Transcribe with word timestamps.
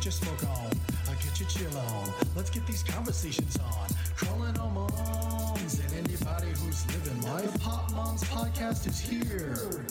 get 0.00 0.06
your 0.06 0.12
smoke 0.12 0.50
on. 0.50 0.70
I 1.10 1.14
get 1.22 1.38
your 1.38 1.48
chill 1.50 1.78
on. 1.78 2.10
Let's 2.34 2.48
get 2.48 2.66
these 2.66 2.82
conversations 2.82 3.58
on. 3.58 3.86
Crawling 4.16 4.58
on 4.58 4.72
moms 4.72 5.78
and 5.78 5.92
anybody 5.92 6.48
who's 6.56 6.86
living 6.86 7.20
life. 7.20 7.60
Pot 7.60 7.92
Moms 7.92 8.24
Podcast 8.24 8.86
is 8.86 8.98
here. 8.98 9.84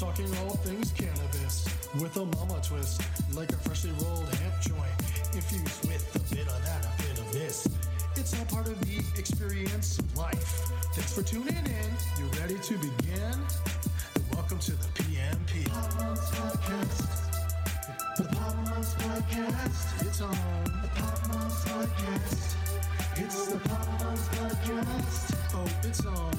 Talking 0.00 0.34
all 0.38 0.56
things 0.64 0.92
cannabis 0.92 1.68
with 2.00 2.16
a 2.16 2.24
mama 2.24 2.58
twist, 2.62 3.02
like 3.34 3.52
a 3.52 3.56
freshly 3.56 3.90
rolled 4.00 4.34
hemp 4.36 4.54
joint, 4.62 5.34
infused 5.34 5.88
with 5.88 6.16
a 6.16 6.34
bit 6.34 6.48
of 6.48 6.64
that, 6.64 6.86
a 6.86 7.02
bit 7.02 7.18
of 7.18 7.30
this. 7.30 7.68
It's 8.16 8.34
all 8.38 8.46
part 8.46 8.66
of 8.66 8.80
the 8.80 8.96
experience 9.18 9.98
of 9.98 10.16
life. 10.16 10.70
Thanks 10.94 11.12
for 11.12 11.22
tuning 11.22 11.54
in. 11.54 11.90
You 12.18 12.30
ready 12.40 12.58
to 12.58 12.78
begin? 12.78 13.36
Welcome 14.32 14.58
to 14.60 14.70
the 14.70 14.88
PMP. 14.94 15.68
Pot 15.68 15.96
Moms 15.98 16.30
Podcast. 16.30 17.13
Podcast. 19.30 20.06
It's 20.06 20.20
on. 20.20 20.30
The 20.82 20.88
Pot 21.00 21.28
Moms 21.28 21.54
Podcast. 21.64 22.56
It's 23.16 23.46
the 23.46 23.58
Pot 23.58 23.88
Moms 24.00 24.28
Podcast. 24.28 25.34
Oh, 25.54 25.88
it's 25.88 26.06
on. 26.06 26.34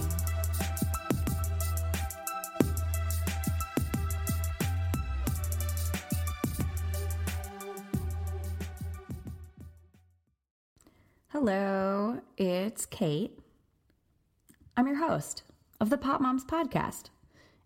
Hello, 11.30 12.22
it's 12.38 12.86
Kate. 12.86 13.40
I'm 14.78 14.88
your 14.88 14.98
host 14.98 15.44
of 15.82 15.90
the 15.90 15.98
Pot 15.98 16.22
Moms 16.22 16.46
Podcast, 16.46 17.06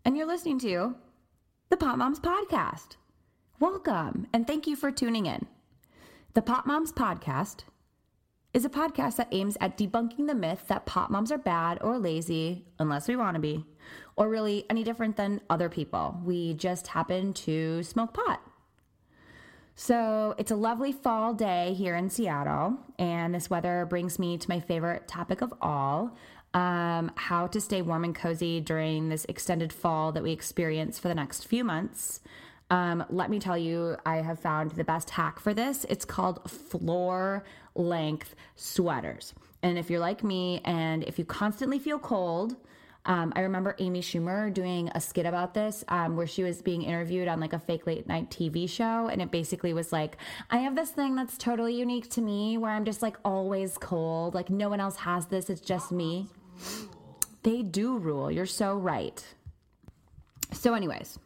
and 0.06 0.16
you're 0.16 0.26
listening 0.26 0.60
to 0.60 0.96
the 1.70 1.78
Pot 1.78 1.98
Moms 1.98 2.20
Podcast. 2.20 2.96
Welcome, 3.60 4.28
and 4.32 4.48
thank 4.48 4.68
you 4.68 4.78
for 4.78 4.90
tuning 4.90 5.26
in. 5.26 5.46
The 6.34 6.42
Pot 6.42 6.66
Moms 6.66 6.94
Podcast 6.94 7.66
is 8.54 8.64
a 8.64 8.70
podcast 8.70 9.18
that 9.18 9.28
aims 9.34 9.58
at 9.60 9.78
debunking 9.78 10.28
the 10.28 10.34
myth 10.34 10.64
that 10.70 10.86
pot 10.86 11.12
moms 11.12 11.30
are 11.30 11.38
bad 11.38 11.78
or 11.82 11.98
lazy, 11.98 12.64
unless 12.80 13.10
we 13.10 13.18
want 13.18 13.36
to 13.36 13.42
be, 13.42 13.66
or 14.16 14.30
really 14.30 14.66
any 14.70 14.86
different 14.86 15.18
than 15.18 15.42
other 15.50 15.68
people. 15.68 16.22
We 16.24 16.54
just 16.54 16.88
happen 16.88 17.34
to 17.34 17.84
smoke 17.84 18.14
pot. 18.14 18.42
So 19.76 20.36
it's 20.38 20.52
a 20.52 20.56
lovely 20.56 20.94
fall 20.94 21.34
day 21.34 21.74
here 21.74 21.98
in 21.98 22.10
Seattle, 22.10 22.78
and 22.98 23.36
this 23.36 23.50
weather 23.50 23.86
brings 23.90 24.18
me 24.18 24.38
to 24.38 24.50
my 24.50 24.62
favorite 24.62 25.06
topic 25.06 25.42
of 25.42 25.54
all 25.62 26.16
um, 26.54 27.12
how 27.16 27.48
to 27.48 27.60
stay 27.60 27.82
warm 27.82 28.06
and 28.06 28.16
cozy 28.16 28.62
during 28.62 29.10
this 29.10 29.26
extended 29.28 29.74
fall 29.74 30.14
that 30.14 30.24
we 30.24 30.32
experience 30.32 30.98
for 30.98 31.10
the 31.10 31.16
next 31.16 31.46
few 31.46 31.66
months. 31.66 32.22
Um, 32.70 33.04
let 33.10 33.30
me 33.30 33.40
tell 33.40 33.58
you, 33.58 33.98
I 34.06 34.18
have 34.18 34.40
found 34.40 34.72
the 34.72 34.84
best 34.84 35.10
hack 35.10 35.40
for 35.40 35.54
this. 35.54 35.86
It's 35.90 36.06
called 36.06 36.50
floor 36.50 37.44
length 37.76 38.36
sweaters. 38.56 39.34
And 39.64 39.78
if 39.78 39.90
you're 39.90 40.00
like 40.00 40.24
me 40.24 40.62
and 40.64 41.04
if 41.04 41.18
you 41.18 41.26
constantly 41.26 41.80
feel 41.80 42.00
cold, 42.00 42.56
um, 43.06 43.34
I 43.36 43.42
remember 43.42 43.76
Amy 43.80 44.02
Schumer 44.02 44.54
doing 44.54 44.92
a 44.94 45.02
skit 45.02 45.26
about 45.26 45.54
this 45.54 45.84
um, 45.88 46.16
where 46.16 46.28
she 46.28 46.44
was 46.44 46.62
being 46.62 46.84
interviewed 46.84 47.28
on 47.28 47.40
like 47.40 47.54
a 47.54 47.60
fake 47.60 47.88
late 47.88 48.08
night 48.08 48.30
TV 48.30 48.70
show. 48.70 49.08
And 49.08 49.22
it 49.22 49.32
basically 49.32 49.74
was 49.74 49.92
like, 49.92 50.18
I 50.52 50.58
have 50.58 50.76
this 50.76 50.92
thing 50.92 51.16
that's 51.16 51.38
totally 51.38 51.74
unique 51.76 52.10
to 52.12 52.22
me 52.22 52.58
where 52.58 52.72
I'm 52.72 52.86
just 52.86 53.02
like 53.02 53.18
always 53.26 53.78
cold. 53.78 54.36
Like 54.36 54.50
no 54.50 54.70
one 54.70 54.80
else 54.80 54.98
has 54.98 55.26
this. 55.28 55.50
It's 55.50 55.62
just 55.62 55.92
me. 55.92 56.28
They 57.44 57.64
do 57.64 57.98
rule. 57.98 58.30
You're 58.30 58.46
so 58.46 58.76
right. 58.76 59.26
So, 60.52 60.74
anyways, 60.74 61.18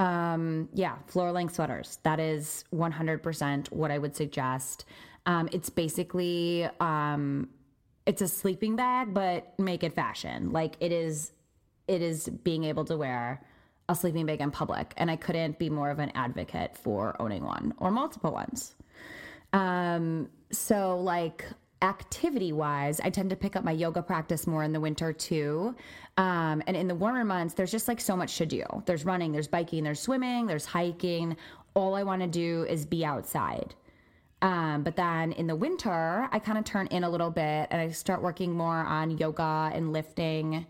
um, 0.00 0.70
yeah, 0.72 0.96
floor 1.08 1.30
length 1.30 1.56
sweaters. 1.56 1.98
That 2.04 2.18
is 2.18 2.64
100% 2.72 3.70
what 3.70 3.90
I 3.90 3.98
would 3.98 4.16
suggest. 4.16 4.86
Um, 5.26 5.50
it's 5.52 5.68
basically, 5.68 6.66
um, 6.80 7.50
it's 8.06 8.22
a 8.22 8.28
sleeping 8.28 8.76
bag, 8.76 9.12
but 9.12 9.52
make 9.58 9.84
it 9.84 9.92
fashion. 9.92 10.52
Like 10.52 10.76
it 10.80 10.90
is, 10.90 11.32
it 11.86 12.00
is 12.00 12.30
being 12.30 12.64
able 12.64 12.86
to 12.86 12.96
wear 12.96 13.42
a 13.90 13.94
sleeping 13.94 14.24
bag 14.24 14.40
in 14.40 14.50
public. 14.50 14.94
And 14.96 15.10
I 15.10 15.16
couldn't 15.16 15.58
be 15.58 15.68
more 15.68 15.90
of 15.90 15.98
an 15.98 16.12
advocate 16.14 16.78
for 16.78 17.14
owning 17.20 17.44
one 17.44 17.74
or 17.76 17.90
multiple 17.90 18.32
ones. 18.32 18.74
Um, 19.52 20.30
so 20.50 20.98
like 20.98 21.44
activity 21.82 22.52
wise, 22.52 23.00
I 23.00 23.10
tend 23.10 23.30
to 23.30 23.36
pick 23.36 23.56
up 23.56 23.64
my 23.64 23.72
yoga 23.72 24.02
practice 24.02 24.46
more 24.46 24.62
in 24.62 24.72
the 24.72 24.80
winter 24.80 25.12
too. 25.12 25.74
Um, 26.16 26.62
and 26.66 26.76
in 26.76 26.88
the 26.88 26.94
warmer 26.94 27.24
months, 27.24 27.54
there's 27.54 27.70
just 27.70 27.88
like 27.88 28.00
so 28.00 28.16
much 28.16 28.36
to 28.38 28.46
do. 28.46 28.64
There's 28.86 29.04
running, 29.04 29.32
there's 29.32 29.48
biking, 29.48 29.84
there's 29.84 30.00
swimming, 30.00 30.46
there's 30.46 30.66
hiking. 30.66 31.36
All 31.74 31.94
I 31.94 32.02
want 32.02 32.22
to 32.22 32.28
do 32.28 32.66
is 32.68 32.84
be 32.84 33.04
outside. 33.04 33.74
Um, 34.42 34.82
but 34.82 34.96
then 34.96 35.32
in 35.32 35.46
the 35.46 35.56
winter, 35.56 36.28
I 36.32 36.38
kind 36.38 36.58
of 36.58 36.64
turn 36.64 36.86
in 36.88 37.04
a 37.04 37.10
little 37.10 37.30
bit 37.30 37.68
and 37.70 37.80
I 37.80 37.90
start 37.90 38.22
working 38.22 38.52
more 38.52 38.76
on 38.76 39.16
yoga 39.18 39.70
and 39.74 39.92
lifting. 39.92 40.66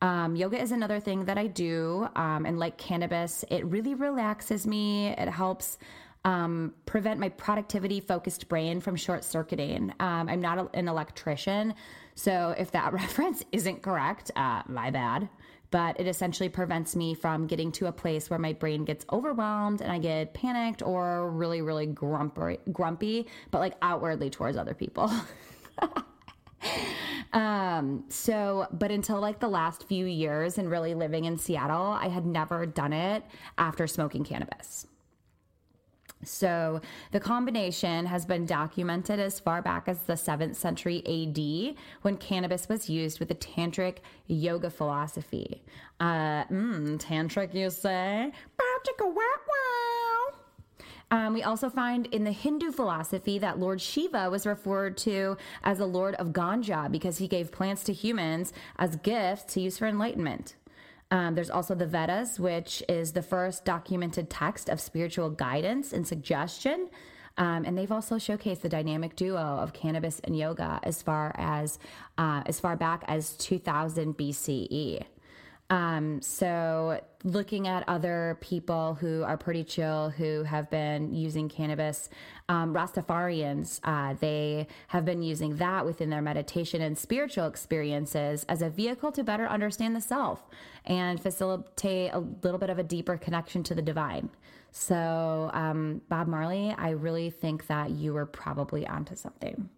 Um, 0.00 0.34
yoga 0.34 0.60
is 0.60 0.72
another 0.72 0.98
thing 0.98 1.24
that 1.26 1.38
I 1.38 1.46
do. 1.46 2.08
Um, 2.16 2.46
and 2.46 2.58
like 2.58 2.78
cannabis, 2.78 3.44
it 3.50 3.64
really 3.66 3.94
relaxes 3.94 4.66
me. 4.66 5.08
It 5.08 5.28
helps 5.28 5.78
um, 6.24 6.74
prevent 6.86 7.18
my 7.18 7.28
productivity 7.30 8.00
focused 8.00 8.48
brain 8.48 8.80
from 8.80 8.96
short 8.96 9.24
circuiting. 9.24 9.92
Um, 10.00 10.28
I'm 10.28 10.40
not 10.40 10.58
a, 10.58 10.68
an 10.74 10.88
electrician. 10.88 11.74
So 12.14 12.54
if 12.56 12.70
that 12.72 12.92
reference 12.92 13.44
isn't 13.52 13.82
correct, 13.82 14.30
uh, 14.36 14.62
my 14.68 14.90
bad. 14.90 15.28
But 15.70 15.98
it 15.98 16.06
essentially 16.06 16.50
prevents 16.50 16.94
me 16.94 17.14
from 17.14 17.46
getting 17.46 17.72
to 17.72 17.86
a 17.86 17.92
place 17.92 18.28
where 18.28 18.38
my 18.38 18.52
brain 18.52 18.84
gets 18.84 19.06
overwhelmed 19.10 19.80
and 19.80 19.90
I 19.90 19.98
get 19.98 20.34
panicked 20.34 20.82
or 20.82 21.30
really, 21.30 21.62
really 21.62 21.86
grumpy, 21.86 22.58
grumpy 22.70 23.26
but 23.50 23.60
like 23.60 23.76
outwardly 23.80 24.28
towards 24.28 24.58
other 24.58 24.74
people. 24.74 25.10
Um, 27.32 28.04
so, 28.08 28.66
but 28.72 28.90
until 28.90 29.20
like 29.20 29.40
the 29.40 29.48
last 29.48 29.84
few 29.84 30.04
years 30.04 30.58
and 30.58 30.70
really 30.70 30.94
living 30.94 31.24
in 31.24 31.38
Seattle, 31.38 31.86
I 31.86 32.08
had 32.08 32.26
never 32.26 32.66
done 32.66 32.92
it 32.92 33.24
after 33.56 33.86
smoking 33.86 34.22
cannabis. 34.24 34.86
So, 36.24 36.80
the 37.10 37.20
combination 37.20 38.06
has 38.06 38.24
been 38.24 38.46
documented 38.46 39.18
as 39.18 39.40
far 39.40 39.60
back 39.60 39.88
as 39.88 39.98
the 40.02 40.12
7th 40.12 40.54
century 40.54 41.02
AD 41.06 41.76
when 42.02 42.16
cannabis 42.16 42.68
was 42.68 42.88
used 42.88 43.18
with 43.18 43.28
the 43.28 43.34
tantric 43.34 43.98
yoga 44.28 44.70
philosophy. 44.70 45.62
Uh, 45.98 46.44
mm, 46.44 46.98
tantric, 46.98 47.54
you 47.54 47.70
say? 47.70 48.32
Um, 51.12 51.34
we 51.34 51.42
also 51.42 51.68
find 51.68 52.06
in 52.06 52.24
the 52.24 52.32
Hindu 52.32 52.72
philosophy 52.72 53.38
that 53.38 53.58
Lord 53.58 53.82
Shiva 53.82 54.30
was 54.30 54.46
referred 54.46 54.96
to 54.98 55.36
as 55.62 55.76
the 55.76 55.86
Lord 55.86 56.14
of 56.14 56.28
Ganja 56.28 56.90
because 56.90 57.18
he 57.18 57.28
gave 57.28 57.52
plants 57.52 57.84
to 57.84 57.92
humans 57.92 58.54
as 58.78 58.96
gifts 58.96 59.52
to 59.52 59.60
use 59.60 59.76
for 59.76 59.86
enlightenment. 59.86 60.54
Um, 61.12 61.34
there's 61.34 61.50
also 61.50 61.74
the 61.74 61.86
Vedas, 61.86 62.40
which 62.40 62.82
is 62.88 63.12
the 63.12 63.20
first 63.20 63.66
documented 63.66 64.30
text 64.30 64.70
of 64.70 64.80
spiritual 64.80 65.28
guidance 65.28 65.92
and 65.92 66.08
suggestion. 66.08 66.88
Um, 67.36 67.66
and 67.66 67.76
they've 67.76 67.92
also 67.92 68.16
showcased 68.16 68.62
the 68.62 68.70
dynamic 68.70 69.14
duo 69.14 69.38
of 69.38 69.74
cannabis 69.74 70.20
and 70.20 70.36
yoga 70.36 70.80
as 70.82 71.02
far 71.02 71.34
as 71.36 71.78
uh, 72.16 72.42
as 72.46 72.60
far 72.60 72.76
back 72.76 73.04
as 73.08 73.36
2000 73.36 74.16
BCE. 74.16 75.04
Um, 75.72 76.20
so, 76.20 77.00
looking 77.24 77.66
at 77.66 77.88
other 77.88 78.36
people 78.42 78.92
who 78.92 79.22
are 79.22 79.38
pretty 79.38 79.64
chill 79.64 80.10
who 80.10 80.42
have 80.42 80.68
been 80.68 81.14
using 81.14 81.48
cannabis, 81.48 82.10
um, 82.50 82.74
Rastafarians, 82.74 83.80
uh, 83.82 84.14
they 84.20 84.66
have 84.88 85.06
been 85.06 85.22
using 85.22 85.56
that 85.56 85.86
within 85.86 86.10
their 86.10 86.20
meditation 86.20 86.82
and 86.82 86.98
spiritual 86.98 87.46
experiences 87.46 88.44
as 88.50 88.60
a 88.60 88.68
vehicle 88.68 89.12
to 89.12 89.24
better 89.24 89.46
understand 89.46 89.96
the 89.96 90.02
self 90.02 90.44
and 90.84 91.18
facilitate 91.18 92.12
a 92.12 92.18
little 92.18 92.58
bit 92.58 92.68
of 92.68 92.78
a 92.78 92.82
deeper 92.82 93.16
connection 93.16 93.62
to 93.62 93.74
the 93.74 93.80
divine. 93.80 94.28
So, 94.72 95.50
um, 95.54 96.02
Bob 96.10 96.26
Marley, 96.26 96.74
I 96.76 96.90
really 96.90 97.30
think 97.30 97.66
that 97.68 97.92
you 97.92 98.12
were 98.12 98.26
probably 98.26 98.86
onto 98.86 99.16
something. 99.16 99.70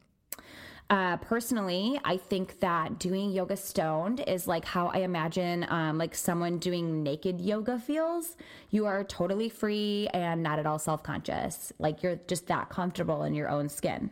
Uh, 0.90 1.16
personally, 1.16 1.98
I 2.04 2.18
think 2.18 2.60
that 2.60 2.98
doing 2.98 3.30
yoga 3.30 3.56
stoned 3.56 4.20
is 4.26 4.46
like 4.46 4.66
how 4.66 4.88
I 4.88 4.98
imagine 4.98 5.66
um, 5.70 5.96
like 5.96 6.14
someone 6.14 6.58
doing 6.58 7.02
naked 7.02 7.40
yoga 7.40 7.78
feels. 7.78 8.36
You 8.70 8.84
are 8.86 9.02
totally 9.02 9.48
free 9.48 10.08
and 10.12 10.42
not 10.42 10.58
at 10.58 10.66
all 10.66 10.78
self 10.78 11.02
conscious. 11.02 11.72
Like 11.78 12.02
you're 12.02 12.16
just 12.28 12.46
that 12.48 12.68
comfortable 12.68 13.22
in 13.22 13.34
your 13.34 13.48
own 13.48 13.68
skin. 13.70 14.10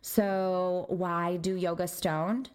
So, 0.00 0.86
why 0.88 1.36
do 1.36 1.54
yoga 1.54 1.86
stoned? 1.86 2.50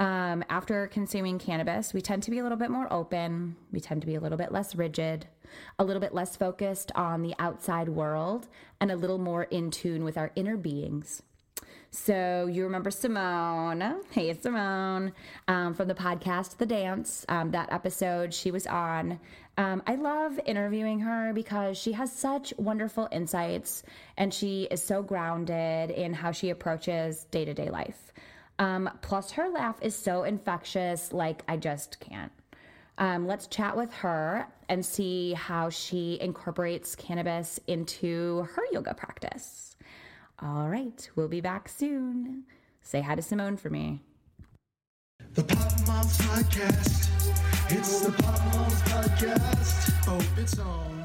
Um, 0.00 0.44
after 0.48 0.88
consuming 0.88 1.38
cannabis, 1.38 1.94
we 1.94 2.00
tend 2.00 2.24
to 2.24 2.30
be 2.30 2.38
a 2.38 2.42
little 2.42 2.58
bit 2.58 2.70
more 2.70 2.92
open. 2.92 3.56
We 3.70 3.78
tend 3.78 4.00
to 4.00 4.06
be 4.08 4.16
a 4.16 4.20
little 4.20 4.38
bit 4.38 4.50
less 4.50 4.74
rigid, 4.74 5.26
a 5.78 5.84
little 5.84 6.00
bit 6.00 6.14
less 6.14 6.36
focused 6.36 6.90
on 6.96 7.22
the 7.22 7.34
outside 7.38 7.88
world, 7.88 8.48
and 8.80 8.90
a 8.90 8.96
little 8.96 9.18
more 9.18 9.44
in 9.44 9.70
tune 9.70 10.02
with 10.02 10.18
our 10.18 10.32
inner 10.34 10.56
beings. 10.56 11.22
So 11.94 12.48
you 12.50 12.64
remember 12.64 12.90
Simone? 12.90 14.00
Hey, 14.10 14.34
Simone, 14.34 15.12
um, 15.46 15.74
from 15.74 15.86
the 15.86 15.94
podcast 15.94 16.56
The 16.56 16.66
Dance. 16.66 17.24
Um, 17.28 17.52
that 17.52 17.72
episode 17.72 18.34
she 18.34 18.50
was 18.50 18.66
on. 18.66 19.20
Um, 19.56 19.80
I 19.86 19.94
love 19.94 20.40
interviewing 20.44 20.98
her 20.98 21.32
because 21.32 21.78
she 21.78 21.92
has 21.92 22.10
such 22.12 22.52
wonderful 22.58 23.08
insights 23.12 23.84
and 24.16 24.34
she 24.34 24.64
is 24.72 24.82
so 24.82 25.04
grounded 25.04 25.92
in 25.92 26.12
how 26.12 26.32
she 26.32 26.50
approaches 26.50 27.26
day 27.30 27.44
to 27.44 27.54
day 27.54 27.70
life. 27.70 28.12
Um, 28.58 28.90
plus, 29.00 29.30
her 29.30 29.48
laugh 29.48 29.78
is 29.80 29.94
so 29.94 30.24
infectious, 30.24 31.12
like 31.12 31.44
I 31.46 31.56
just 31.56 32.00
can't. 32.00 32.32
Um, 32.98 33.28
let's 33.28 33.46
chat 33.46 33.76
with 33.76 33.92
her 33.94 34.48
and 34.68 34.84
see 34.84 35.32
how 35.34 35.70
she 35.70 36.18
incorporates 36.20 36.96
cannabis 36.96 37.60
into 37.68 38.48
her 38.56 38.62
yoga 38.72 38.94
practice. 38.94 39.73
All 40.40 40.68
right, 40.68 41.08
we'll 41.14 41.28
be 41.28 41.40
back 41.40 41.68
soon. 41.68 42.44
Say 42.82 43.00
hi 43.00 43.14
to 43.14 43.22
Simone 43.22 43.56
for 43.56 43.70
me. 43.70 44.02
The 45.34 45.44
Pot 45.44 45.86
Moms 45.86 46.18
Podcast. 46.18 47.70
It's 47.70 48.00
the 48.00 48.12
Pot 48.12 48.40
Moms 48.54 48.82
Podcast. 48.82 50.08
Oh, 50.08 50.40
it's 50.40 50.58
on. 50.58 51.03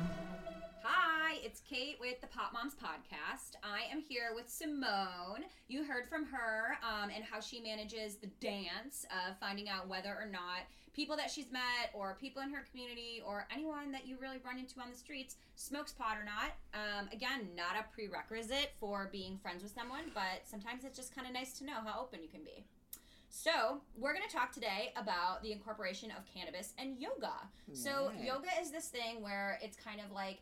Kate 1.70 1.98
with 2.00 2.20
the 2.20 2.26
Pot 2.26 2.52
Moms 2.52 2.74
Podcast. 2.74 3.54
I 3.62 3.82
am 3.94 4.02
here 4.02 4.32
with 4.34 4.50
Simone. 4.50 5.46
You 5.68 5.84
heard 5.84 6.10
from 6.10 6.26
her 6.26 6.80
um, 6.82 7.12
and 7.14 7.24
how 7.24 7.40
she 7.40 7.62
manages 7.62 8.16
the 8.16 8.26
dance 8.42 9.06
of 9.12 9.38
finding 9.40 9.70
out 9.70 9.88
whether 9.88 10.10
or 10.10 10.26
not 10.26 10.66
people 10.96 11.16
that 11.18 11.30
she's 11.30 11.52
met 11.52 11.92
or 11.94 12.18
people 12.20 12.42
in 12.42 12.52
her 12.52 12.66
community 12.72 13.22
or 13.24 13.46
anyone 13.54 13.92
that 13.92 14.08
you 14.08 14.18
really 14.20 14.40
run 14.44 14.58
into 14.58 14.80
on 14.80 14.90
the 14.90 14.98
streets 14.98 15.36
smokes 15.58 15.92
pot 15.92 16.18
or 16.18 16.26
not. 16.26 16.58
Um, 16.74 17.08
again, 17.14 17.50
not 17.56 17.76
a 17.80 17.86
prerequisite 17.94 18.72
for 18.80 19.08
being 19.12 19.38
friends 19.38 19.62
with 19.62 19.72
someone, 19.72 20.06
but 20.16 20.42
sometimes 20.46 20.84
it's 20.84 20.98
just 20.98 21.14
kind 21.14 21.28
of 21.28 21.34
nice 21.34 21.54
to 21.60 21.66
know 21.66 21.82
how 21.86 22.02
open 22.02 22.24
you 22.24 22.30
can 22.30 22.42
be. 22.42 22.64
So, 23.30 23.80
we're 23.96 24.14
going 24.14 24.28
to 24.28 24.36
talk 24.36 24.52
today 24.52 24.92
about 24.98 25.44
the 25.44 25.52
incorporation 25.52 26.10
of 26.18 26.26
cannabis 26.34 26.74
and 26.80 26.98
yoga. 26.98 27.34
So, 27.74 28.12
yoga 28.20 28.50
is 28.60 28.72
this 28.72 28.88
thing 28.88 29.22
where 29.22 29.60
it's 29.62 29.78
kind 29.78 30.00
of 30.00 30.12
like 30.12 30.40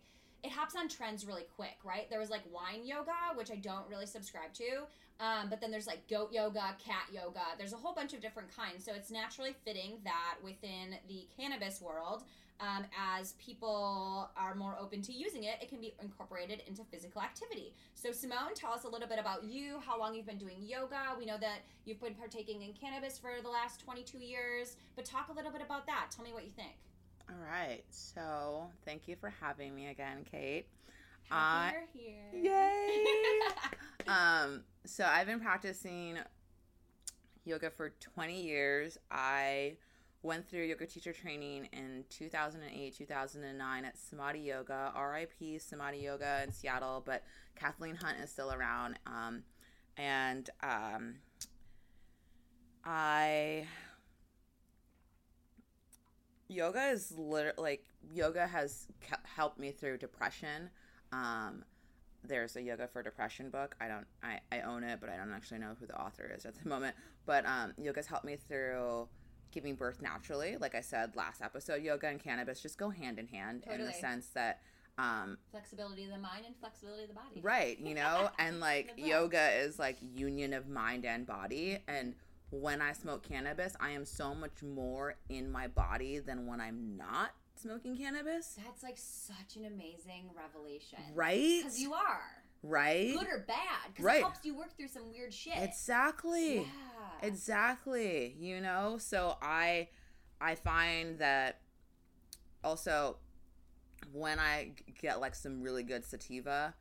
it 0.48 0.54
hops 0.54 0.76
on 0.78 0.88
trends 0.88 1.26
really 1.26 1.46
quick, 1.58 1.78
right? 1.84 2.10
There 2.10 2.20
was 2.20 2.30
like 2.30 2.44
wine 2.52 2.86
yoga, 2.86 3.36
which 3.36 3.52
I 3.52 3.56
don't 3.56 3.88
really 3.90 4.06
subscribe 4.06 4.54
to. 4.54 4.88
Um, 5.20 5.50
but 5.50 5.60
then 5.60 5.72
there's 5.72 5.88
like 5.88 6.08
goat 6.08 6.32
yoga, 6.32 6.76
cat 6.80 7.08
yoga. 7.12 7.42
There's 7.58 7.74
a 7.74 7.76
whole 7.76 7.94
bunch 7.94 8.14
of 8.14 8.22
different 8.22 8.56
kinds. 8.56 8.86
So 8.86 8.94
it's 8.94 9.12
naturally 9.12 9.54
fitting 9.66 9.98
that 10.06 10.36
within 10.42 10.96
the 11.10 11.28
cannabis 11.38 11.82
world, 11.82 12.24
um, 12.62 12.86
as 12.98 13.34
people 13.34 14.30
are 14.38 14.56
more 14.56 14.78
open 14.80 15.02
to 15.04 15.12
using 15.12 15.44
it, 15.44 15.58
it 15.62 15.68
can 15.68 15.82
be 15.82 15.94
incorporated 16.02 16.64
into 16.66 16.84
physical 16.86 17.22
activity. 17.22 17.74
So, 17.94 18.12
Simone, 18.12 18.56
tell 18.56 18.72
us 18.72 18.86
a 18.86 18.90
little 18.90 19.08
bit 19.08 19.20
about 19.20 19.44
you, 19.44 19.80
how 19.86 20.00
long 20.00 20.16
you've 20.16 20.26
been 20.26 20.40
doing 20.40 20.58
yoga. 20.62 21.14
We 21.20 21.26
know 21.26 21.38
that 21.40 21.60
you've 21.86 22.02
been 22.02 22.16
partaking 22.16 22.62
in 22.62 22.74
cannabis 22.74 23.18
for 23.18 23.32
the 23.44 23.50
last 23.50 23.82
22 23.82 24.20
years, 24.20 24.78
but 24.96 25.06
talk 25.06 25.28
a 25.30 25.34
little 25.34 25.52
bit 25.52 25.62
about 25.62 25.86
that. 25.88 26.08
Tell 26.10 26.24
me 26.24 26.32
what 26.32 26.46
you 26.46 26.52
think. 26.56 26.74
All 27.30 27.36
right. 27.46 27.84
So 27.90 28.68
thank 28.86 29.08
you 29.08 29.16
for 29.16 29.30
having 29.42 29.76
me 29.76 29.88
again, 29.88 30.26
Kate. 30.30 30.68
Happy 31.30 31.34
I- 31.34 31.74
you're 32.34 32.42
here. 32.42 32.54
Yay! 32.54 34.08
um, 34.08 34.64
so 34.86 35.06
I've 35.06 35.28
been 35.28 35.40
practicing 35.42 36.18
yoga 37.44 37.70
for 37.70 37.90
20 38.00 38.42
years. 38.42 38.98
I 39.12 39.76
went 40.24 40.48
through 40.50 40.64
yoga 40.64 40.86
teacher 40.86 41.14
training 41.14 41.68
in 41.74 42.04
2008, 42.10 42.96
2009 42.98 43.86
at 43.86 43.98
Samadhi 43.98 44.40
Yoga, 44.40 44.94
RIP 44.98 45.62
Samadhi 45.62 46.00
Yoga 46.00 46.44
in 46.44 46.52
Seattle, 46.52 47.04
but 47.06 47.24
Kathleen 47.56 47.96
Hunt 47.96 48.18
is 48.24 48.30
still 48.30 48.52
around. 48.52 48.98
Um, 49.06 49.44
and 49.98 50.50
um, 50.64 51.16
I 52.84 53.68
yoga 56.48 56.90
is 56.90 57.12
literally 57.18 57.62
like 57.62 57.86
yoga 58.14 58.48
has 58.48 58.88
ke- 59.02 59.26
helped 59.36 59.60
me 59.60 59.72
through 59.72 59.98
depression. 59.98 60.70
Um 61.12 61.64
there's 62.24 62.56
a 62.58 62.62
yoga 62.62 62.88
for 62.88 63.02
depression 63.04 63.50
book. 63.50 63.76
I 63.80 63.88
don't 63.88 64.06
I, 64.24 64.40
I 64.52 64.62
own 64.62 64.84
it 64.84 65.00
but 65.00 65.10
i 65.10 65.16
don't 65.18 65.32
actually 65.34 65.60
know 65.60 65.76
who 65.80 65.86
the 65.86 66.00
author 66.00 66.32
is 66.36 66.46
at 66.46 66.56
the 66.62 66.68
moment. 66.70 66.96
But 67.26 67.46
um 67.46 67.74
yoga's 67.78 68.08
helped 68.08 68.26
me 68.26 68.36
through 68.36 69.08
giving 69.52 69.76
birth 69.76 70.02
naturally. 70.02 70.58
Like 70.58 70.76
i 70.76 70.82
said 70.82 71.16
last 71.16 71.42
episode 71.42 71.82
yoga 71.84 72.08
and 72.08 72.20
cannabis 72.20 72.62
just 72.62 72.78
go 72.78 72.90
hand 72.90 73.20
in 73.20 73.28
hand 73.28 73.64
in 73.72 73.86
the 73.86 73.94
sense 73.94 74.28
that 74.30 74.62
um 74.98 75.38
Flexibility 75.52 76.06
of 76.06 76.10
the 76.12 76.18
mind 76.18 76.46
and 76.46 76.56
flexibility 76.60 77.04
of 77.04 77.10
the 77.10 77.16
body. 77.16 77.40
right 77.42 77.80
you 77.80 77.94
know? 77.94 78.30
And 78.40 78.60
like 78.60 78.94
yoga 78.98 79.52
is 79.62 79.78
like 79.80 79.98
union 80.02 80.54
of 80.54 80.68
mind 80.68 81.06
and 81.06 81.26
body. 81.26 81.80
And 81.88 82.16
when 82.50 82.82
i 82.82 82.94
smoke 82.94 83.24
cannabis 83.24 83.76
i 83.80 83.90
am 83.90 84.06
so 84.06 84.34
much 84.34 84.62
more 84.64 85.16
in 85.30 85.52
my 85.52 85.68
body 85.68 86.20
than 86.20 86.46
when 86.48 86.62
i'm 86.62 86.96
not 86.98 87.32
smoking 87.56 87.98
cannabis 87.98 88.58
That's 88.64 88.84
like 88.84 88.98
such 88.98 89.56
an 89.56 89.66
amazing 89.66 90.30
revelation. 90.36 91.00
right 91.16 91.60
Because 91.64 91.80
you 91.80 91.94
are. 91.94 92.22
right 92.64 93.14
Good 93.18 93.28
or 93.28 93.46
bad. 93.48 93.58
Because 93.90 94.06
Right. 94.06 94.18
it 94.20 94.22
helps 94.22 94.46
you 94.46 94.56
work 94.56 94.76
through 94.78 94.90
some 94.90 95.10
weird 95.12 95.34
shit. 95.34 95.54
exactly 95.58 96.58
Yeah. 96.58 96.64
exactly 97.24 98.36
you 98.40 98.62
know 98.62 98.98
so 99.00 99.38
i 99.42 99.90
i 100.40 100.54
find 100.56 101.18
that 101.20 101.62
also 102.64 103.18
when 104.14 104.40
I 104.40 104.72
get 105.02 105.20
like 105.20 105.34
some 105.36 105.62
really 105.62 105.84
good 105.84 106.06
sativa 106.06 106.74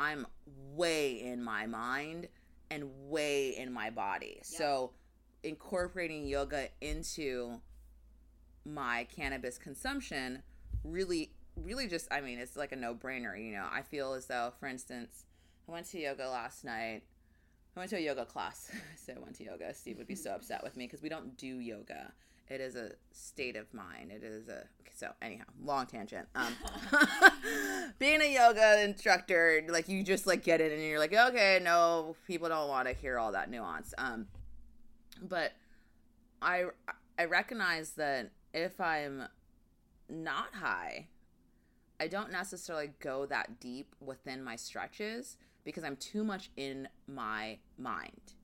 i'm 0.00 0.26
way 0.74 1.22
in 1.22 1.42
my 1.42 1.66
mind 1.66 2.28
and 2.70 2.90
way 3.08 3.56
in 3.56 3.72
my 3.72 3.90
body 3.90 4.40
so 4.42 4.92
incorporating 5.46 6.26
yoga 6.26 6.68
into 6.80 7.60
my 8.64 9.06
cannabis 9.14 9.58
consumption 9.58 10.42
really 10.84 11.30
really 11.56 11.86
just 11.86 12.08
i 12.10 12.20
mean 12.20 12.38
it's 12.38 12.56
like 12.56 12.72
a 12.72 12.76
no-brainer 12.76 13.38
you 13.42 13.52
know 13.52 13.66
i 13.72 13.80
feel 13.80 14.12
as 14.12 14.26
though 14.26 14.52
for 14.58 14.66
instance 14.66 15.24
i 15.68 15.72
went 15.72 15.86
to 15.86 15.98
yoga 15.98 16.28
last 16.28 16.64
night 16.64 17.02
I 17.76 17.80
went 17.80 17.90
to 17.90 17.96
a 17.96 18.00
yoga 18.00 18.24
class. 18.24 18.70
so 18.96 19.12
I 19.14 19.18
went 19.18 19.36
to 19.36 19.44
yoga. 19.44 19.74
Steve 19.74 19.98
would 19.98 20.06
be 20.06 20.14
so 20.14 20.30
upset 20.30 20.62
with 20.62 20.76
me 20.76 20.86
because 20.86 21.02
we 21.02 21.08
don't 21.08 21.36
do 21.36 21.58
yoga. 21.58 22.12
It 22.48 22.60
is 22.60 22.76
a 22.76 22.92
state 23.12 23.56
of 23.56 23.72
mind. 23.74 24.12
It 24.12 24.22
is 24.22 24.48
a 24.48 24.60
okay, 24.80 24.92
so 24.94 25.10
anyhow, 25.20 25.44
long 25.62 25.86
tangent. 25.86 26.28
Um, 26.34 26.54
being 27.98 28.22
a 28.22 28.32
yoga 28.32 28.82
instructor, 28.82 29.62
like 29.68 29.88
you 29.88 30.02
just 30.02 30.26
like 30.26 30.44
get 30.44 30.60
it 30.60 30.72
and 30.72 30.80
you're 30.80 31.00
like, 31.00 31.12
okay, 31.12 31.60
no, 31.62 32.16
people 32.26 32.48
don't 32.48 32.68
want 32.68 32.88
to 32.88 32.94
hear 32.94 33.18
all 33.18 33.32
that 33.32 33.50
nuance. 33.50 33.92
Um, 33.98 34.26
but 35.22 35.52
I 36.42 36.64
I 37.18 37.24
recognize 37.24 37.92
that 37.92 38.30
if 38.52 38.80
I'm 38.80 39.24
not 40.08 40.54
high, 40.54 41.08
I 41.98 42.08
don't 42.08 42.30
necessarily 42.30 42.90
go 43.00 43.26
that 43.26 43.60
deep 43.60 43.94
within 44.00 44.42
my 44.42 44.56
stretches 44.56 45.36
because 45.64 45.84
I'm 45.84 45.96
too 45.96 46.24
much 46.24 46.50
in 46.56 46.88
my 47.06 47.58
mind. 47.78 48.34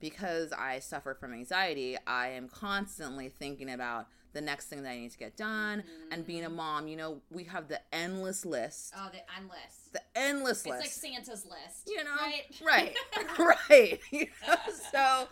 Because 0.00 0.52
I 0.52 0.80
suffer 0.80 1.14
from 1.14 1.32
anxiety, 1.32 1.96
I 2.06 2.28
am 2.28 2.48
constantly 2.48 3.28
thinking 3.28 3.70
about 3.70 4.08
the 4.32 4.40
next 4.40 4.66
thing 4.66 4.82
that 4.82 4.90
I 4.90 4.98
need 4.98 5.12
to 5.12 5.18
get 5.18 5.36
done. 5.36 5.84
And 6.10 6.26
being 6.26 6.44
a 6.44 6.50
mm. 6.50 6.56
mom, 6.56 6.88
you 6.88 6.96
know, 6.96 7.20
we 7.30 7.44
have 7.44 7.68
the 7.68 7.80
endless 7.94 8.44
list. 8.44 8.94
Oh, 8.96 9.10
the 9.12 9.20
endless. 9.36 9.90
Endless 10.22 10.58
It's 10.64 10.66
like. 10.68 10.86
Santa's 10.86 11.44
list. 11.46 11.88
you 11.88 12.02
know, 12.04 12.10
Right? 12.64 12.94
right, 13.38 13.38
right. 13.70 14.00
You 14.10 14.26
know, 14.46 14.56
so, 14.92 15.28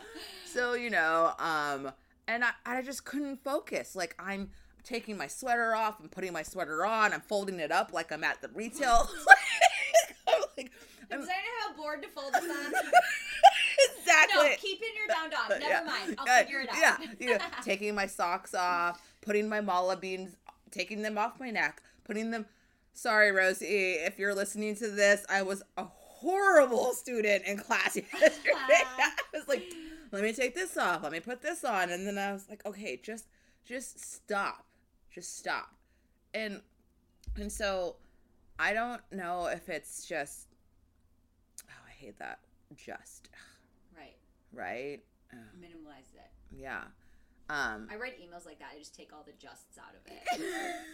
so 0.46 0.74
you 0.74 0.90
know, 0.90 1.32
um, 1.38 1.92
and 2.28 2.44
I, 2.44 2.50
I 2.66 2.82
just 2.82 3.04
couldn't 3.04 3.42
focus. 3.44 3.94
Like 3.96 4.14
I'm 4.18 4.50
taking 4.84 5.16
my 5.16 5.26
sweater 5.26 5.74
off, 5.74 5.96
I'm 6.00 6.08
putting 6.08 6.32
my 6.32 6.42
sweater 6.42 6.84
on, 6.86 7.12
I'm 7.12 7.20
folding 7.20 7.60
it 7.60 7.70
up 7.72 7.92
like 7.92 8.10
I'm 8.12 8.24
at 8.24 8.40
the 8.42 8.48
retail. 8.48 9.08
I'm 10.28 10.40
like, 10.56 10.70
I'm, 11.12 11.20
Is 11.20 11.26
that 11.26 11.36
how 11.60 11.76
bored 11.76 12.02
to 12.02 12.08
fold 12.08 12.32
this 12.34 12.44
on? 12.44 12.72
exactly. 13.98 14.48
No, 14.50 14.54
keep 14.58 14.80
in 14.80 14.88
your 14.96 15.08
down 15.08 15.30
dog. 15.30 15.50
Never 15.50 15.62
Yeah. 15.68 15.82
mind. 15.84 16.14
I'll 16.18 16.26
Yeah, 16.26 16.42
figure 16.42 16.60
it 16.60 16.68
out. 16.70 16.76
Yeah, 16.76 16.96
yeah. 17.18 17.46
taking 17.62 17.94
my 17.94 18.06
socks 18.06 18.54
off, 18.54 19.00
putting 19.20 19.48
my 19.48 19.60
mala 19.60 19.96
beans, 19.96 20.36
taking 20.70 21.02
them 21.02 21.18
off 21.18 21.38
my 21.40 21.50
neck, 21.50 21.82
putting 22.04 22.30
them. 22.30 22.46
Sorry, 22.92 23.32
Rosie, 23.32 23.94
if 23.94 24.18
you're 24.18 24.34
listening 24.34 24.74
to 24.76 24.88
this, 24.88 25.24
I 25.28 25.42
was 25.42 25.62
a 25.76 25.84
horrible 25.84 26.92
student 26.92 27.44
in 27.44 27.58
class 27.58 27.96
yesterday. 28.12 28.38
I 28.98 29.12
was 29.32 29.48
like, 29.48 29.72
let 30.12 30.22
me 30.22 30.32
take 30.32 30.54
this 30.54 30.76
off, 30.76 31.02
let 31.02 31.12
me 31.12 31.20
put 31.20 31.40
this 31.40 31.64
on, 31.64 31.90
and 31.90 32.06
then 32.06 32.18
I 32.18 32.32
was 32.32 32.46
like, 32.48 32.64
okay, 32.66 33.00
just, 33.02 33.26
just 33.64 34.00
stop, 34.00 34.66
just 35.14 35.38
stop, 35.38 35.74
and, 36.34 36.60
and 37.36 37.50
so, 37.50 37.96
I 38.58 38.74
don't 38.74 39.00
know 39.10 39.46
if 39.46 39.68
it's 39.68 40.06
just, 40.06 40.48
oh, 41.64 41.84
I 41.88 41.92
hate 41.92 42.18
that, 42.18 42.40
just, 42.76 43.30
right. 43.96 44.16
right? 44.52 45.00
Minimalize 45.58 46.14
it. 46.14 46.30
Yeah. 46.50 46.82
Um 47.50 47.88
I 47.90 47.96
write 47.96 48.18
emails 48.20 48.46
like 48.46 48.58
that. 48.60 48.68
I 48.74 48.78
just 48.78 48.94
take 48.94 49.12
all 49.12 49.24
the 49.26 49.32
justs 49.32 49.76
out 49.78 49.94
of 49.94 50.06
it. 50.12 50.40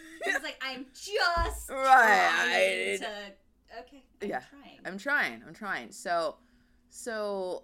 it's 0.25 0.43
like 0.43 0.61
I'm 0.61 0.87
just 0.93 1.69
Right. 1.69 2.97
trying 2.99 2.99
to. 2.99 3.79
Okay. 3.81 4.03
I'm 4.21 4.29
Yeah. 4.29 4.41
trying. 4.49 4.79
I'm 4.85 4.97
trying. 4.97 5.43
I'm 5.47 5.53
trying. 5.53 5.91
So 5.91 6.37
so 6.89 7.63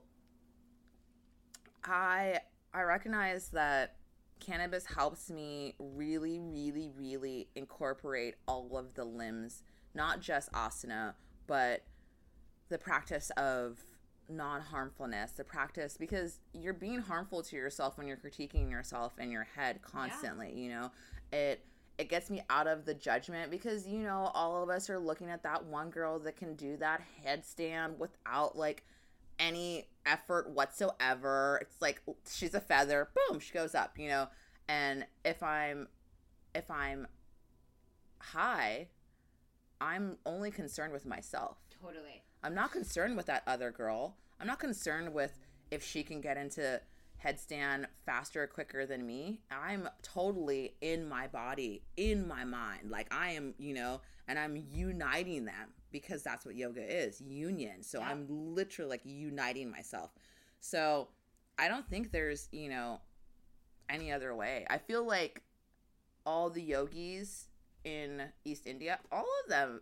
I 1.83 2.39
I 2.73 2.81
recognize 2.83 3.49
that 3.49 3.95
cannabis 4.39 4.85
helps 4.85 5.29
me 5.29 5.73
really, 5.79 6.39
really, 6.39 6.89
really 6.95 7.47
incorporate 7.55 8.35
all 8.47 8.77
of 8.77 8.93
the 8.93 9.05
limbs, 9.05 9.63
not 9.93 10.19
just 10.19 10.51
asana, 10.51 11.13
but 11.47 11.83
the 12.69 12.77
practice 12.77 13.29
of 13.37 13.83
non-harmfulness 14.35 15.31
the 15.31 15.43
practice 15.43 15.97
because 15.97 16.39
you're 16.53 16.73
being 16.73 16.99
harmful 16.99 17.41
to 17.43 17.55
yourself 17.55 17.97
when 17.97 18.07
you're 18.07 18.17
critiquing 18.17 18.69
yourself 18.69 19.13
in 19.19 19.31
your 19.31 19.47
head 19.55 19.81
constantly 19.81 20.53
you 20.53 20.69
know? 20.69 20.91
It 21.31 21.65
it 21.97 22.09
gets 22.09 22.29
me 22.29 22.41
out 22.49 22.67
of 22.67 22.85
the 22.85 22.93
judgment 22.93 23.51
because 23.51 23.87
you 23.87 23.99
know 23.99 24.31
all 24.33 24.63
of 24.63 24.69
us 24.69 24.89
are 24.89 24.99
looking 24.99 25.29
at 25.29 25.43
that 25.43 25.65
one 25.65 25.89
girl 25.89 26.19
that 26.19 26.35
can 26.37 26.55
do 26.55 26.75
that 26.77 27.01
headstand 27.25 27.97
without 27.97 28.57
like 28.57 28.83
any 29.39 29.87
effort 30.05 30.49
whatsoever. 30.49 31.59
It's 31.61 31.81
like 31.81 32.01
she's 32.29 32.53
a 32.53 32.59
feather 32.61 33.09
boom 33.29 33.39
she 33.39 33.53
goes 33.53 33.75
up 33.75 33.97
you 33.97 34.09
know? 34.09 34.27
And 34.67 35.05
if 35.23 35.43
i'm 35.43 35.87
if 36.55 36.69
i'm 36.71 37.07
high 38.19 38.87
i'm 39.81 40.17
only 40.25 40.51
concerned 40.51 40.93
with 40.93 41.05
myself. 41.05 41.57
Totally. 41.81 42.23
I'm 42.43 42.53
not 42.53 42.71
concerned 42.71 43.17
with 43.17 43.27
that 43.27 43.43
other 43.47 43.71
girl. 43.71 44.17
I'm 44.39 44.47
not 44.47 44.59
concerned 44.59 45.13
with 45.13 45.39
if 45.71 45.83
she 45.83 46.03
can 46.03 46.21
get 46.21 46.37
into 46.37 46.81
headstand 47.23 47.85
faster, 48.05 48.43
or 48.43 48.47
quicker 48.47 48.85
than 48.85 49.05
me. 49.05 49.39
I'm 49.49 49.87
totally 50.01 50.75
in 50.81 51.07
my 51.07 51.27
body, 51.27 51.83
in 51.95 52.27
my 52.27 52.43
mind. 52.43 52.89
Like 52.89 53.13
I 53.13 53.31
am, 53.31 53.53
you 53.57 53.73
know, 53.73 54.01
and 54.27 54.37
I'm 54.37 54.57
uniting 54.57 55.45
them 55.45 55.73
because 55.91 56.23
that's 56.23 56.45
what 56.45 56.55
yoga 56.55 56.81
is 56.81 57.21
union. 57.21 57.83
So 57.83 57.99
Yeah. 57.99 58.09
I'm 58.09 58.25
literally 58.29 58.89
like 58.89 59.01
uniting 59.05 59.71
myself. 59.71 60.11
So 60.59 61.09
I 61.57 61.67
don't 61.67 61.87
think 61.89 62.11
there's, 62.11 62.49
you 62.51 62.69
know, 62.69 62.99
any 63.89 64.11
other 64.11 64.35
way. 64.35 64.65
I 64.69 64.77
feel 64.77 65.05
like 65.05 65.43
all 66.25 66.49
the 66.49 66.61
yogis 66.61 67.47
in 67.83 68.23
East 68.43 68.65
India, 68.65 68.99
all 69.11 69.27
of 69.43 69.49
them 69.49 69.81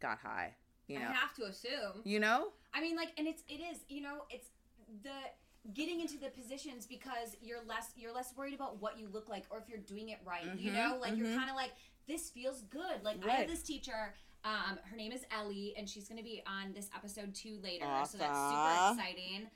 got 0.00 0.18
high. 0.18 0.54
You 0.90 0.98
know, 0.98 1.06
I 1.08 1.12
have 1.12 1.34
to 1.34 1.44
assume. 1.44 2.02
you 2.04 2.20
know, 2.20 2.48
I 2.74 2.80
mean, 2.80 2.96
like, 2.96 3.10
and 3.18 3.26
it's 3.26 3.42
it 3.48 3.60
is 3.60 3.78
you 3.88 4.00
know 4.02 4.24
it's 4.30 4.48
the 5.02 5.10
getting 5.74 6.00
into 6.00 6.18
the 6.18 6.28
positions 6.30 6.86
because 6.86 7.36
you're 7.42 7.62
less 7.66 7.92
you're 7.96 8.14
less 8.14 8.34
worried 8.36 8.54
about 8.54 8.80
what 8.80 8.98
you 8.98 9.08
look 9.12 9.28
like 9.28 9.44
or 9.50 9.58
if 9.58 9.68
you're 9.68 9.78
doing 9.78 10.08
it 10.08 10.18
right. 10.24 10.44
You 10.56 10.70
Mhm, 10.70 10.74
know, 10.74 10.98
like 11.00 11.16
you're 11.16 11.26
mhm. 11.26 11.36
kind 11.36 11.50
of 11.50 11.56
like 11.56 11.72
this 12.08 12.30
feels 12.30 12.62
good. 12.62 13.02
Like 13.04 13.24
I 13.24 13.30
have 13.32 13.48
this 13.48 13.62
teacher. 13.62 14.14
Um, 14.42 14.78
her 14.90 14.96
name 14.96 15.12
is 15.12 15.24
Ellie, 15.30 15.74
and 15.76 15.86
she's 15.88 16.08
going 16.08 16.16
to 16.16 16.24
be 16.24 16.42
on 16.46 16.72
this 16.72 16.88
episode 16.96 17.34
two 17.34 17.58
later. 17.62 17.84
So 18.08 18.16
that's 18.16 18.38
super 18.48 18.62
exciting. 19.02 19.50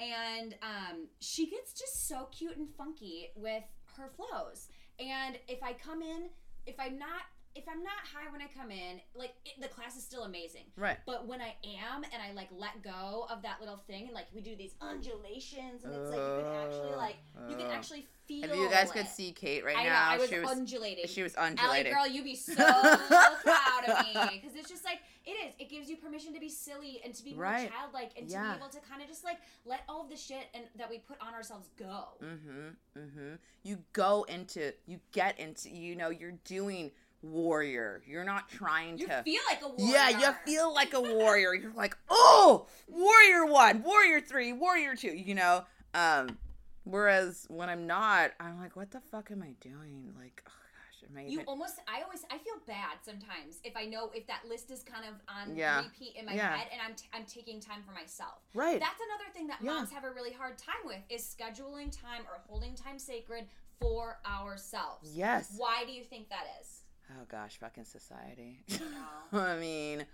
And 0.00 0.54
um, 0.62 1.08
she 1.20 1.50
gets 1.50 1.74
just 1.74 2.08
so 2.08 2.26
cute 2.32 2.56
and 2.56 2.66
funky 2.78 3.28
with 3.36 3.64
her 3.98 4.08
flows. 4.08 4.68
And 4.98 5.38
if 5.46 5.62
I 5.62 5.74
come 5.74 6.00
in, 6.00 6.30
if 6.64 6.76
I'm 6.80 6.98
not 6.98 7.20
if 7.60 7.68
I'm 7.68 7.82
not 7.82 8.00
high 8.12 8.30
when 8.32 8.40
I 8.40 8.46
come 8.56 8.70
in, 8.70 9.00
like 9.14 9.34
it, 9.44 9.60
the 9.60 9.68
class 9.68 9.96
is 9.96 10.02
still 10.04 10.22
amazing. 10.24 10.64
right? 10.76 10.96
But 11.06 11.26
when 11.28 11.40
I 11.42 11.54
am 11.84 12.02
and 12.04 12.22
I 12.26 12.32
like 12.34 12.48
let 12.56 12.82
go 12.82 13.26
of 13.30 13.42
that 13.42 13.60
little 13.60 13.76
thing 13.76 14.04
and 14.06 14.14
like 14.14 14.26
we 14.34 14.40
do 14.40 14.56
these 14.56 14.74
undulations 14.80 15.84
and 15.84 15.94
it's 15.94 16.10
like 16.10 16.18
you 16.18 16.42
can 16.44 16.56
actually 16.56 16.96
like 16.96 17.16
you 17.48 17.56
can 17.56 17.66
Uh, 17.66 17.70
actually 17.74 18.06
feel. 18.26 18.44
If 18.44 18.56
you 18.56 18.68
guys 18.70 18.90
could 18.90 19.06
see 19.08 19.32
Kate 19.32 19.64
right 19.64 19.76
I 19.76 19.84
know 19.84 19.90
now, 19.90 20.10
I 20.10 20.16
was, 20.18 20.28
she 20.30 20.38
was 20.38 20.50
undulating. 20.50 21.06
she 21.06 21.22
was 21.22 21.34
Allie, 21.36 21.50
undulating. 21.50 21.92
girl, 21.92 22.06
you'd 22.06 22.24
be 22.24 22.34
so 22.36 22.54
proud 22.54 23.84
of 23.88 24.06
me 24.06 24.40
because 24.40 24.56
it's 24.56 24.68
just 24.68 24.84
like 24.84 25.00
it 25.26 25.32
is. 25.32 25.54
It 25.58 25.68
gives 25.68 25.88
you 25.90 25.96
permission 25.96 26.32
to 26.34 26.40
be 26.40 26.48
silly 26.48 27.00
and 27.04 27.14
to 27.14 27.22
be 27.22 27.34
more 27.34 27.44
Right. 27.44 27.70
childlike 27.70 28.12
and 28.16 28.28
to 28.28 28.34
be 28.38 28.56
able 28.56 28.68
to 28.68 28.80
kind 28.88 29.02
of 29.02 29.08
just 29.08 29.22
like 29.24 29.38
let 29.66 29.82
all 29.88 30.02
of 30.02 30.08
the 30.08 30.16
shit 30.16 30.46
and 30.54 30.64
that 30.76 30.88
we 30.88 30.98
put 30.98 31.18
on 31.20 31.34
ourselves 31.34 31.68
go. 31.78 32.04
Mm-hmm. 32.22 32.98
Mm-hmm. 32.98 33.34
You 33.62 33.78
go 33.92 34.24
into 34.28 34.72
you 34.86 35.00
get 35.12 35.38
into 35.38 35.68
you 35.70 35.94
know 35.96 36.10
you're 36.10 36.38
doing 36.44 36.90
warrior. 37.22 38.02
You're 38.06 38.24
not 38.24 38.48
trying 38.48 38.98
You 38.98 39.06
to. 39.08 39.22
feel 39.22 39.40
like 39.48 39.62
a 39.62 39.68
warrior. 39.68 39.92
yeah, 39.94 40.08
you 40.08 40.32
feel 40.44 40.72
like 40.74 40.94
a 40.94 41.00
warrior. 41.00 41.54
You're 41.54 41.72
like, 41.74 41.96
oh, 42.08 42.66
warrior 42.88 43.46
one, 43.46 43.82
warrior 43.82 44.20
three, 44.20 44.52
warrior 44.52 44.96
two. 44.96 45.12
You 45.16 45.34
know. 45.34 45.64
Um. 45.94 46.38
Whereas 46.84 47.44
when 47.50 47.68
I'm 47.68 47.86
not, 47.86 48.32
I'm 48.40 48.58
like, 48.58 48.74
what 48.74 48.90
the 48.90 49.00
fuck 49.00 49.30
am 49.30 49.42
I 49.42 49.52
doing? 49.60 50.12
Like, 50.18 50.42
oh 50.48 50.50
gosh, 50.50 51.08
am 51.10 51.16
I 51.18 51.28
You 51.28 51.42
almost, 51.46 51.74
I 51.86 52.02
always, 52.02 52.24
I 52.30 52.38
feel 52.38 52.54
bad 52.66 52.96
sometimes 53.04 53.58
if 53.64 53.76
I 53.76 53.84
know 53.84 54.10
if 54.14 54.26
that 54.28 54.40
list 54.48 54.70
is 54.70 54.82
kind 54.82 55.04
of 55.04 55.14
on 55.28 55.54
Yeah. 55.54 55.82
repeat 55.84 56.16
in 56.16 56.24
my 56.24 56.32
Yeah. 56.32 56.56
head 56.56 56.68
and 56.72 56.80
I'm, 56.80 56.94
t- 56.94 57.06
I'm 57.12 57.26
taking 57.26 57.60
time 57.60 57.82
for 57.86 57.92
myself. 57.92 58.38
Right. 58.54 58.80
That's 58.80 58.98
another 59.08 59.30
thing 59.34 59.46
that 59.48 59.58
Yeah. 59.60 59.74
moms 59.74 59.92
have 59.92 60.04
a 60.04 60.10
really 60.10 60.32
hard 60.32 60.56
time 60.56 60.80
with 60.84 60.98
is 61.10 61.22
scheduling 61.22 61.92
time 61.92 62.22
or 62.26 62.40
holding 62.48 62.74
time 62.74 62.98
sacred 62.98 63.44
for 63.78 64.18
ourselves. 64.26 65.10
Yes. 65.14 65.54
Why 65.58 65.84
do 65.86 65.92
you 65.92 66.02
think 66.02 66.30
that 66.30 66.46
is? 66.62 66.79
Oh 67.18 67.24
gosh, 67.28 67.58
fucking 67.58 67.84
society. 67.84 68.62
I 69.32 69.56
mean, 69.56 70.04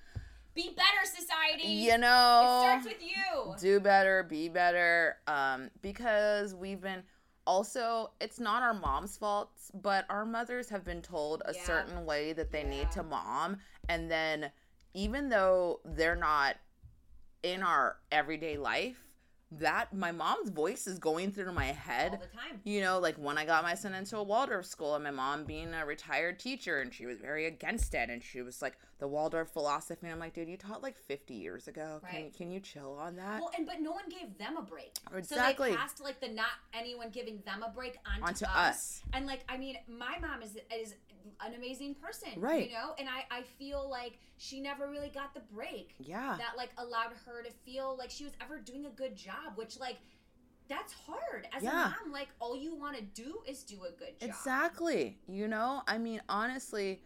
Be 0.54 0.70
better, 0.74 1.04
society. 1.04 1.68
you 1.68 1.98
know, 1.98 2.42
It 2.44 2.82
starts 2.82 2.86
with 2.86 3.02
you. 3.02 3.54
do 3.60 3.80
better, 3.80 4.22
be 4.22 4.48
better. 4.48 5.16
Um, 5.26 5.70
because 5.82 6.54
we've 6.54 6.80
been 6.80 7.02
also, 7.46 8.10
it's 8.20 8.40
not 8.40 8.62
our 8.62 8.74
mom's 8.74 9.16
fault, 9.16 9.50
but 9.74 10.04
our 10.08 10.24
mothers 10.24 10.68
have 10.70 10.84
been 10.84 11.02
told 11.02 11.42
a 11.44 11.52
Yeah. 11.54 11.64
certain 11.64 12.04
way 12.06 12.32
that 12.32 12.50
they 12.50 12.62
Yeah. 12.62 12.70
need 12.70 12.90
to 12.92 13.02
mom, 13.02 13.58
and 13.88 14.10
then 14.10 14.50
even 14.94 15.28
though 15.28 15.80
they're 15.84 16.16
not 16.16 16.56
in 17.42 17.62
our 17.62 17.98
everyday 18.10 18.56
life, 18.56 19.05
that 19.52 19.94
my 19.94 20.10
mom's 20.10 20.50
voice 20.50 20.86
is 20.86 20.98
going 20.98 21.30
through 21.30 21.52
my 21.52 21.66
head 21.66 22.12
All 22.12 22.18
the 22.18 22.26
time. 22.26 22.60
you 22.64 22.80
know, 22.80 22.98
like 22.98 23.16
when 23.16 23.38
I 23.38 23.44
got 23.44 23.62
my 23.62 23.74
son 23.74 23.94
into 23.94 24.16
a 24.16 24.22
Waldorf 24.22 24.66
school 24.66 24.94
and 24.96 25.04
my 25.04 25.10
mom 25.12 25.44
being 25.44 25.72
a 25.72 25.86
retired 25.86 26.38
teacher 26.40 26.80
and 26.80 26.92
she 26.92 27.06
was 27.06 27.18
very 27.20 27.46
against 27.46 27.94
it 27.94 28.10
and 28.10 28.22
she 28.22 28.42
was 28.42 28.60
like 28.60 28.76
the 28.98 29.06
Waldorf 29.06 29.50
philosophy 29.50 30.06
and 30.06 30.12
I'm 30.14 30.18
like, 30.18 30.32
dude, 30.34 30.48
you 30.48 30.56
taught 30.56 30.82
like 30.82 30.96
50 30.96 31.34
years 31.34 31.68
ago. 31.68 32.00
Can 32.10 32.22
Right. 32.22 32.34
can 32.34 32.50
you 32.50 32.60
chill 32.60 32.94
on 32.98 33.16
that? 33.16 33.40
Well, 33.40 33.50
and 33.56 33.66
but 33.66 33.80
no 33.80 33.92
one 33.92 34.08
gave 34.08 34.38
them 34.38 34.56
a 34.56 34.62
break. 34.62 34.96
Exactly. 35.14 35.68
So 35.68 35.72
they 35.72 35.76
passed 35.76 36.00
like 36.02 36.20
the 36.20 36.28
not 36.28 36.46
anyone 36.72 37.10
giving 37.10 37.40
them 37.44 37.62
a 37.62 37.68
break 37.70 37.98
onto, 38.06 38.24
Onto 38.24 38.44
us. 38.46 38.52
us. 38.54 39.02
And 39.12 39.26
like 39.26 39.40
I 39.48 39.56
mean, 39.58 39.76
my 39.88 40.16
mom 40.20 40.42
is 40.42 40.56
is 40.74 40.94
an 41.44 41.54
amazing 41.54 41.94
person, 41.96 42.28
Right. 42.40 42.70
You 42.70 42.74
know, 42.76 42.94
and 42.98 43.08
I 43.08 43.24
I 43.30 43.42
feel 43.42 43.88
like 43.90 44.18
she 44.38 44.60
never 44.60 44.88
really 44.88 45.10
got 45.10 45.34
the 45.34 45.40
break 45.52 45.94
yeah. 45.98 46.36
that 46.38 46.56
like 46.56 46.70
allowed 46.78 47.12
her 47.26 47.42
to 47.42 47.50
feel 47.50 47.96
like 47.98 48.10
she 48.10 48.24
was 48.24 48.32
ever 48.40 48.58
doing 48.58 48.86
a 48.86 48.90
good 48.90 49.14
job, 49.16 49.56
which 49.56 49.78
like. 49.78 49.96
That's 50.68 50.92
hard 50.92 51.46
as 51.56 51.62
Yeah. 51.62 51.70
a 51.70 51.90
mom. 51.90 52.10
Like 52.12 52.26
all 52.40 52.56
you 52.56 52.74
want 52.74 52.96
to 52.96 53.02
do 53.02 53.38
is 53.46 53.62
do 53.62 53.84
a 53.84 53.92
good 53.92 54.18
job. 54.18 54.28
Exactly. 54.28 55.16
You 55.28 55.46
know, 55.46 55.82
I 55.86 55.96
mean, 55.96 56.20
honestly, 56.28 57.00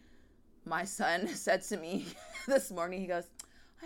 my 0.64 0.85
son 0.85 1.26
said 1.35 1.62
to 1.62 1.76
me 1.76 2.07
this 2.47 2.71
morning, 2.71 3.00
he 3.00 3.07
goes, 3.07 3.25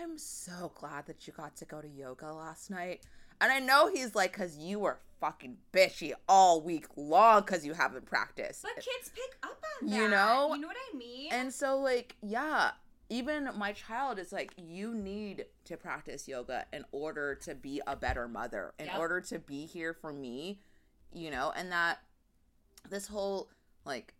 I'm 0.01 0.17
so 0.17 0.71
glad 0.75 1.05
that 1.07 1.25
you 1.27 1.33
got 1.33 1.55
to 1.57 1.65
go 1.65 1.81
to 1.81 1.87
yoga 1.87 2.31
last 2.33 2.69
night. 2.69 3.03
And 3.41 3.51
I 3.51 3.59
know 3.59 3.89
he's 3.89 4.15
like, 4.15 4.33
because 4.33 4.57
you 4.57 4.79
were 4.79 4.99
fucking 5.19 5.57
bitchy 5.73 6.13
all 6.27 6.61
week 6.61 6.85
long 6.95 7.41
because 7.41 7.65
you 7.65 7.73
haven't 7.73 8.05
practiced. 8.05 8.63
But 8.63 8.75
kids 8.75 9.11
pick 9.13 9.37
up 9.43 9.61
on 9.81 9.89
that. 9.89 9.95
You 9.95 10.09
know? 10.09 10.53
You 10.53 10.61
know 10.61 10.67
what 10.67 10.77
I 10.93 10.97
mean? 10.97 11.29
And 11.31 11.53
so, 11.53 11.77
like, 11.77 12.15
yeah, 12.21 12.71
even 13.09 13.49
my 13.57 13.71
child 13.73 14.19
is 14.19 14.31
like, 14.31 14.53
you 14.57 14.93
need 14.93 15.45
to 15.65 15.77
practice 15.77 16.27
yoga 16.27 16.65
in 16.73 16.85
order 16.91 17.35
to 17.43 17.55
be 17.55 17.81
a 17.87 17.95
better 17.95 18.27
mother, 18.27 18.73
in 18.79 18.85
Yep. 18.87 18.99
order 18.99 19.21
to 19.21 19.39
be 19.39 19.65
here 19.65 19.93
for 19.93 20.11
me, 20.13 20.59
you 21.13 21.29
know, 21.31 21.51
and 21.55 21.71
that 21.71 21.99
this 22.89 23.07
whole, 23.07 23.49
like, 23.85 24.13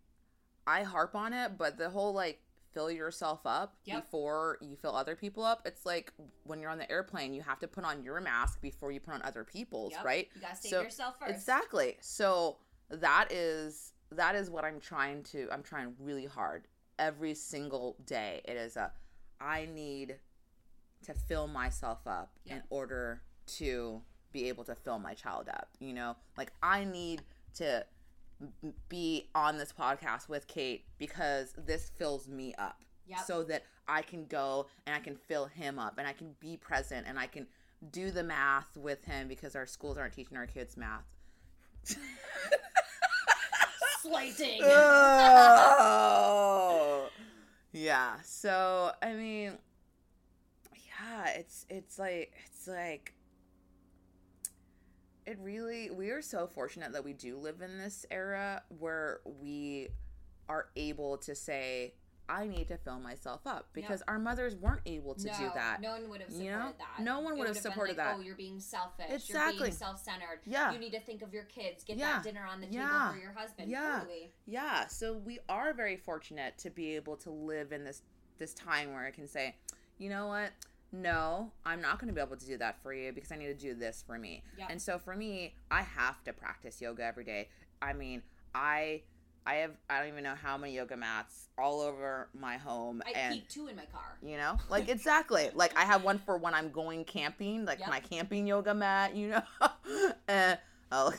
I 0.66 0.82
harp 0.82 1.14
on 1.14 1.32
it, 1.32 1.56
but 1.58 1.78
the 1.78 1.90
whole, 1.90 2.12
like, 2.12 2.40
fill 2.76 2.90
yourself 2.90 3.40
up 3.46 3.74
Yep. 3.84 4.02
before 4.02 4.58
you 4.60 4.76
fill 4.76 4.94
other 4.94 5.16
people 5.16 5.42
up. 5.42 5.62
It's 5.66 5.86
like 5.86 6.12
when 6.44 6.60
you're 6.60 6.68
on 6.70 6.76
the 6.76 6.90
airplane, 6.92 7.32
you 7.32 7.40
have 7.40 7.58
to 7.60 7.66
put 7.68 7.84
on 7.84 8.02
your 8.02 8.20
mask 8.20 8.60
before 8.60 8.92
you 8.92 9.00
put 9.00 9.14
on 9.14 9.22
other 9.22 9.44
people's, 9.44 9.92
Yep. 9.92 10.04
right? 10.04 10.28
You 10.34 10.42
gotta 10.42 10.56
save 10.56 10.70
So- 10.70 10.82
yourself 10.82 11.18
first. 11.18 11.30
Exactly. 11.30 11.96
So 12.02 12.58
that 12.90 13.32
is 13.32 13.94
that 14.10 14.36
is 14.36 14.50
what 14.50 14.64
I'm 14.64 14.78
trying 14.78 15.22
to 15.24 15.48
I'm 15.50 15.62
trying 15.62 15.96
really 15.98 16.26
hard 16.26 16.68
every 16.98 17.34
single 17.34 17.96
day. 18.04 18.42
It 18.44 18.56
is 18.58 18.76
a 18.76 18.92
I 19.40 19.64
need 19.64 20.20
to 21.04 21.14
fill 21.14 21.46
myself 21.48 22.06
up 22.06 22.38
in 22.44 22.62
order 22.68 23.22
to 23.46 24.02
be 24.32 24.48
able 24.50 24.64
to 24.64 24.74
fill 24.74 24.98
my 24.98 25.14
child 25.14 25.48
up, 25.48 25.70
you 25.78 25.94
know? 25.94 26.14
Like 26.36 26.52
I 26.62 26.84
need 26.84 27.24
to 27.54 27.86
be 28.88 29.28
on 29.34 29.58
this 29.58 29.72
podcast 29.72 30.28
with 30.28 30.46
Kate 30.46 30.84
because 30.98 31.54
this 31.56 31.90
fills 31.96 32.28
me 32.28 32.54
up. 32.58 32.82
Yep. 33.08 33.18
So 33.26 33.44
that 33.44 33.62
I 33.86 34.02
can 34.02 34.26
go 34.26 34.66
and 34.86 34.94
I 34.94 34.98
can 34.98 35.16
fill 35.16 35.46
him 35.46 35.78
up 35.78 35.96
and 35.98 36.08
I 36.08 36.12
can 36.12 36.34
be 36.40 36.56
present 36.56 37.06
and 37.08 37.18
I 37.18 37.26
can 37.26 37.46
do 37.90 38.10
the 38.10 38.22
math 38.22 38.76
with 38.76 39.04
him 39.04 39.28
because 39.28 39.54
our 39.54 39.66
schools 39.66 39.96
aren't 39.98 40.12
teaching 40.14 40.36
our 40.36 40.46
kids 40.46 40.76
math. 40.76 41.04
Slating. 44.02 44.60
oh. 44.64 45.88
yeah. 47.72 48.16
So 48.24 48.90
I 49.02 49.12
mean, 49.12 49.52
yeah, 50.74 51.28
it's 51.36 51.66
it's 51.68 51.98
like 51.98 52.32
it's 52.46 52.66
like 52.66 53.12
it 55.26 55.38
really 55.40 55.90
we 55.90 56.10
are 56.10 56.22
so 56.22 56.46
fortunate 56.46 56.92
that 56.92 57.04
we 57.04 57.12
do 57.12 57.36
live 57.36 57.60
in 57.60 57.78
this 57.78 58.06
era 58.10 58.62
where 58.78 59.20
we 59.40 59.88
are 60.48 60.68
able 60.76 61.18
to 61.18 61.34
say 61.34 61.94
I 62.28 62.46
need 62.46 62.68
to 62.68 62.76
fill 62.76 62.98
myself 62.98 63.46
up 63.46 63.68
because 63.72 64.02
our 64.08 64.18
mothers 64.18 64.56
weren't 64.56 64.80
able 64.84 65.14
to 65.14 65.26
no, 65.26 65.38
do 65.38 65.50
that. 65.54 65.80
No 65.80 65.92
one 65.92 66.08
would 66.10 66.20
have 66.22 66.30
supported 66.30 66.44
you 66.44 66.50
know? 66.50 66.72
that. 66.78 67.02
No 67.02 67.20
one 67.20 67.38
would 67.38 67.46
have 67.46 67.56
supported 67.56 67.96
like, 67.96 68.06
that. 68.06 68.16
Oh, 68.18 68.20
you're 68.20 68.34
being 68.34 68.58
selfish. 68.58 69.06
You're 69.08 69.16
Exactly. 69.16 69.68
being 69.68 69.72
self-centered. 69.72 70.40
Yeah. 70.44 70.72
You 70.72 70.80
need 70.80 70.90
to 70.90 71.00
think 71.00 71.22
of 71.22 71.32
your 71.32 71.44
kids. 71.44 71.84
Get 71.84 71.98
Yeah. 71.98 72.14
that 72.14 72.24
dinner 72.24 72.44
on 72.44 72.60
the 72.60 72.66
table 72.66 72.78
Yeah. 72.78 73.12
for 73.12 73.18
your 73.18 73.32
husband. 73.32 73.70
Yeah. 73.70 74.00
Totally. 74.00 74.32
Yeah, 74.44 74.88
so 74.88 75.12
we 75.12 75.38
are 75.48 75.72
very 75.72 75.96
fortunate 75.96 76.58
to 76.58 76.70
be 76.70 76.96
able 76.96 77.16
to 77.18 77.30
live 77.30 77.72
in 77.72 77.84
this 77.84 78.02
this 78.38 78.52
time 78.52 78.92
where 78.92 79.06
I 79.06 79.10
can 79.12 79.26
say, 79.26 79.54
you 79.96 80.10
know 80.10 80.26
what? 80.26 80.50
No, 81.02 81.52
I'm 81.64 81.80
not 81.82 81.98
going 81.98 82.08
to 82.08 82.14
be 82.14 82.20
able 82.20 82.36
to 82.36 82.46
do 82.46 82.56
that 82.58 82.82
for 82.82 82.92
you 82.94 83.12
because 83.12 83.30
I 83.32 83.36
need 83.36 83.46
to 83.46 83.54
do 83.54 83.74
this 83.74 84.02
for 84.06 84.18
me. 84.18 84.42
Yep. 84.58 84.68
And 84.70 84.80
so 84.82 84.98
for 84.98 85.14
me, 85.14 85.54
I 85.70 85.82
have 85.82 86.22
to 86.24 86.32
practice 86.32 86.80
yoga 86.80 87.04
every 87.04 87.24
day. 87.24 87.48
I 87.82 87.92
mean, 87.92 88.22
I 88.54 89.02
I 89.46 89.56
have 89.56 89.72
I 89.90 89.98
don't 90.00 90.08
even 90.08 90.24
know 90.24 90.34
how 90.34 90.56
many 90.56 90.74
yoga 90.74 90.96
mats 90.96 91.48
all 91.58 91.80
over 91.80 92.28
my 92.34 92.56
home 92.56 93.02
I 93.06 93.10
and 93.16 93.34
keep 93.34 93.48
two 93.48 93.68
in 93.68 93.76
my 93.76 93.84
car. 93.86 94.16
you 94.22 94.36
know 94.36 94.56
like 94.68 94.88
exactly 94.88 95.50
like 95.54 95.72
i 95.78 95.84
have 95.84 96.02
one 96.02 96.18
for 96.18 96.36
when 96.36 96.52
i'm 96.52 96.70
going 96.70 97.04
camping 97.04 97.64
like 97.64 97.78
Yep. 97.78 97.88
my 97.88 98.00
camping 98.00 98.46
yoga 98.48 98.74
mat 98.74 99.14
you 99.14 99.28
know 99.28 99.42
and 100.28 100.58
oh 100.90 101.12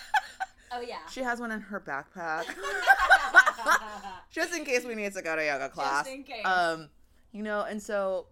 Oh 0.72 0.80
yeah. 0.80 0.98
she 1.10 1.20
has 1.22 1.40
one 1.40 1.50
in 1.50 1.60
her 1.60 1.80
backpack 1.80 2.44
just 4.30 4.54
in 4.54 4.64
case 4.64 4.84
we 4.84 4.94
need 4.94 5.12
to 5.14 5.22
go 5.22 5.34
to 5.36 5.44
yoga 5.44 5.68
class 5.68 6.04
Just 6.04 6.14
in 6.16 6.22
case. 6.22 6.44
um 6.46 6.88
you 7.32 7.42
know 7.42 7.62
and 7.62 7.82
so 7.82 8.26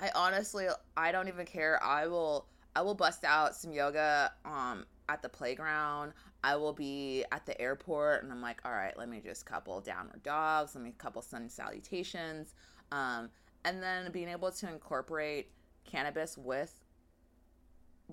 i 0.00 0.10
honestly 0.14 0.66
i 0.96 1.12
don't 1.12 1.28
even 1.28 1.46
care. 1.46 1.82
I 1.82 2.06
will 2.06 2.46
i 2.76 2.82
will 2.82 2.94
bust 2.94 3.24
out 3.24 3.54
some 3.54 3.72
yoga 3.72 4.32
um 4.44 4.84
at 5.08 5.22
the 5.22 5.28
playground. 5.28 6.12
I 6.44 6.56
will 6.56 6.72
be 6.72 7.24
at 7.30 7.46
the 7.46 7.60
airport 7.60 8.22
and 8.22 8.32
i'm 8.32 8.40
like 8.42 8.60
all 8.64 8.72
right 8.72 8.96
let 8.96 9.08
me 9.08 9.20
just 9.20 9.46
couple 9.46 9.80
downward 9.80 10.22
dogs. 10.22 10.74
Let 10.74 10.84
me 10.84 10.92
couple 10.96 11.22
sun 11.22 11.48
salutations. 11.48 12.54
Um 12.90 13.30
and 13.64 13.82
then 13.82 14.10
being 14.12 14.28
able 14.28 14.50
to 14.50 14.68
incorporate 14.68 15.50
cannabis 15.84 16.36
with 16.38 16.84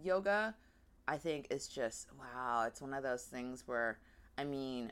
yoga 0.01 0.55
i 1.07 1.17
think 1.17 1.47
is 1.49 1.67
just 1.67 2.07
wow 2.19 2.63
it's 2.65 2.81
one 2.81 2.93
of 2.93 3.03
those 3.03 3.23
things 3.23 3.63
where 3.65 3.99
i 4.37 4.43
mean 4.43 4.91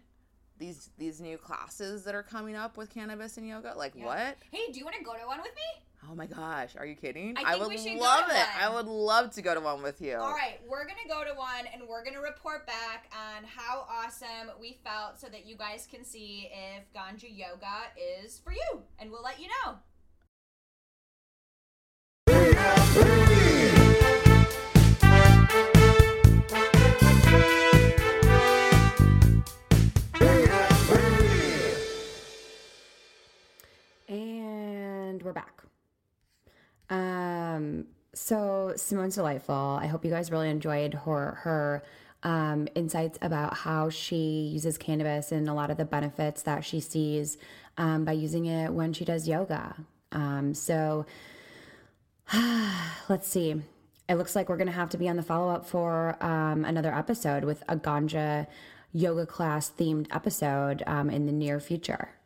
these 0.58 0.90
these 0.98 1.22
new 1.22 1.38
classes 1.38 2.04
that 2.04 2.14
are 2.16 2.24
coming 2.24 2.56
up 2.56 2.78
with 2.78 2.90
cannabis 2.90 3.38
and 3.38 3.48
yoga 3.48 3.74
like 3.78 3.94
Yeah. 3.96 4.06
what? 4.06 4.38
Hey, 4.52 4.72
do 4.72 4.80
you 4.80 4.86
want 4.86 4.98
to 4.98 5.04
go 5.04 5.14
to 5.14 5.26
one 5.28 5.40
with 5.40 5.54
me? 5.54 5.84
Oh 6.10 6.16
my 6.16 6.26
gosh 6.26 6.76
are 6.78 6.86
you 6.86 6.96
kidding 6.96 7.36
I 7.38 7.52
think 7.52 7.60
would 7.64 7.70
we 7.70 7.78
should 7.78 7.98
go 7.98 8.04
love 8.04 8.28
to 8.28 8.36
it 8.36 8.46
i 8.62 8.74
would 8.74 8.88
love 8.88 9.32
to 9.32 9.42
go 9.42 9.54
to 9.54 9.60
one 9.60 9.82
with 9.82 10.02
you 10.02 10.16
All 10.16 10.32
right, 10.32 10.60
we're 10.68 10.86
going 10.86 10.98
to 11.02 11.08
go 11.10 11.24
to 11.24 11.34
one 11.34 11.66
and 11.74 11.84
we're 11.88 12.04
going 12.04 12.16
to 12.16 12.22
report 12.22 12.66
back 12.68 13.12
on 13.14 13.44
how 13.44 13.86
awesome 13.90 14.52
we 14.60 14.78
felt 14.84 15.20
so 15.20 15.28
that 15.28 15.46
you 15.46 15.56
guys 15.56 15.88
can 15.90 16.04
see 16.04 16.50
if 16.52 16.84
Ganja 16.94 17.30
Yoga 17.30 17.92
is 18.24 18.40
for 18.40 18.52
you. 18.54 18.82
And 19.00 19.12
we'll 19.12 19.24
let 19.24 19.40
you 19.40 19.48
know. 19.66 19.76
And 34.10 35.22
we're 35.24 35.34
back. 35.34 35.67
Um, 36.90 37.86
so 38.14 38.74
Simone's 38.76 39.16
delightful. 39.16 39.80
I 39.82 39.88
hope 39.88 40.04
you 40.04 40.12
guys 40.12 40.32
really 40.32 40.50
enjoyed 40.50 40.94
her 40.94 41.40
her 41.44 41.84
um, 42.24 42.68
insights 42.76 43.18
about 43.22 43.54
how 43.56 43.90
she 43.90 44.50
uses 44.52 44.78
cannabis 44.78 45.32
and 45.32 45.48
a 45.48 45.54
lot 45.54 45.70
of 45.70 45.78
the 45.78 45.86
benefits 45.86 46.42
that 46.44 46.66
she 46.66 46.80
sees 46.80 47.38
um, 47.78 48.06
by 48.06 48.14
using 48.14 48.48
it 48.48 48.74
when 48.74 48.94
she 48.94 49.06
does 49.06 49.28
yoga. 49.28 49.76
Um, 50.12 50.54
so 50.54 51.06
let's 53.10 53.28
see. 53.28 53.62
It 54.10 54.16
looks 54.16 54.36
like 54.36 54.50
we're 54.50 54.58
going 54.58 54.68
to 54.68 54.74
have 54.74 54.90
to 54.92 54.98
be 54.98 55.10
on 55.10 55.18
the 55.18 55.24
follow 55.24 55.54
up 55.54 55.66
for 55.66 56.22
um, 56.24 56.66
another 56.66 56.94
episode 56.94 57.44
with 57.44 57.62
a 57.68 57.76
ganja 57.76 58.48
yoga 58.94 59.26
class 59.26 59.70
themed 59.70 60.08
episode 60.12 60.82
um, 60.88 61.10
in 61.10 61.26
the 61.26 61.32
near 61.32 61.60
future. 61.60 62.17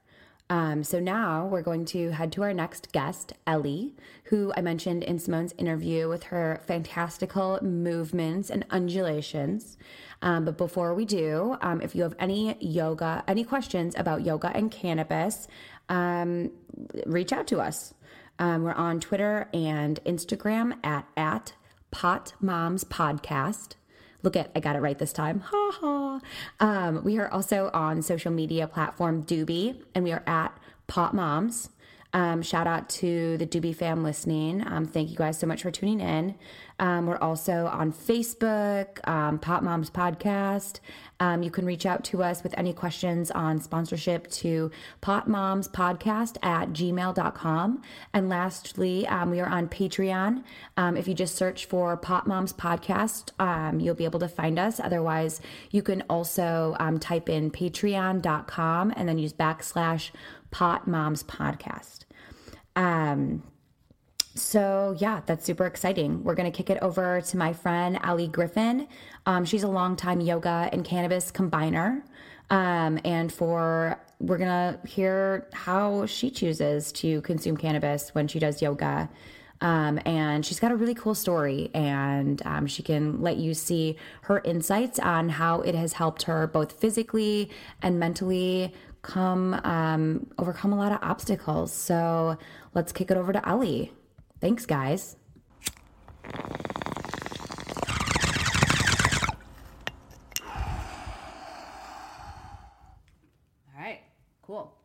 Um, 0.51 0.83
so 0.83 0.99
now 0.99 1.45
we're 1.45 1.61
going 1.61 1.85
to 1.85 2.11
head 2.11 2.33
to 2.33 2.43
our 2.43 2.53
next 2.53 2.91
guest, 2.91 3.31
Ellie, 3.47 3.95
who 4.25 4.51
I 4.57 4.59
mentioned 4.59 5.01
in 5.01 5.17
Simone's 5.17 5.53
interview 5.57 6.09
with 6.09 6.23
her 6.23 6.61
fantastical 6.67 7.57
movements 7.61 8.49
and 8.49 8.65
undulations. 8.69 9.77
Um, 10.21 10.43
but 10.43 10.57
before 10.57 10.93
we 10.93 11.05
do, 11.05 11.55
um, 11.61 11.79
if 11.79 11.95
you 11.95 12.03
have 12.03 12.15
any 12.19 12.57
yoga, 12.59 13.23
any 13.29 13.45
questions 13.45 13.95
about 13.97 14.25
yoga 14.25 14.51
and 14.53 14.69
cannabis, 14.69 15.47
um, 15.87 16.51
reach 17.05 17.31
out 17.31 17.47
to 17.47 17.61
us. 17.61 17.93
Um, 18.37 18.63
we're 18.63 18.73
on 18.73 18.99
Twitter 18.99 19.47
and 19.53 20.03
Instagram 20.03 20.77
at 20.83 21.07
at 21.15 21.53
Pot 21.91 22.33
Moms 22.41 22.83
Podcast. 22.83 23.75
Look 24.23 24.35
at, 24.35 24.51
I 24.55 24.59
got 24.59 24.75
it 24.75 24.79
right 24.79 24.97
this 24.97 25.13
time. 25.13 25.39
Ha 25.41 25.71
ha. 25.79 26.19
Um, 26.59 27.03
we 27.03 27.17
are 27.17 27.29
also 27.31 27.69
on 27.73 28.01
social 28.01 28.31
media 28.31 28.67
platform 28.67 29.23
Doobie, 29.23 29.81
and 29.95 30.03
we 30.03 30.11
are 30.11 30.23
at 30.27 30.55
Pot 30.87 31.13
Moms. 31.13 31.69
Um, 32.13 32.41
shout 32.41 32.67
out 32.67 32.89
to 32.89 33.37
the 33.37 33.47
Doobie 33.47 33.75
fam 33.75 34.03
listening. 34.03 34.65
Um, 34.67 34.85
thank 34.85 35.09
you 35.09 35.15
guys 35.15 35.39
so 35.39 35.47
much 35.47 35.61
for 35.63 35.71
tuning 35.71 36.01
in. 36.01 36.35
Um, 36.79 37.05
we're 37.05 37.17
also 37.17 37.67
on 37.67 37.93
Facebook, 37.93 39.07
um, 39.07 39.37
Pot 39.37 39.63
Moms 39.63 39.91
Podcast. 39.91 40.79
Um, 41.19 41.43
you 41.43 41.51
can 41.51 41.65
reach 41.65 41.85
out 41.85 42.03
to 42.05 42.23
us 42.23 42.41
with 42.41 42.57
any 42.57 42.73
questions 42.73 43.29
on 43.29 43.61
sponsorship 43.61 44.27
to 44.31 44.71
potmomspodcast 45.03 46.37
at 46.41 46.69
gmail.com. 46.69 47.81
And 48.13 48.29
lastly, 48.29 49.07
um, 49.07 49.29
we 49.29 49.39
are 49.39 49.47
on 49.47 49.69
Patreon. 49.69 50.43
Um, 50.77 50.97
if 50.97 51.07
you 51.07 51.13
just 51.13 51.35
search 51.35 51.65
for 51.65 51.95
Pot 51.95 52.25
Moms 52.25 52.51
Podcast, 52.51 53.29
um, 53.39 53.79
you'll 53.79 53.93
be 53.93 54.05
able 54.05 54.19
to 54.19 54.27
find 54.27 54.57
us. 54.57 54.79
Otherwise, 54.79 55.39
you 55.69 55.83
can 55.83 56.01
also 56.09 56.75
type 56.99 57.29
in 57.29 57.51
patreon.com 57.51 58.93
and 58.95 59.07
then 59.07 59.19
use 59.19 59.33
backslash 59.33 60.09
Pot 60.51 60.87
Moms 60.87 61.23
Podcast. 61.23 62.05
Um, 62.75 63.43
so 64.35 64.95
yeah, 64.99 65.21
that's 65.25 65.45
super 65.45 65.65
exciting. 65.65 66.23
We're 66.23 66.35
gonna 66.35 66.51
kick 66.51 66.69
it 66.69 66.77
over 66.81 67.21
to 67.21 67.37
my 67.37 67.53
friend 67.53 67.99
Ali 68.03 68.27
Griffin. 68.27 68.87
Um, 69.25 69.43
she's 69.43 69.63
a 69.63 69.67
longtime 69.67 70.21
yoga 70.21 70.69
and 70.71 70.85
cannabis 70.85 71.31
combiner, 71.31 72.03
um, 72.49 72.99
and 73.03 73.31
for 73.31 73.99
we're 74.19 74.37
gonna 74.37 74.79
hear 74.87 75.47
how 75.53 76.05
she 76.05 76.29
chooses 76.29 76.91
to 76.93 77.21
consume 77.21 77.57
cannabis 77.57 78.15
when 78.15 78.27
she 78.27 78.39
does 78.39 78.61
yoga. 78.61 79.09
Um, 79.59 79.99
and 80.05 80.43
she's 80.43 80.59
got 80.59 80.71
a 80.71 80.75
really 80.75 80.95
cool 80.95 81.13
story, 81.13 81.69
and 81.75 82.41
um, 82.45 82.65
she 82.65 82.81
can 82.81 83.21
let 83.21 83.37
you 83.37 83.53
see 83.53 83.95
her 84.23 84.41
insights 84.43 84.97
on 84.97 85.29
how 85.29 85.61
it 85.61 85.75
has 85.75 85.93
helped 85.93 86.23
her 86.23 86.47
both 86.47 86.79
physically 86.79 87.51
and 87.81 87.99
mentally 87.99 88.73
come 89.01 89.53
um, 89.63 90.27
overcome 90.37 90.73
a 90.73 90.75
lot 90.75 90.91
of 90.91 90.99
obstacles. 91.01 91.73
So 91.73 92.37
let's 92.73 92.91
kick 92.91 93.11
it 93.11 93.17
over 93.17 93.33
to 93.33 93.47
Ellie. 93.47 93.91
Thanks, 94.39 94.65
guys. 94.65 95.15
All 103.67 103.79
right, 103.79 104.01
cool. 104.41 104.77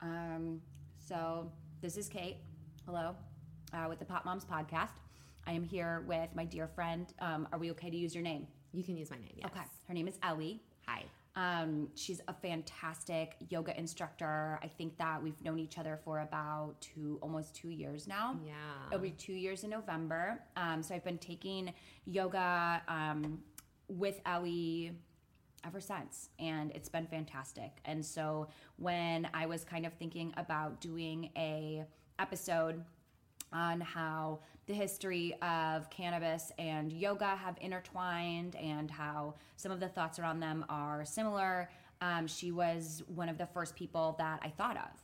Um, 0.00 0.60
so 0.98 1.50
this 1.80 1.96
is 1.96 2.08
Kate. 2.08 2.36
Hello, 2.86 3.14
uh, 3.72 3.86
with 3.88 3.98
the 3.98 4.04
Pot 4.04 4.24
Moms 4.24 4.44
podcast. 4.44 4.90
I 5.46 5.52
am 5.52 5.64
here 5.64 6.04
with 6.06 6.30
my 6.34 6.44
dear 6.44 6.68
friend. 6.68 7.12
Um, 7.18 7.48
are 7.52 7.58
we 7.58 7.70
okay 7.72 7.90
to 7.90 7.96
use 7.96 8.14
your 8.14 8.22
name? 8.22 8.46
You 8.72 8.82
can 8.82 8.96
use 8.96 9.10
my 9.10 9.18
name. 9.18 9.34
Yes. 9.36 9.50
Okay. 9.50 9.64
Her 9.88 9.94
name 9.94 10.08
is 10.08 10.18
Ellie. 10.22 10.62
Um, 11.34 11.88
she's 11.94 12.20
a 12.28 12.34
fantastic 12.34 13.36
yoga 13.48 13.78
instructor. 13.78 14.58
I 14.62 14.68
think 14.68 14.98
that 14.98 15.22
we've 15.22 15.40
known 15.42 15.58
each 15.58 15.78
other 15.78 15.98
for 16.04 16.20
about 16.20 16.74
two, 16.80 17.18
almost 17.22 17.54
two 17.54 17.70
years 17.70 18.06
now. 18.06 18.36
Yeah. 18.44 18.52
It'll 18.88 19.00
be 19.00 19.12
two 19.12 19.32
years 19.32 19.64
in 19.64 19.70
November. 19.70 20.40
Um, 20.56 20.82
so 20.82 20.94
I've 20.94 21.04
been 21.04 21.18
taking 21.18 21.72
yoga 22.04 22.82
um, 22.86 23.40
with 23.88 24.20
Ellie 24.26 24.92
ever 25.64 25.80
since, 25.80 26.28
and 26.38 26.70
it's 26.72 26.88
been 26.88 27.06
fantastic. 27.06 27.78
And 27.84 28.04
so 28.04 28.48
when 28.76 29.28
I 29.32 29.46
was 29.46 29.64
kind 29.64 29.86
of 29.86 29.92
thinking 29.94 30.34
about 30.36 30.80
doing 30.80 31.30
a 31.36 31.84
episode 32.18 32.84
on 33.52 33.80
how 33.80 34.40
the 34.66 34.74
history 34.74 35.34
of 35.42 35.90
cannabis 35.90 36.52
and 36.58 36.92
yoga 36.92 37.36
have 37.36 37.56
intertwined 37.60 38.56
and 38.56 38.90
how 38.90 39.34
some 39.56 39.72
of 39.72 39.80
the 39.80 39.88
thoughts 39.88 40.18
around 40.18 40.40
them 40.40 40.64
are 40.68 41.04
similar. 41.04 41.68
Um, 42.00 42.26
she 42.26 42.52
was 42.52 43.02
one 43.06 43.28
of 43.28 43.38
the 43.38 43.46
first 43.46 43.74
people 43.74 44.14
that 44.18 44.40
I 44.42 44.48
thought 44.50 44.76
of. 44.76 45.02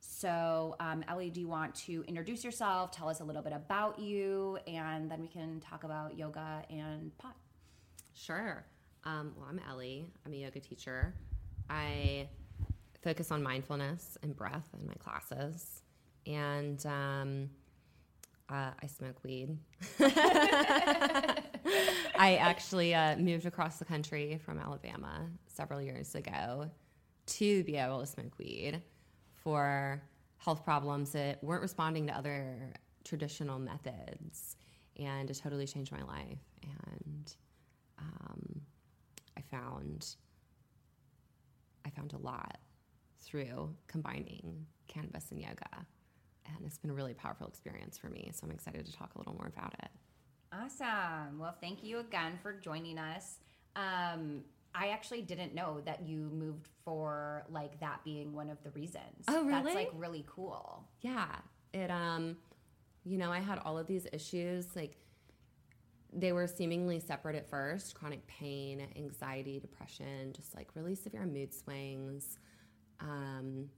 So, 0.00 0.76
um, 0.80 1.04
Ellie, 1.08 1.30
do 1.30 1.40
you 1.40 1.48
want 1.48 1.74
to 1.86 2.04
introduce 2.08 2.42
yourself? 2.42 2.90
Tell 2.90 3.08
us 3.08 3.20
a 3.20 3.24
little 3.24 3.42
bit 3.42 3.52
about 3.52 4.00
you, 4.00 4.58
and 4.66 5.08
then 5.10 5.20
we 5.20 5.28
can 5.28 5.60
talk 5.60 5.84
about 5.84 6.18
yoga 6.18 6.64
and 6.70 7.16
pot. 7.18 7.36
Sure. 8.14 8.64
Um, 9.04 9.32
well, 9.36 9.46
I'm 9.48 9.60
Ellie. 9.70 10.10
I'm 10.26 10.32
a 10.32 10.36
yoga 10.36 10.60
teacher. 10.60 11.14
I 11.70 12.28
focus 13.02 13.30
on 13.30 13.42
mindfulness 13.42 14.18
and 14.22 14.34
breath 14.34 14.68
in 14.78 14.86
my 14.86 14.94
classes, 14.94 15.82
and 16.26 16.84
um, 16.86 17.50
uh, 18.48 18.70
I 18.82 18.86
smoke 18.86 19.16
weed. 19.22 19.56
I 22.18 22.36
actually 22.36 22.94
uh, 22.94 23.16
moved 23.16 23.46
across 23.46 23.78
the 23.78 23.84
country 23.84 24.38
from 24.44 24.58
Alabama 24.58 25.28
several 25.46 25.80
years 25.80 26.14
ago 26.14 26.70
to 27.26 27.64
be 27.64 27.76
able 27.76 28.00
to 28.00 28.06
smoke 28.06 28.38
weed 28.38 28.82
for 29.42 30.02
health 30.38 30.64
problems 30.64 31.12
that 31.12 31.42
weren't 31.42 31.62
responding 31.62 32.06
to 32.08 32.16
other 32.16 32.72
traditional 33.04 33.58
methods, 33.58 34.56
and 34.98 35.30
it 35.30 35.40
totally 35.42 35.66
changed 35.66 35.92
my 35.92 36.02
life. 36.02 36.38
And 36.62 37.34
um, 37.98 38.60
I 39.36 39.40
found 39.40 40.16
I 41.84 41.90
found 41.90 42.12
a 42.12 42.18
lot 42.18 42.58
through 43.20 43.74
combining 43.86 44.66
cannabis 44.88 45.30
and 45.30 45.40
yoga, 45.40 45.86
and 46.46 46.64
it's 46.64 46.78
been 46.78 46.90
a 46.90 46.94
really 46.94 47.14
powerful 47.14 47.46
experience 47.46 47.98
for 47.98 48.08
me. 48.08 48.30
So 48.32 48.46
I'm 48.46 48.52
excited 48.52 48.84
to 48.86 48.92
talk 48.92 49.14
a 49.14 49.18
little 49.18 49.34
more 49.34 49.50
about 49.54 49.74
it. 49.82 49.90
Awesome. 50.52 51.38
Well, 51.38 51.56
thank 51.60 51.82
you 51.82 51.98
again 51.98 52.38
for 52.42 52.52
joining 52.52 52.98
us. 52.98 53.38
Um, 53.74 54.44
I 54.74 54.88
actually 54.88 55.22
didn't 55.22 55.54
know 55.54 55.80
that 55.84 56.06
you 56.06 56.30
moved 56.32 56.68
for 56.84 57.44
like 57.50 57.78
that 57.80 58.02
being 58.04 58.32
one 58.32 58.50
of 58.50 58.62
the 58.62 58.70
reasons. 58.70 59.24
Oh, 59.28 59.44
really? 59.44 59.62
That's 59.62 59.74
like 59.74 59.90
really 59.94 60.24
cool. 60.28 60.84
Yeah, 61.00 61.26
it 61.72 61.90
um, 61.90 62.36
you 63.04 63.18
know, 63.18 63.32
I 63.32 63.40
had 63.40 63.58
all 63.64 63.78
of 63.78 63.86
these 63.86 64.06
issues 64.12 64.66
like 64.76 64.96
they 66.12 66.32
were 66.32 66.46
seemingly 66.46 67.00
separate 67.00 67.36
at 67.36 67.48
first 67.48 67.94
chronic 67.94 68.26
pain, 68.26 68.86
anxiety, 68.96 69.58
depression, 69.58 70.32
just 70.34 70.54
like 70.54 70.68
really 70.74 70.94
severe 70.94 71.24
mood 71.24 71.54
swings, 71.54 72.38
um, 73.00 73.68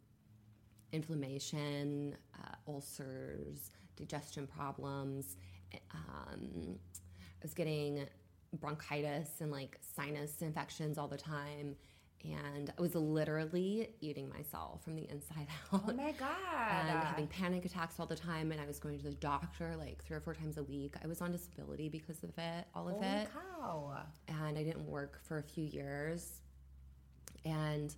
inflammation, 0.95 2.17
uh, 2.43 2.55
ulcers, 2.71 3.71
digestion 3.97 4.47
problems. 4.47 5.37
Um, 5.93 6.77
I 7.17 7.43
was 7.43 7.53
getting 7.55 8.07
bronchitis 8.61 9.41
and 9.41 9.51
like 9.51 9.79
sinus 9.97 10.41
infections 10.43 10.97
all 10.99 11.09
the 11.09 11.19
time. 11.19 11.75
And 12.25 12.73
I 12.79 12.81
was 12.81 12.95
literally 12.95 13.91
eating 14.01 14.31
myself 14.31 14.83
from 14.83 14.97
the 14.97 15.03
inside 15.11 15.47
out 15.75 15.83
Oh 15.87 15.93
my 15.93 16.13
god. 16.13 16.89
and 16.89 16.89
having 17.05 17.27
panic 17.27 17.67
attacks 17.67 18.01
all 18.01 18.07
the 18.07 18.17
time 18.17 18.51
and 18.51 18.59
i 18.61 18.67
was 18.67 18.79
going 18.79 18.97
to 18.97 19.05
the 19.05 19.11
doctor 19.17 19.75
like 19.77 20.03
three 20.03 20.17
or 20.17 20.21
four 20.21 20.33
times 20.33 20.57
a 20.57 20.63
week 20.63 20.95
i 21.05 21.07
was 21.07 21.21
on 21.21 21.33
disability 21.33 21.91
because 21.91 22.23
of 22.25 22.31
it 22.39 22.65
all 22.75 22.89
of 22.89 22.95
Holy 22.95 23.07
it 23.07 23.29
cow. 23.61 23.99
and 24.29 24.57
i 24.57 24.63
didn't 24.63 24.87
work 24.87 25.21
for 25.23 25.37
a 25.37 25.43
few 25.43 25.65
years 25.65 26.41
and 27.45 27.95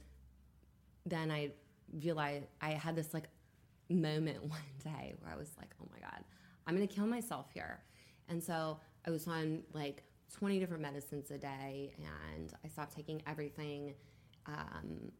then 1.04 1.30
i 1.30 1.50
realized 2.01 2.46
i 2.61 2.70
had 2.70 2.94
this 2.96 3.12
like 3.14 3.29
moment 3.88 4.42
one 4.49 4.61
day 4.83 5.14
where 5.20 5.33
i 5.33 5.37
was 5.37 5.51
like 5.59 5.75
oh 5.83 5.88
my 5.92 5.99
god 5.99 6.25
i'm 6.66 6.75
gonna 6.75 6.87
kill 6.87 7.07
myself 7.07 7.46
here 7.53 7.81
and 8.29 8.42
so 8.42 8.79
i 9.07 9.11
was 9.11 9.27
on 9.27 9.62
like 9.72 10.03
20 10.33 10.59
different 10.59 10.83
medicines 10.83 11.31
a 11.31 11.38
day 11.38 11.92
and 11.99 12.53
i 12.64 12.68
stopped 12.68 12.94
taking 12.94 13.22
everything 13.27 13.94
um, 14.46 15.11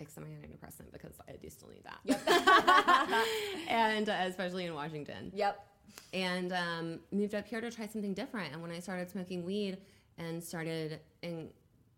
except 0.00 0.26
my 0.26 0.32
antidepressant 0.32 0.92
because 0.92 1.12
I 1.28 1.36
do 1.36 1.48
still 1.50 1.68
need 1.68 1.84
that. 1.84 1.98
Yep. 2.04 3.26
and 3.68 4.08
uh, 4.08 4.16
especially 4.26 4.66
in 4.66 4.74
Washington. 4.74 5.30
Yep. 5.34 5.66
And 6.12 6.52
um, 6.52 7.00
moved 7.12 7.34
up 7.34 7.46
here 7.46 7.60
to 7.60 7.70
try 7.70 7.86
something 7.86 8.14
different. 8.14 8.52
And 8.52 8.62
when 8.62 8.70
I 8.70 8.80
started 8.80 9.10
smoking 9.10 9.44
weed 9.44 9.78
and 10.18 10.42
started 10.42 11.00
in 11.22 11.50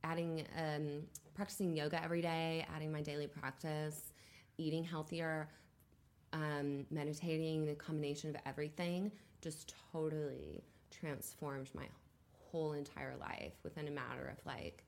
adding, 0.05 0.47
um, 0.59 1.03
practicing 1.35 1.77
yoga 1.77 2.03
every 2.03 2.23
day, 2.23 2.67
adding 2.75 2.93
my 2.93 3.01
daily 3.03 3.27
practice, 3.27 4.13
eating 4.59 4.85
healthier, 4.85 5.49
um, 6.33 6.87
meditating, 6.91 7.67
the 7.67 7.75
combination 7.75 8.31
of 8.31 8.37
everything 8.47 9.13
just 9.41 9.75
totally 9.93 10.63
transformed 10.91 11.69
my 11.75 11.87
whole 12.51 12.73
entire 12.73 13.17
life 13.17 13.55
within 13.65 13.89
a 13.89 13.91
matter 13.91 14.35
of 14.39 14.47
like 14.47 14.85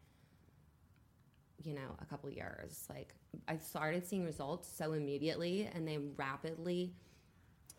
you 1.64 1.74
know, 1.74 1.96
a 2.00 2.04
couple 2.04 2.30
years. 2.30 2.86
Like 2.90 3.14
I 3.48 3.56
started 3.56 4.06
seeing 4.06 4.24
results 4.24 4.68
so 4.68 4.92
immediately 4.92 5.68
and 5.74 5.86
they 5.86 5.98
rapidly 6.16 6.92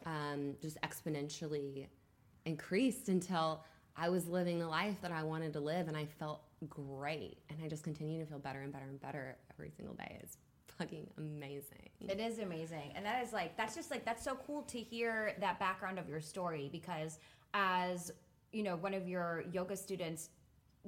um, 0.06 0.56
just 0.62 0.78
exponentially 0.82 1.88
increased 2.46 3.10
until 3.10 3.64
I 3.98 4.10
was 4.10 4.28
living 4.28 4.60
the 4.60 4.68
life 4.68 5.00
that 5.02 5.12
I 5.12 5.24
wanted 5.24 5.54
to 5.54 5.60
live 5.60 5.88
and 5.88 5.96
I 5.96 6.06
felt 6.06 6.42
great. 6.70 7.38
And 7.50 7.58
I 7.64 7.68
just 7.68 7.84
continue 7.84 8.20
to 8.20 8.26
feel 8.26 8.40
better 8.40 8.62
and 8.62 8.72
better 8.72 8.86
and 8.86 9.00
better 9.00 9.38
every 9.54 9.72
single 9.72 9.96
day. 9.96 10.20
It's 10.22 10.38
fucking 10.78 11.08
amazing. 11.18 11.90
It 12.02 12.20
is 12.20 12.40
amazing. 12.40 12.92
And 12.96 13.06
that 13.06 13.24
is 13.24 13.32
like, 13.32 13.56
that's 13.56 13.76
just 13.76 13.92
like, 13.92 14.04
that's 14.04 14.24
so 14.24 14.38
cool 14.46 14.64
to 14.64 14.78
hear 14.78 15.34
that 15.40 15.60
background 15.60 15.98
of 15.98 16.10
your 16.10 16.20
story 16.20 16.70
because 16.72 17.20
as, 17.54 18.12
you 18.52 18.64
know, 18.64 18.76
one 18.76 18.94
of 18.94 19.08
your 19.08 19.46
yoga 19.52 19.78
students, 19.78 20.30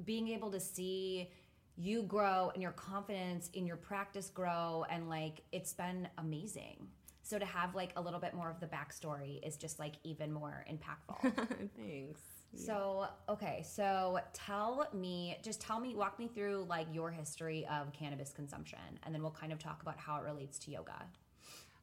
being 0.03 0.27
able 0.27 0.51
to 0.51 0.59
see 0.59 1.31
you 1.77 2.03
grow 2.03 2.51
and 2.53 2.61
your 2.61 2.71
confidence 2.71 3.49
in 3.53 3.65
your 3.65 3.77
practice 3.77 4.29
grow 4.29 4.85
and 4.89 5.09
like 5.09 5.41
it's 5.51 5.73
been 5.73 6.07
amazing. 6.17 6.87
So 7.23 7.37
to 7.37 7.45
have 7.45 7.75
like 7.75 7.91
a 7.95 8.01
little 8.01 8.19
bit 8.19 8.33
more 8.33 8.49
of 8.49 8.59
the 8.59 8.67
backstory 8.67 9.45
is 9.45 9.57
just 9.57 9.79
like 9.79 9.95
even 10.03 10.31
more 10.31 10.65
impactful. 10.69 11.33
Thanks. 11.77 12.21
So, 12.57 13.07
okay, 13.29 13.63
so 13.67 14.19
tell 14.33 14.87
me, 14.93 15.37
just 15.43 15.61
tell 15.61 15.79
me, 15.79 15.95
walk 15.95 16.17
me 16.19 16.27
through 16.27 16.65
like 16.67 16.87
your 16.91 17.11
history 17.11 17.65
of 17.71 17.93
cannabis 17.93 18.33
consumption, 18.33 18.79
and 19.03 19.13
then 19.13 19.21
we'll 19.21 19.31
kind 19.31 19.53
of 19.53 19.59
talk 19.59 19.81
about 19.81 19.97
how 19.97 20.17
it 20.17 20.23
relates 20.23 20.57
to 20.59 20.71
yoga 20.71 21.05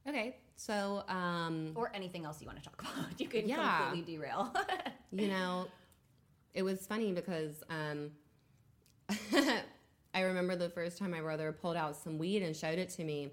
Okay. 0.08 0.36
So, 0.56 1.02
um, 1.08 1.72
or 1.74 1.90
anything 1.94 2.24
else 2.24 2.40
you 2.40 2.46
want 2.46 2.62
to 2.62 2.64
talk 2.64 2.82
about. 2.96 3.20
You 3.20 3.28
can 3.28 3.48
Yeah. 3.48 3.78
completely 3.78 4.16
derail. 4.16 4.54
you 5.12 5.28
know, 5.28 5.66
it 6.52 6.62
was 6.62 6.86
funny 6.86 7.12
because 7.12 7.62
um, 7.70 8.10
I 10.14 10.20
remember 10.20 10.56
the 10.56 10.68
first 10.68 10.98
time 10.98 11.10
my 11.10 11.20
brother 11.20 11.52
pulled 11.52 11.76
out 11.76 11.96
some 11.96 12.18
weed 12.18 12.42
and 12.42 12.54
showed 12.54 12.78
it 12.78 12.90
to 12.90 13.04
me. 13.04 13.32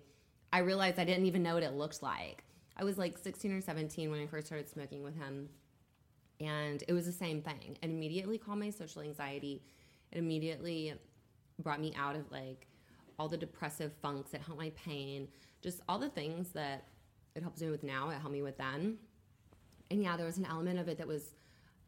I 0.54 0.60
realized 0.60 0.99
I 0.99 1.06
didn't 1.06 1.25
even 1.25 1.43
know 1.43 1.56
what 1.56 1.63
it 1.63 1.73
looked 1.73 2.01
like. 2.01 2.43
I 2.75 2.84
was 2.84 2.97
like 2.97 3.17
16 3.17 3.51
or 3.51 3.62
17 3.62 4.10
when 4.10 4.21
I 4.21 4.27
first 4.27 4.47
started 4.47 4.69
smoking 4.69 5.04
with 5.04 5.15
him. 5.15 5.49
And 6.41 6.84
it 6.88 6.93
was 6.93 7.06
the 7.06 7.12
same 7.12 7.41
thing. 7.41 7.77
It 7.82 7.89
immediately 7.89 8.38
calmed 8.38 8.62
my 8.62 8.69
social 8.69 9.01
anxiety. 9.01 9.62
It 10.12 10.17
immediately 10.17 10.93
brought 11.60 11.80
me 11.80 11.93
out 11.97 12.15
of 12.15 12.30
like 12.32 12.67
all 13.19 13.27
the 13.27 13.38
depressive 13.38 13.93
funks. 14.01 14.34
It 14.34 14.41
helped 14.41 14.60
my 14.60 14.71
pain. 14.71 15.27
Just 15.62 15.82
all 15.88 15.99
the 15.99 16.10
things 16.10 16.49
that 16.49 16.88
it 17.36 17.43
helps 17.43 17.62
me 17.62 17.69
with 17.69 17.84
now, 17.84 18.10
it 18.10 18.13
helped 18.15 18.32
me 18.32 18.41
with 18.41 18.58
then. 18.58 18.97
And 19.89 20.01
yeah, 20.01 20.17
there 20.17 20.25
was 20.25 20.38
an 20.38 20.45
element 20.45 20.80
of 20.80 20.88
it 20.88 20.97
that 20.97 21.08
was 21.08 21.34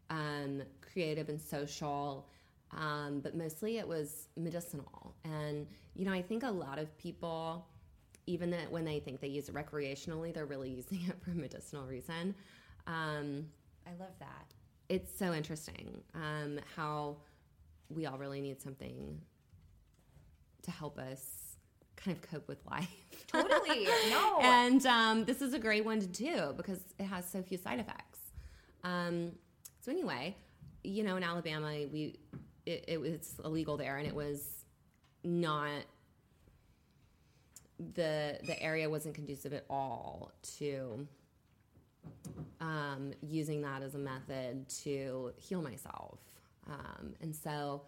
um, 0.09 0.61
creative 0.81 1.29
and 1.29 1.39
social, 1.39 2.27
um, 2.71 3.21
but 3.21 3.35
mostly 3.35 3.77
it 3.77 3.87
was 3.87 4.27
medicinal. 4.35 5.15
And, 5.23 5.67
you 5.95 6.05
know, 6.05 6.11
I 6.11 6.21
think 6.21 6.43
a 6.43 6.51
lot 6.51 6.79
of 6.79 6.95
people, 6.97 7.65
even 8.27 8.51
that 8.51 8.71
when 8.71 8.85
they 8.85 8.99
think 8.99 9.21
they 9.21 9.27
use 9.27 9.49
it 9.49 9.55
recreationally, 9.55 10.33
they're 10.33 10.45
really 10.45 10.69
using 10.75 10.99
it 11.07 11.15
for 11.23 11.31
a 11.31 11.35
medicinal 11.35 11.85
reason. 11.85 12.35
Um, 12.87 13.45
I 13.87 13.91
love 13.99 14.13
that. 14.19 14.53
it's 14.89 15.17
so 15.17 15.33
interesting 15.33 16.01
um, 16.15 16.59
how 16.75 17.17
we 17.89 18.05
all 18.05 18.17
really 18.17 18.41
need 18.41 18.61
something 18.61 19.19
to 20.63 20.71
help 20.71 20.97
us 20.97 21.55
kind 21.95 22.15
of 22.17 22.29
cope 22.29 22.47
with 22.47 22.59
life. 22.69 22.89
Totally. 23.27 23.87
No. 24.09 24.39
and 24.41 24.85
um, 24.85 25.25
this 25.25 25.41
is 25.41 25.53
a 25.53 25.59
great 25.59 25.85
one 25.85 25.99
to 25.99 26.07
do 26.07 26.53
because 26.55 26.79
it 26.99 27.05
has 27.05 27.27
so 27.29 27.41
few 27.41 27.57
side 27.57 27.79
effects. 27.79 28.19
Um, 28.83 29.31
so 29.81 29.91
anyway, 29.91 30.35
you 30.83 31.03
know, 31.03 31.15
in 31.17 31.23
Alabama, 31.23 31.67
we 31.91 32.15
it, 32.65 32.85
it 32.87 33.01
was 33.01 33.35
illegal 33.43 33.75
there, 33.77 33.97
and 33.97 34.07
it 34.07 34.15
was 34.15 34.65
not 35.23 35.83
the 37.95 38.39
the 38.45 38.61
area 38.61 38.89
wasn't 38.89 39.15
conducive 39.15 39.53
at 39.53 39.65
all 39.69 40.31
to 40.57 41.07
um, 42.61 43.13
using 43.21 43.61
that 43.61 43.83
as 43.83 43.95
a 43.95 43.99
method 43.99 44.67
to 44.83 45.33
heal 45.37 45.61
myself. 45.61 46.19
Um, 46.69 47.13
and 47.21 47.35
so 47.35 47.81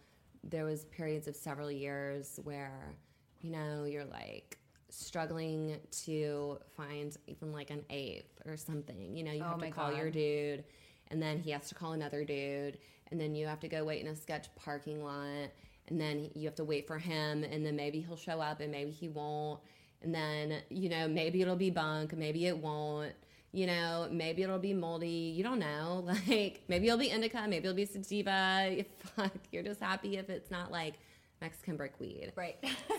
there 0.43 0.65
was 0.65 0.85
periods 0.85 1.27
of 1.27 1.35
several 1.35 1.71
years 1.71 2.39
where, 2.43 2.95
you 3.41 3.51
know, 3.51 3.85
you're 3.85 4.05
like 4.05 4.57
struggling 4.89 5.77
to 5.91 6.57
find 6.75 7.15
even 7.27 7.51
like 7.51 7.69
an 7.69 7.83
eighth 7.89 8.41
or 8.45 8.57
something. 8.57 9.15
You 9.15 9.23
know, 9.23 9.31
you 9.31 9.43
Oh 9.43 9.49
have 9.49 9.59
to 9.59 9.69
call 9.71 9.93
your 9.93 10.09
dude, 10.09 10.63
and 11.09 11.21
then 11.21 11.39
he 11.39 11.51
has 11.51 11.67
to 11.69 11.75
call 11.75 11.93
another 11.93 12.23
dude, 12.23 12.77
and 13.11 13.19
then 13.19 13.35
you 13.35 13.47
have 13.47 13.59
to 13.61 13.67
go 13.67 13.83
wait 13.83 14.01
in 14.01 14.07
a 14.07 14.15
sketch 14.15 14.47
parking 14.55 15.03
lot, 15.03 15.49
and 15.87 15.99
then 15.99 16.29
you 16.33 16.45
have 16.45 16.55
to 16.55 16.63
wait 16.63 16.87
for 16.87 16.97
him, 16.97 17.43
and 17.43 17.65
then 17.65 17.75
maybe 17.75 18.01
he'll 18.01 18.17
show 18.17 18.39
up, 18.41 18.59
and 18.59 18.71
maybe 18.71 18.91
he 18.91 19.09
won't, 19.09 19.59
and 20.01 20.13
then 20.13 20.61
you 20.69 20.89
know 20.89 21.07
maybe 21.07 21.41
it'll 21.41 21.55
be 21.55 21.69
bunk, 21.69 22.13
maybe 22.13 22.45
it 22.47 22.57
won't. 22.57 23.13
You 23.55 23.67
know, 23.67 24.09
maybe 24.11 24.43
it'll 24.43 24.59
be 24.59 24.73
moldy. 24.73 25.07
You 25.07 25.41
don't 25.41 25.59
know. 25.59 26.05
Like 26.27 26.63
maybe 26.67 26.87
it'll 26.87 26.99
be 26.99 27.09
indica, 27.09 27.45
maybe 27.47 27.67
it'll 27.67 27.73
be 27.73 27.85
sativa. 27.85 28.83
Fuck, 29.15 29.31
you're 29.51 29.63
just 29.63 29.79
happy 29.79 30.17
if 30.17 30.29
it's 30.29 30.51
not 30.51 30.71
like 30.71 30.95
Mexican 31.39 31.77
brick 31.77 31.93
weed. 31.99 32.33
Right. 32.35 32.57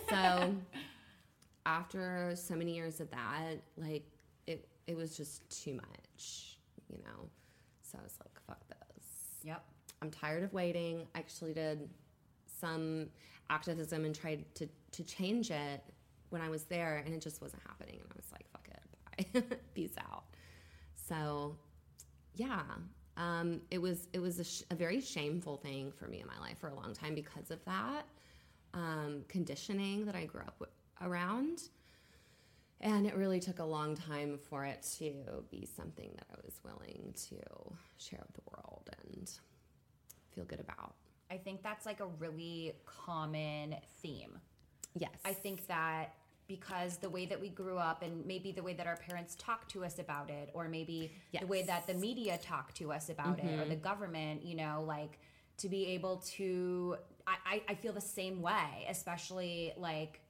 So 0.09 0.55
after 1.67 2.33
so 2.37 2.55
many 2.55 2.75
years 2.75 3.01
of 3.01 3.11
that, 3.11 3.57
like 3.77 4.05
it 4.47 4.67
it 4.87 4.97
was 4.97 5.15
just 5.15 5.49
too 5.63 5.75
much, 5.75 6.59
you 6.89 6.99
know. 7.05 7.29
So 7.83 7.99
I 8.01 8.03
was 8.03 8.15
like, 8.19 8.41
fuck 8.47 8.67
this. 8.69 9.07
yep. 9.45 9.63
I'm 10.01 10.11
tired 10.11 10.43
of 10.43 10.55
waiting. 10.55 11.07
I 11.15 11.19
actually 11.19 11.53
did 11.53 11.89
some 12.61 13.09
activism 13.51 14.07
and 14.07 14.15
tried 14.15 14.45
to, 14.55 14.69
to 14.93 15.05
change 15.05 15.51
it 15.51 15.83
when 16.31 16.41
I 16.41 16.49
was 16.49 16.65
there, 16.65 17.03
and 17.05 17.15
it 17.15 17.21
just 17.21 17.43
wasn't 17.43 17.63
happening. 17.67 18.01
And 18.01 18.09
I 18.11 18.17
was 18.17 18.33
like, 18.33 18.47
fuck 18.53 18.69
it, 19.35 19.49
bye, 19.51 19.57
peace 19.75 19.95
out. 19.99 20.25
So, 21.09 21.57
yeah, 22.35 22.63
um, 23.17 23.61
it 23.71 23.81
was 23.81 24.09
it 24.13 24.19
was 24.19 24.39
a, 24.39 24.45
sh- 24.45 24.63
a 24.71 24.75
very 24.75 25.01
shameful 25.01 25.57
thing 25.57 25.93
for 25.93 26.07
me 26.07 26.21
in 26.21 26.27
my 26.27 26.39
life 26.39 26.59
for 26.59 26.69
a 26.69 26.75
long 26.75 26.93
time 26.95 27.15
because 27.15 27.51
of 27.51 27.65
that 27.65 28.07
um, 28.75 29.25
conditioning 29.29 30.05
that 30.07 30.15
I 30.15 30.25
grew 30.25 30.43
up 30.43 30.57
with, 30.59 30.71
around. 31.01 31.63
And 32.81 33.07
it 33.07 33.17
really 33.17 33.41
took 33.41 33.59
a 33.59 33.65
long 33.65 33.97
time 33.97 34.39
for 34.51 34.65
it 34.67 34.87
to 34.99 35.15
be 35.51 35.67
something 35.77 36.11
that 36.17 36.27
I 36.31 36.37
was 36.45 36.61
willing 36.63 37.15
to 37.31 37.37
share 37.97 38.21
with 38.21 38.35
the 38.35 38.43
world 38.53 38.91
and 39.03 39.31
feel 40.35 40.45
good 40.45 40.61
about. 40.61 40.95
I 41.31 41.39
think 41.39 41.63
that's 41.63 41.87
like 41.87 42.01
a 42.01 42.07
really 42.07 42.75
common 42.85 43.77
theme. 44.03 44.39
Yes. 44.95 45.13
I 45.25 45.33
think 45.33 45.67
that 45.69 46.15
because 46.49 46.99
the 46.99 47.11
way 47.11 47.27
that 47.27 47.41
we 47.41 47.49
grew 47.49 47.79
up 47.79 48.03
and 48.03 48.25
maybe 48.27 48.53
the 48.53 48.63
way 48.63 48.73
that 48.73 48.87
our 48.87 48.97
parents 48.97 49.37
talked 49.37 49.71
to 49.71 49.85
us 49.85 49.99
about 49.99 50.31
it 50.31 50.51
or 50.55 50.69
maybe 50.69 51.13
the 51.39 51.47
way 51.47 51.63
that 51.63 51.87
the 51.87 51.95
media 51.95 52.39
talked 52.43 52.77
to 52.77 52.93
us 52.93 53.09
about 53.09 53.39
it 53.39 53.61
or 53.61 53.69
the 53.69 53.77
government 53.77 54.45
you 54.45 54.57
know 54.57 54.85
like 54.87 55.19
to 55.57 55.69
be 55.69 55.87
able 55.87 56.19
to 56.19 56.97
I, 57.27 57.37
I, 57.47 57.63
I 57.71 57.75
feel 57.75 57.93
the 57.93 58.01
same 58.01 58.43
way 58.43 58.87
especially 58.89 59.73
like 59.77 60.21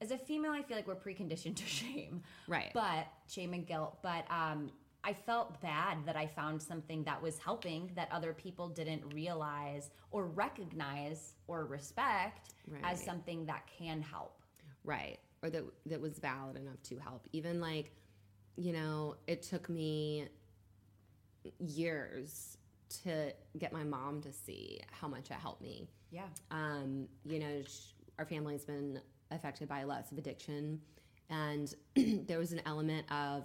as 0.00 0.10
a 0.10 0.18
female 0.18 0.52
i 0.52 0.62
feel 0.62 0.76
like 0.76 0.86
we're 0.86 0.94
preconditioned 0.96 1.56
to 1.62 1.66
shame. 1.66 2.22
Right. 2.48 2.70
but 2.74 3.06
shame 3.28 3.54
and 3.54 3.66
guilt. 3.66 3.98
But 4.02 4.24
um 4.30 4.70
I 5.02 5.14
felt 5.14 5.58
bad 5.62 6.04
that 6.04 6.16
I 6.16 6.26
found 6.26 6.60
something 6.60 7.04
that 7.04 7.22
was 7.22 7.38
helping 7.38 7.90
that 7.94 8.08
other 8.12 8.34
people 8.34 8.68
didn't 8.68 9.02
realize 9.14 9.90
or 10.10 10.26
recognize 10.26 11.36
or 11.46 11.64
respect 11.64 12.52
as 12.82 13.02
something 13.02 13.46
that 13.46 13.62
can 13.78 14.02
help. 14.02 14.42
right 14.84 15.18
or 15.42 15.50
that 15.50 15.62
that 15.86 16.00
was 16.00 16.18
valid 16.18 16.56
enough 16.56 16.82
to 16.84 16.96
help 16.98 17.26
even 17.32 17.60
like 17.60 17.92
you 18.56 18.72
know 18.72 19.16
it 19.26 19.42
took 19.42 19.68
me 19.68 20.26
years 21.58 22.56
to 23.02 23.32
get 23.58 23.72
my 23.72 23.84
mom 23.84 24.20
to 24.20 24.32
see 24.32 24.80
how 24.90 25.08
much 25.08 25.30
it 25.30 25.34
helped 25.34 25.62
me 25.62 25.88
Yeah. 26.10 26.24
um, 26.50 27.06
you 27.24 27.38
know 27.38 27.62
sh- 27.66 27.92
our 28.18 28.26
family's 28.26 28.64
been 28.64 29.00
affected 29.30 29.68
by 29.68 29.84
lots 29.84 30.12
of 30.12 30.18
addiction 30.18 30.80
and 31.30 31.72
there 31.96 32.38
was 32.38 32.52
an 32.52 32.60
element 32.66 33.10
of 33.12 33.44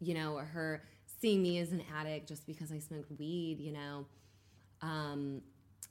you 0.00 0.14
know 0.14 0.36
her 0.36 0.82
seeing 1.20 1.42
me 1.42 1.58
as 1.58 1.72
an 1.72 1.82
addict 1.98 2.28
just 2.28 2.46
because 2.46 2.70
i 2.72 2.78
smoked 2.78 3.10
weed 3.18 3.58
you 3.60 3.72
know 3.72 4.06
um, 4.82 5.40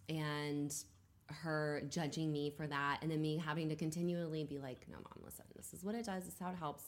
and 0.10 0.74
her 1.28 1.82
judging 1.90 2.32
me 2.32 2.50
for 2.50 2.68
that 2.68 3.00
and 3.02 3.10
then 3.10 3.22
me 3.22 3.38
having 3.38 3.68
to 3.70 3.76
continually 3.76 4.44
be 4.44 4.60
like 4.60 4.86
no 4.88 4.98
mom 4.98 5.24
listen 5.24 5.46
this 5.66 5.74
is 5.74 5.84
what 5.84 5.96
it 5.96 6.06
does. 6.06 6.26
This 6.26 6.34
is 6.34 6.40
how 6.40 6.50
it 6.50 6.58
helps. 6.58 6.84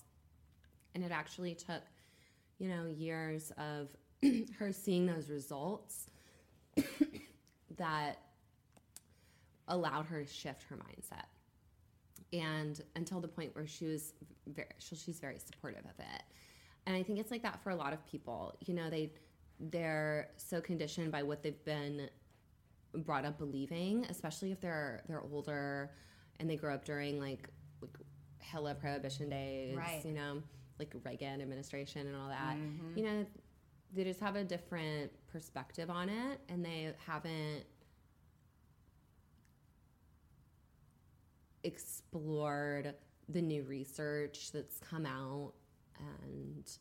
And 0.94 1.04
it 1.04 1.12
actually 1.12 1.56
took 1.56 1.82
you 2.60 2.70
know 2.70 2.86
years 2.88 3.52
of 3.58 3.96
her 4.60 4.72
seeing 4.72 5.06
those 5.06 5.30
results 5.30 6.08
that 7.78 8.20
allowed 9.68 10.06
her 10.06 10.24
to 10.24 10.32
shift 10.32 10.64
her 10.64 10.78
mindset. 10.78 11.26
And 12.34 12.82
until 12.96 13.20
the 13.20 13.28
point 13.28 13.56
where 13.56 13.68
she 13.68 13.86
was 13.86 14.14
very 14.48 14.70
she's 14.80 15.20
very 15.20 15.40
supportive 15.40 15.86
of 15.86 16.00
it. 16.00 16.24
And 16.86 16.96
i 16.96 17.04
think 17.04 17.20
it's 17.20 17.32
like 17.32 17.44
that 17.44 17.62
for 17.64 17.72
a 17.72 17.76
lot 17.76 17.94
of 17.94 18.06
people. 18.06 18.56
You 18.66 18.74
know 18.74 18.90
they 18.90 19.12
they're 19.60 20.30
so 20.38 20.62
conditioned 20.62 21.12
by 21.12 21.24
what 21.24 21.42
they've 21.42 21.66
been 21.66 22.10
brought 23.04 23.26
up 23.26 23.38
believing 23.38 24.06
especially 24.10 24.52
if 24.52 24.60
they're 24.62 25.04
they're 25.08 25.22
older 25.32 25.92
and 26.40 26.50
they 26.50 26.56
grow 26.56 26.74
up 26.74 26.86
during 26.86 27.20
like, 27.20 27.50
like 27.82 27.98
hella 28.40 28.76
prohibition 28.76 29.30
days 29.30 29.76
Right. 29.76 30.04
you 30.06 30.14
know 30.14 30.42
like 30.80 30.94
reagan 31.04 31.42
administration 31.42 32.08
and 32.08 32.16
all 32.16 32.30
that 32.30 32.56
mm-hmm. 32.56 32.98
you 32.98 33.04
know 33.04 33.26
they 33.94 34.04
just 34.04 34.20
have 34.20 34.36
a 34.36 34.44
different 34.44 35.12
perspective 35.28 35.90
on 35.90 36.10
it 36.10 36.40
and 36.50 36.64
they 36.64 36.94
haven't 37.06 37.64
explored 41.64 42.94
the 43.30 43.42
new 43.42 43.64
research 43.64 44.52
that's 44.54 44.80
come 44.80 45.06
out 45.06 45.54
and 46.24 46.78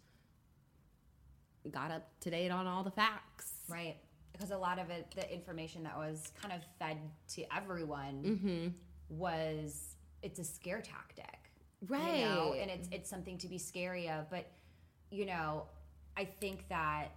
got 1.71 1.91
up 1.91 2.09
to 2.21 2.31
date 2.31 2.51
on 2.51 2.67
all 2.67 2.85
the 2.85 2.91
facts. 2.91 3.53
Right. 3.69 3.97
Because 4.37 4.51
a 4.51 4.59
lot 4.59 4.79
of 4.79 4.91
it, 4.91 5.13
the 5.15 5.33
information 5.33 5.83
that 5.85 5.97
was 5.97 6.31
kind 6.41 6.53
of 6.53 6.61
fed 6.79 6.99
to 7.35 7.45
everyone 7.55 8.23
mm-hmm. 8.23 8.69
was 9.09 9.97
it's 10.23 10.39
a 10.39 10.45
scare 10.45 10.83
tactic. 10.83 11.25
You 11.83 11.97
know? 11.97 12.51
Right. 12.51 12.61
And 12.61 12.71
it's 12.71 12.89
it's 12.93 13.11
something 13.11 13.39
to 13.39 13.49
be 13.49 13.59
scary 13.59 14.09
of. 14.09 14.29
But, 14.31 14.47
you 15.11 15.27
know, 15.27 15.67
I 16.17 16.25
think 16.25 16.69
that 16.69 17.09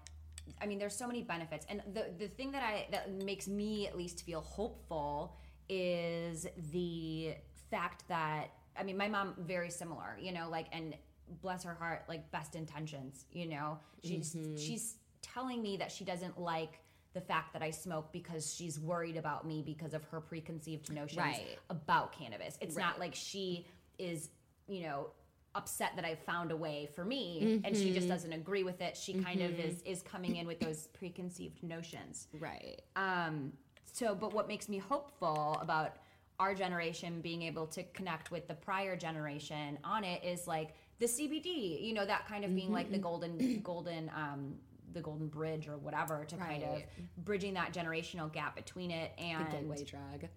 I 0.62 0.66
mean 0.66 0.80
there's 0.80 0.96
so 0.96 1.08
many 1.08 1.24
benefits. 1.24 1.66
And 1.70 1.82
the 1.94 2.06
the 2.18 2.28
thing 2.28 2.52
that 2.52 2.64
I 2.64 2.88
that 2.92 3.12
makes 3.24 3.48
me 3.48 3.88
at 3.88 3.98
least 3.98 4.26
feel 4.26 4.42
hopeful 4.42 5.36
is 5.68 6.48
the 6.72 7.36
fact 7.70 8.04
that 8.08 8.48
I 8.78 8.84
mean 8.84 8.98
my 8.98 9.08
mom 9.08 9.36
very 9.40 9.70
similar, 9.70 10.18
you 10.20 10.32
know, 10.32 10.50
like 10.50 10.68
and 10.72 10.96
bless 11.42 11.64
her 11.64 11.74
heart, 11.74 12.06
like 12.08 12.32
best 12.32 12.56
intentions, 12.56 13.26
you 13.32 13.48
know. 13.48 13.80
She's 14.04 14.36
mm-hmm. 14.36 14.58
she's 14.58 14.96
telling 15.22 15.62
me 15.62 15.78
that 15.78 15.92
she 15.92 16.04
doesn't 16.04 16.40
like 16.40 16.80
the 17.14 17.22
fact 17.22 17.54
that 17.54 17.62
I 17.62 17.72
smoke 17.72 18.12
because 18.12 18.54
she's 18.54 18.80
worried 18.80 19.18
about 19.18 19.46
me 19.46 19.64
because 19.66 19.94
of 19.94 20.04
her 20.06 20.22
preconceived 20.22 20.92
notions 20.94 21.18
Right. 21.20 21.58
about 21.70 22.12
cannabis. 22.12 22.58
It's 22.62 22.76
not 22.76 23.00
like 23.00 23.16
she 23.16 23.66
is, 23.98 24.30
you 24.68 24.84
know, 24.84 25.08
upset 25.56 25.94
that 25.96 26.06
I 26.06 26.14
found 26.14 26.52
a 26.52 26.56
way 26.56 26.88
for 26.94 27.04
me 27.04 27.60
and 27.64 27.76
she 27.76 27.92
just 27.92 28.08
doesn't 28.08 28.32
agree 28.34 28.64
with 28.64 28.82
it. 28.82 28.96
She 28.96 29.16
kind 29.16 29.42
of 29.42 29.60
is 29.60 29.82
is 29.82 30.04
coming 30.04 30.36
in 30.36 30.46
with 30.46 30.60
those 30.60 30.88
preconceived 30.88 31.64
notions. 31.64 32.28
Right. 32.40 32.82
Um, 32.96 33.54
so, 33.92 34.14
but 34.14 34.34
what 34.34 34.48
makes 34.48 34.70
me 34.70 34.78
hopeful 34.78 35.58
about 35.62 35.96
our 36.40 36.54
generation 36.54 37.20
being 37.22 37.42
able 37.42 37.66
to 37.68 37.84
connect 37.84 38.30
with 38.32 38.48
the 38.48 38.54
prior 38.54 38.96
generation 38.96 39.80
on 39.84 40.04
it 40.04 40.24
is 40.24 40.48
like 40.48 40.76
the 41.00 41.08
CBD, 41.08 41.82
you 41.84 41.94
know, 41.94 42.06
that 42.06 42.28
kind 42.28 42.46
of 42.46 42.54
being 42.56 42.72
like 42.72 42.92
the 42.92 42.98
golden, 43.00 43.60
golden, 43.64 44.10
um, 44.16 44.54
the 44.94 45.02
golden 45.02 45.28
bridge 45.28 45.68
or 45.68 45.78
whatever 45.78 46.26
to 46.26 46.36
kind 46.38 46.64
of 46.64 46.82
bridging 47.26 47.54
that 47.56 47.74
generational 47.74 48.32
gap 48.32 48.56
between 48.56 48.92
it 48.92 49.12
and 49.18 49.46
The 49.48 49.52
gateway 49.58 49.84
drug. 49.84 50.28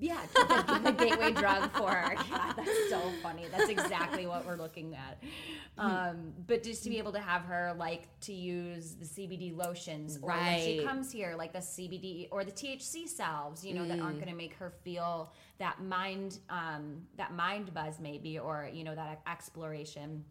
yeah, 0.00 0.20
the, 0.34 0.80
the 0.84 0.92
gateway 1.04 1.32
drug 1.32 1.70
for 1.72 2.14
God, 2.30 2.54
that's 2.56 2.70
so 2.90 3.00
funny. 3.22 3.44
That's 3.50 3.68
exactly 3.68 4.26
what 4.26 4.46
we're 4.46 4.56
looking 4.56 4.94
at. 4.96 5.22
Um, 5.76 6.32
but 6.46 6.62
just 6.62 6.82
to 6.84 6.90
be 6.90 6.98
able 6.98 7.12
to 7.12 7.20
have 7.20 7.42
her 7.42 7.74
like 7.78 8.08
to 8.20 8.32
use 8.32 8.94
the 8.94 9.04
CBD 9.04 9.54
lotions, 9.56 10.18
or 10.22 10.30
when 10.30 10.60
she 10.60 10.82
comes 10.84 11.10
here, 11.12 11.34
like 11.36 11.52
the 11.52 11.58
CBD 11.58 12.28
or 12.30 12.42
the 12.44 12.52
THC 12.52 13.06
salves, 13.08 13.64
you 13.64 13.74
know, 13.74 13.86
that 13.86 14.00
aren't 14.00 14.16
going 14.18 14.30
to 14.30 14.36
make 14.36 14.54
her 14.54 14.70
feel 14.82 15.32
that 15.58 15.82
mind, 15.82 16.38
um, 16.50 17.02
that 17.16 17.32
mind 17.34 17.72
buzz 17.74 18.00
maybe, 18.00 18.38
or 18.38 18.68
you 18.72 18.84
know, 18.84 18.94
that 18.94 19.20
exploration. 19.26 20.24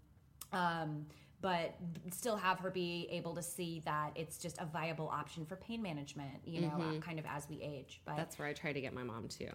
Um, 0.53 1.05
but 1.41 1.75
still 2.11 2.37
have 2.37 2.59
her 2.59 2.69
be 2.69 3.07
able 3.11 3.35
to 3.35 3.41
see 3.41 3.81
that 3.85 4.11
it's 4.15 4.37
just 4.37 4.57
a 4.59 4.65
viable 4.65 5.09
option 5.09 5.45
for 5.45 5.55
pain 5.55 5.81
management, 5.81 6.39
you 6.45 6.61
know, 6.61 6.67
mm-hmm. 6.67 6.99
kind 6.99 7.19
of 7.19 7.25
as 7.25 7.47
we 7.49 7.61
age. 7.61 8.01
But 8.05 8.17
That's 8.17 8.37
where 8.37 8.47
I 8.47 8.53
try 8.53 8.73
to 8.73 8.81
get 8.81 8.93
my 8.93 9.03
mom 9.03 9.27
to. 9.39 9.49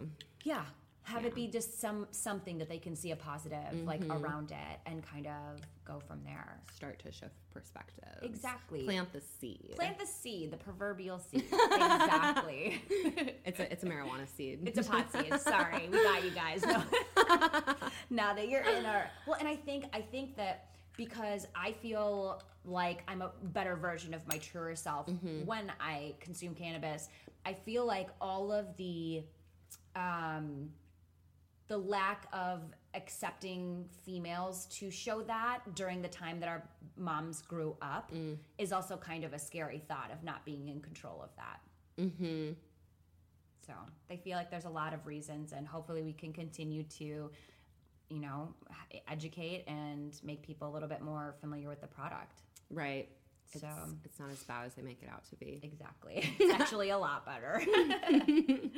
yeah 0.44 0.64
have 1.07 1.25
it 1.25 1.35
be 1.37 1.46
just 1.46 1.81
some 1.81 2.07
something 2.11 2.59
that 2.59 2.68
they 2.68 2.79
can 2.79 2.96
see 2.96 3.12
a 3.12 3.16
positive 3.16 3.85
like 3.85 4.01
mm-hmm. 4.01 4.25
around 4.25 4.51
it 4.51 4.81
and 4.87 5.05
kind 5.07 5.27
of 5.27 5.61
go 5.85 6.01
from 6.01 6.20
there 6.25 6.61
Start 6.75 6.99
to 6.99 7.12
shift 7.12 7.33
perspectives. 7.55 8.22
Exactly. 8.22 8.83
Plant 8.85 9.12
the 9.12 9.20
seed. 9.20 9.75
plant 9.77 9.99
the 9.99 10.07
seed 10.07 10.51
the 10.51 10.57
proverbial 10.57 11.20
seed 11.20 11.44
exactly 11.44 12.83
It's 13.44 13.61
a 13.61 13.72
it's 13.72 13.85
a 13.85 13.87
marijuana 13.87 14.27
seed. 14.37 14.61
it's 14.66 14.87
a 14.87 14.90
pot 14.90 15.12
seed 15.12 15.33
sorry 15.40 15.88
we 15.90 16.03
got 16.03 16.25
you 16.25 16.31
guys 16.33 16.62
no. 16.64 16.83
now 18.11 18.35
that 18.35 18.49
you're 18.49 18.62
in 18.62 18.85
our 18.85 19.09
well 19.29 19.37
and 19.38 19.46
i 19.46 19.55
think 19.55 19.85
i 19.92 20.01
think 20.01 20.37
that 20.37 20.70
because 20.96 21.46
i 21.54 21.72
feel 21.72 22.42
like 22.64 23.02
i'm 23.09 23.22
a 23.22 23.30
better 23.44 23.76
version 23.76 24.14
of 24.14 24.26
my 24.26 24.38
truer 24.38 24.74
self 24.74 25.09
when 25.44 25.72
i 25.80 26.14
consume 26.20 26.54
cannabis 26.54 27.09
i 27.44 27.52
feel 27.52 27.87
like 27.87 28.09
all 28.20 28.52
of 28.52 28.76
the 28.76 29.22
um 29.94 30.68
the 31.68 31.76
lack 31.76 32.26
of 32.32 32.62
accepting 32.94 33.85
females 34.04 34.66
to 34.66 34.90
show 34.90 35.20
that 35.22 35.61
during 35.74 36.00
the 36.00 36.09
time 36.09 36.40
that 36.40 36.48
our 36.48 36.62
moms 36.96 37.42
grew 37.42 37.76
up 37.82 38.11
is 38.59 38.72
also 38.72 38.96
kind 38.96 39.24
of 39.24 39.32
a 39.32 39.38
scary 39.38 39.82
thought 39.88 40.11
of 40.12 40.22
not 40.22 40.44
being 40.44 40.68
in 40.68 40.80
control 40.80 41.20
of 41.22 41.30
that. 41.37 41.61
Mm-hmm. 42.00 42.52
So 43.66 43.72
they 44.09 44.16
feel 44.16 44.37
like 44.37 44.50
there's 44.50 44.64
a 44.64 44.70
lot 44.70 44.94
of 44.94 45.06
reasons, 45.06 45.52
and 45.52 45.66
hopefully 45.66 46.02
we 46.02 46.12
can 46.12 46.32
continue 46.32 46.85
to, 46.85 47.30
you 48.09 48.21
know, 48.21 48.55
educate 49.09 49.64
and 49.66 50.19
make 50.23 50.42
people 50.42 50.69
a 50.69 50.73
little 50.73 50.88
bit 50.88 51.03
more 51.03 51.35
familiar 51.40 51.69
with 51.69 51.81
the 51.81 51.87
product. 51.87 52.42
Right. 52.71 53.09
It's, 53.53 53.61
So- 53.62 53.69
it's 54.05 54.19
not 54.19 54.31
as 54.31 54.42
bad 54.45 54.66
as 54.66 54.75
they 54.75 54.83
make 54.83 55.03
it 55.03 55.09
out 55.09 55.25
to 55.31 55.37
be. 55.37 55.61
Exactly. 55.62 56.29
It's 56.40 56.55
actually 56.61 56.90
a 56.90 56.99
lot 56.99 57.25
better. 57.27 57.62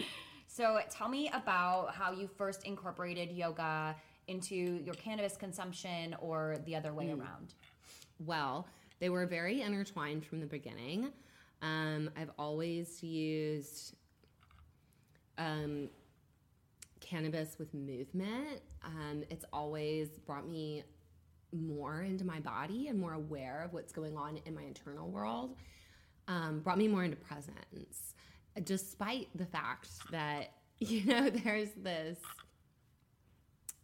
so 0.46 0.80
tell 0.90 1.08
me 1.08 1.30
about 1.32 1.94
how 1.94 2.12
you 2.12 2.26
first 2.26 2.64
incorporated 2.64 3.30
yoga 3.30 3.96
into 4.26 4.54
your 4.54 4.94
cannabis 4.94 5.36
consumption 5.36 6.14
or 6.20 6.56
the 6.66 6.76
other 6.76 6.92
way 6.92 7.10
around. 7.10 7.54
Well, 8.18 8.66
they 9.00 9.08
were 9.08 9.26
very 9.26 9.62
intertwined 9.62 10.24
from 10.24 10.40
the 10.40 10.46
beginning. 10.46 11.12
Um, 11.62 12.10
I've 12.16 12.30
always 12.38 13.02
used 13.02 13.94
um, 15.38 15.88
cannabis 17.08 17.56
with 17.58 17.72
movement. 17.74 18.60
Um, 18.84 19.24
it's 19.30 19.44
always 19.52 20.08
brought 20.26 20.48
me 20.48 20.84
more 21.52 22.02
into 22.02 22.24
my 22.24 22.40
body 22.40 22.88
and 22.88 22.98
more 22.98 23.14
aware 23.14 23.62
of 23.64 23.72
what's 23.72 23.92
going 23.92 24.16
on 24.16 24.38
in 24.44 24.54
my 24.54 24.62
internal 24.62 25.08
world. 25.08 25.56
Um, 26.26 26.60
brought 26.60 26.76
me 26.76 26.88
more 26.88 27.04
into 27.04 27.16
presence, 27.16 28.14
despite 28.64 29.28
the 29.34 29.46
fact 29.46 29.88
that 30.10 30.52
you 30.78 31.04
know 31.06 31.30
there's 31.30 31.70
this 31.76 32.18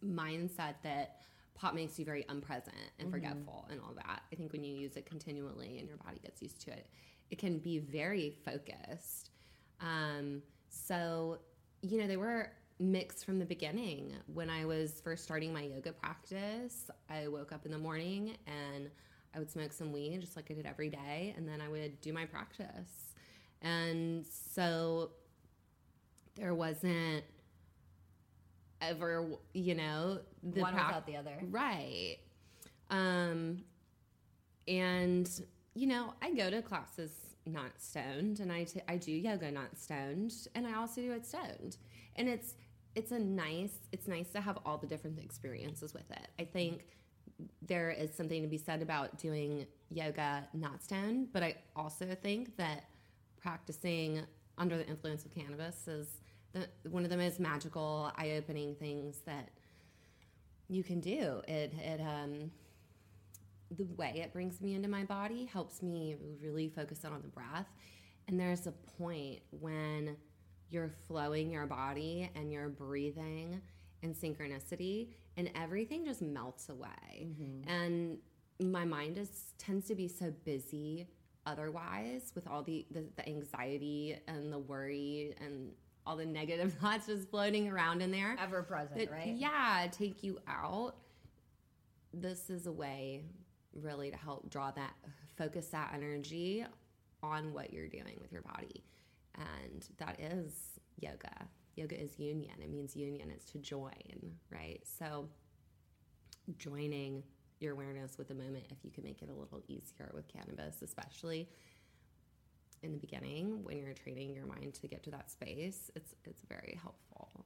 mindset 0.03 0.75
that 0.83 1.21
pot 1.55 1.73
makes 1.73 1.97
you 1.97 2.05
very 2.05 2.23
unpresent 2.29 2.91
and 2.99 3.09
forgetful 3.11 3.67
and 3.71 3.79
all 3.81 3.93
that. 3.95 4.21
I 4.31 4.35
think 4.35 4.51
when 4.51 4.63
you 4.63 4.75
use 4.75 4.95
it 4.95 5.05
continually 5.05 5.79
and 5.79 5.87
your 5.87 5.97
body 5.97 6.19
gets 6.21 6.41
used 6.41 6.61
to 6.65 6.71
it, 6.71 6.87
it 7.31 7.39
can 7.39 7.57
be 7.57 7.79
very 7.79 8.35
focused. 8.45 9.31
Um, 9.81 10.43
so, 10.69 11.39
you 11.81 11.99
know, 11.99 12.07
they 12.07 12.17
were 12.17 12.51
mixed 12.79 13.25
from 13.25 13.39
the 13.39 13.45
beginning. 13.45 14.13
When 14.33 14.49
I 14.49 14.65
was 14.65 15.01
first 15.03 15.23
starting 15.23 15.53
my 15.53 15.61
yoga 15.61 15.93
practice, 15.93 16.89
I 17.09 17.27
woke 17.27 17.51
up 17.51 17.65
in 17.65 17.71
the 17.71 17.77
morning 17.77 18.37
and 18.47 18.89
I 19.33 19.39
would 19.39 19.51
smoke 19.51 19.73
some 19.73 19.91
weed 19.91 20.21
just 20.21 20.35
like 20.35 20.49
I 20.49 20.53
did 20.53 20.65
every 20.65 20.89
day, 20.89 21.33
and 21.35 21.47
then 21.47 21.59
I 21.59 21.67
would 21.67 21.99
do 21.99 22.13
my 22.13 22.25
practice. 22.25 23.13
And 23.61 24.25
so 24.25 25.11
there 26.35 26.53
wasn't 26.53 27.23
ever, 28.81 29.27
you 29.53 29.75
know, 29.75 30.19
the 30.43 30.61
One 30.61 30.73
prac- 30.73 30.87
without 30.87 31.07
the 31.07 31.17
other. 31.17 31.37
Right. 31.49 32.17
Um, 32.89 33.63
and 34.67 35.29
you 35.73 35.87
know, 35.87 36.13
I 36.21 36.31
go 36.31 36.49
to 36.49 36.61
classes 36.61 37.11
not 37.45 37.71
stoned, 37.79 38.39
and 38.39 38.51
I 38.51 38.63
t- 38.63 38.81
I 38.87 38.97
do 38.97 39.11
yoga 39.11 39.51
not 39.51 39.77
stoned, 39.77 40.33
and 40.55 40.65
I 40.65 40.75
also 40.75 41.01
do 41.01 41.11
it 41.11 41.25
stoned, 41.25 41.77
and 42.15 42.29
it's 42.29 42.55
it's 42.95 43.11
a 43.11 43.19
nice 43.19 43.77
it's 43.91 44.07
nice 44.07 44.29
to 44.29 44.41
have 44.41 44.57
all 44.65 44.77
the 44.77 44.87
different 44.87 45.19
experiences 45.19 45.93
with 45.93 46.09
it. 46.11 46.27
I 46.39 46.45
think 46.45 46.85
there 47.61 47.91
is 47.91 48.15
something 48.15 48.41
to 48.41 48.47
be 48.47 48.57
said 48.57 48.81
about 48.81 49.17
doing 49.17 49.67
yoga 49.91 50.47
not 50.53 50.81
stoned, 50.81 51.33
but 51.33 51.43
I 51.43 51.57
also 51.75 52.15
think 52.15 52.55
that 52.57 52.85
practicing 53.37 54.21
under 54.57 54.77
the 54.77 54.87
influence 54.87 55.25
of 55.25 55.35
cannabis 55.35 55.87
is 55.87 56.07
the, 56.53 56.67
one 56.89 57.03
of 57.03 57.09
the 57.09 57.17
most 57.17 57.39
magical, 57.39 58.11
eye-opening 58.17 58.75
things 58.75 59.17
that 59.25 59.49
you 60.69 60.83
can 60.83 60.99
do. 60.99 61.41
It 61.47 61.73
it 61.77 61.99
um 62.01 62.51
the 63.75 63.85
way 63.97 64.21
it 64.23 64.31
brings 64.31 64.61
me 64.61 64.73
into 64.73 64.87
my 64.87 65.03
body 65.03 65.45
helps 65.45 65.81
me 65.81 66.15
really 66.41 66.69
focus 66.69 67.03
in 67.03 67.11
on 67.11 67.21
the 67.21 67.27
breath. 67.27 67.67
And 68.27 68.39
there's 68.39 68.67
a 68.67 68.71
point 68.71 69.39
when 69.51 70.15
you're 70.69 70.91
flowing 71.07 71.51
your 71.51 71.65
body 71.65 72.29
and 72.35 72.51
you're 72.51 72.69
breathing 72.69 73.61
in 74.01 74.13
synchronicity 74.13 75.09
and 75.37 75.49
everything 75.55 76.05
just 76.05 76.21
melts 76.21 76.69
away. 76.69 77.27
Mm-hmm. 77.27 77.69
And 77.69 78.17
my 78.59 78.85
mind 78.85 79.17
is 79.17 79.53
tends 79.57 79.87
to 79.87 79.95
be 79.95 80.07
so 80.07 80.31
busy 80.43 81.07
otherwise 81.45 82.31
with 82.33 82.47
all 82.47 82.63
the, 82.63 82.85
the, 82.91 83.05
the 83.17 83.27
anxiety 83.27 84.17
and 84.27 84.51
the 84.51 84.59
worry 84.59 85.35
and 85.41 85.71
all 86.05 86.15
the 86.15 86.25
negative 86.41 86.73
thoughts 86.73 87.07
just 87.07 87.29
floating 87.29 87.69
around 87.69 88.01
in 88.01 88.11
there 88.11 88.35
Ever 88.41 88.63
present, 88.63 88.97
that, 88.97 89.11
right? 89.11 89.35
yeah 89.35 89.87
take 89.91 90.23
you 90.23 90.39
out 90.47 90.95
this 92.13 92.49
is 92.49 92.65
a 92.67 92.71
way 92.71 93.23
really 93.73 94.09
to 94.09 94.17
help 94.17 94.49
draw 94.49 94.71
that 94.71 94.93
focus 95.37 95.67
that 95.67 95.91
energy 95.93 96.65
on 97.21 97.51
what 97.53 97.73
you're 97.73 97.89
doing 97.89 98.17
with 98.21 98.31
your 98.31 98.41
body 98.41 98.83
and 99.37 99.87
that 99.97 100.19
is 100.19 100.79
yoga 100.99 101.47
yoga 101.75 101.99
is 101.99 102.17
union 102.19 102.53
it 102.61 102.69
means 102.69 102.95
union 102.95 103.29
it's 103.29 103.45
to 103.45 103.57
join 103.57 104.35
right 104.49 104.81
so 104.83 105.27
joining 106.57 107.23
your 107.59 107.73
awareness 107.73 108.17
with 108.17 108.27
the 108.27 108.35
moment 108.35 108.65
if 108.69 108.77
you 108.83 108.91
can 108.91 109.03
make 109.03 109.21
it 109.21 109.29
a 109.29 109.33
little 109.33 109.61
easier 109.67 110.11
with 110.13 110.27
cannabis 110.27 110.81
especially 110.81 111.49
in 112.83 112.91
the 112.91 112.97
beginning 112.97 113.63
when 113.63 113.77
you're 113.77 113.93
training 113.93 114.33
your 114.33 114.45
mind 114.45 114.73
to 114.73 114.87
get 114.87 115.03
to 115.03 115.09
that 115.11 115.29
space 115.31 115.89
it's 115.95 116.13
it's 116.25 116.43
very 116.47 116.77
helpful 116.81 117.45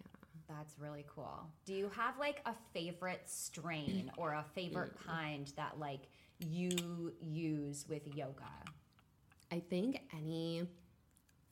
Yeah. 0.00 0.56
That's 0.56 0.74
really 0.78 1.04
cool. 1.14 1.46
Do 1.64 1.74
you 1.74 1.90
have 1.94 2.18
like 2.18 2.40
a 2.46 2.54
favorite 2.72 3.22
strain 3.28 4.10
or 4.16 4.32
a 4.32 4.44
favorite 4.54 4.94
mm. 4.98 5.06
kind 5.06 5.52
that 5.56 5.78
like 5.78 6.08
you 6.38 7.12
use 7.20 7.86
with 7.88 8.02
yoga? 8.16 8.44
I 9.52 9.60
think 9.60 10.00
any, 10.16 10.66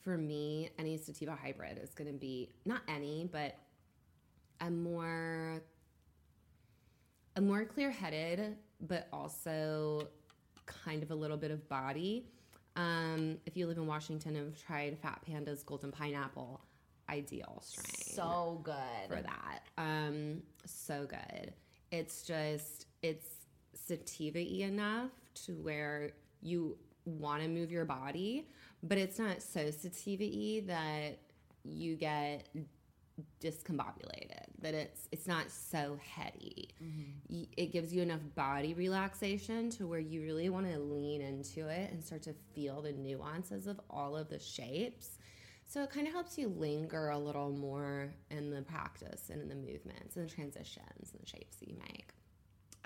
for 0.02 0.16
me, 0.16 0.70
any 0.78 0.96
sativa 0.96 1.34
hybrid 1.40 1.78
is 1.82 1.94
going 1.94 2.10
to 2.12 2.18
be 2.18 2.50
not 2.64 2.82
any, 2.88 3.28
but 3.30 3.56
a 4.60 4.70
more, 4.70 5.62
a 7.36 7.40
more 7.40 7.64
clear-headed, 7.64 8.56
but 8.80 9.08
also 9.12 10.08
kind 10.66 11.02
of 11.02 11.10
a 11.10 11.14
little 11.14 11.36
bit 11.36 11.50
of 11.50 11.68
body. 11.68 12.26
Um, 12.76 13.38
if 13.46 13.56
you 13.56 13.66
live 13.66 13.76
in 13.78 13.86
Washington 13.86 14.36
and 14.36 14.52
have 14.52 14.64
tried 14.64 14.98
Fat 14.98 15.20
Panda's 15.26 15.62
Golden 15.62 15.90
Pineapple, 15.90 16.60
ideal 17.10 17.60
strain 17.64 18.14
So 18.14 18.60
good. 18.62 19.08
for 19.08 19.20
that. 19.22 19.62
Um, 19.76 20.42
so 20.64 21.06
good. 21.08 21.54
It's 21.90 22.22
just 22.22 22.86
it's 23.02 23.26
sativa 23.74 24.38
enough 24.38 25.10
to 25.46 25.52
where 25.54 26.12
you 26.42 26.76
want 27.04 27.42
to 27.42 27.48
move 27.48 27.72
your 27.72 27.86
body, 27.86 28.48
but 28.82 28.98
it's 28.98 29.18
not 29.18 29.42
so 29.42 29.70
sativa 29.70 30.66
that 30.66 31.18
you 31.64 31.96
get 31.96 32.48
discombobulated 33.40 34.48
that 34.60 34.74
it's 34.74 35.08
it's 35.12 35.26
not 35.26 35.50
so 35.50 35.98
heady. 36.14 36.68
Mm-hmm. 36.82 37.36
Y- 37.36 37.48
it 37.56 37.72
gives 37.72 37.92
you 37.92 38.02
enough 38.02 38.20
body 38.34 38.74
relaxation 38.74 39.70
to 39.70 39.86
where 39.86 40.00
you 40.00 40.22
really 40.22 40.48
want 40.48 40.70
to 40.70 40.78
lean 40.78 41.20
into 41.20 41.68
it 41.68 41.90
and 41.92 42.02
start 42.02 42.22
to 42.22 42.34
feel 42.54 42.82
the 42.82 42.92
nuances 42.92 43.66
of 43.66 43.80
all 43.88 44.16
of 44.16 44.28
the 44.28 44.38
shapes. 44.38 45.18
So 45.66 45.82
it 45.82 45.90
kind 45.90 46.06
of 46.06 46.14
helps 46.14 46.38
you 46.38 46.48
linger 46.48 47.10
a 47.10 47.18
little 47.18 47.50
more 47.50 48.08
in 48.30 48.50
the 48.50 48.62
practice 48.62 49.30
and 49.30 49.42
in 49.42 49.48
the 49.48 49.54
movements 49.54 50.16
and 50.16 50.28
the 50.28 50.32
transitions 50.34 51.12
and 51.12 51.22
the 51.22 51.26
shapes 51.26 51.56
that 51.56 51.68
you 51.68 51.76
make. 51.92 52.10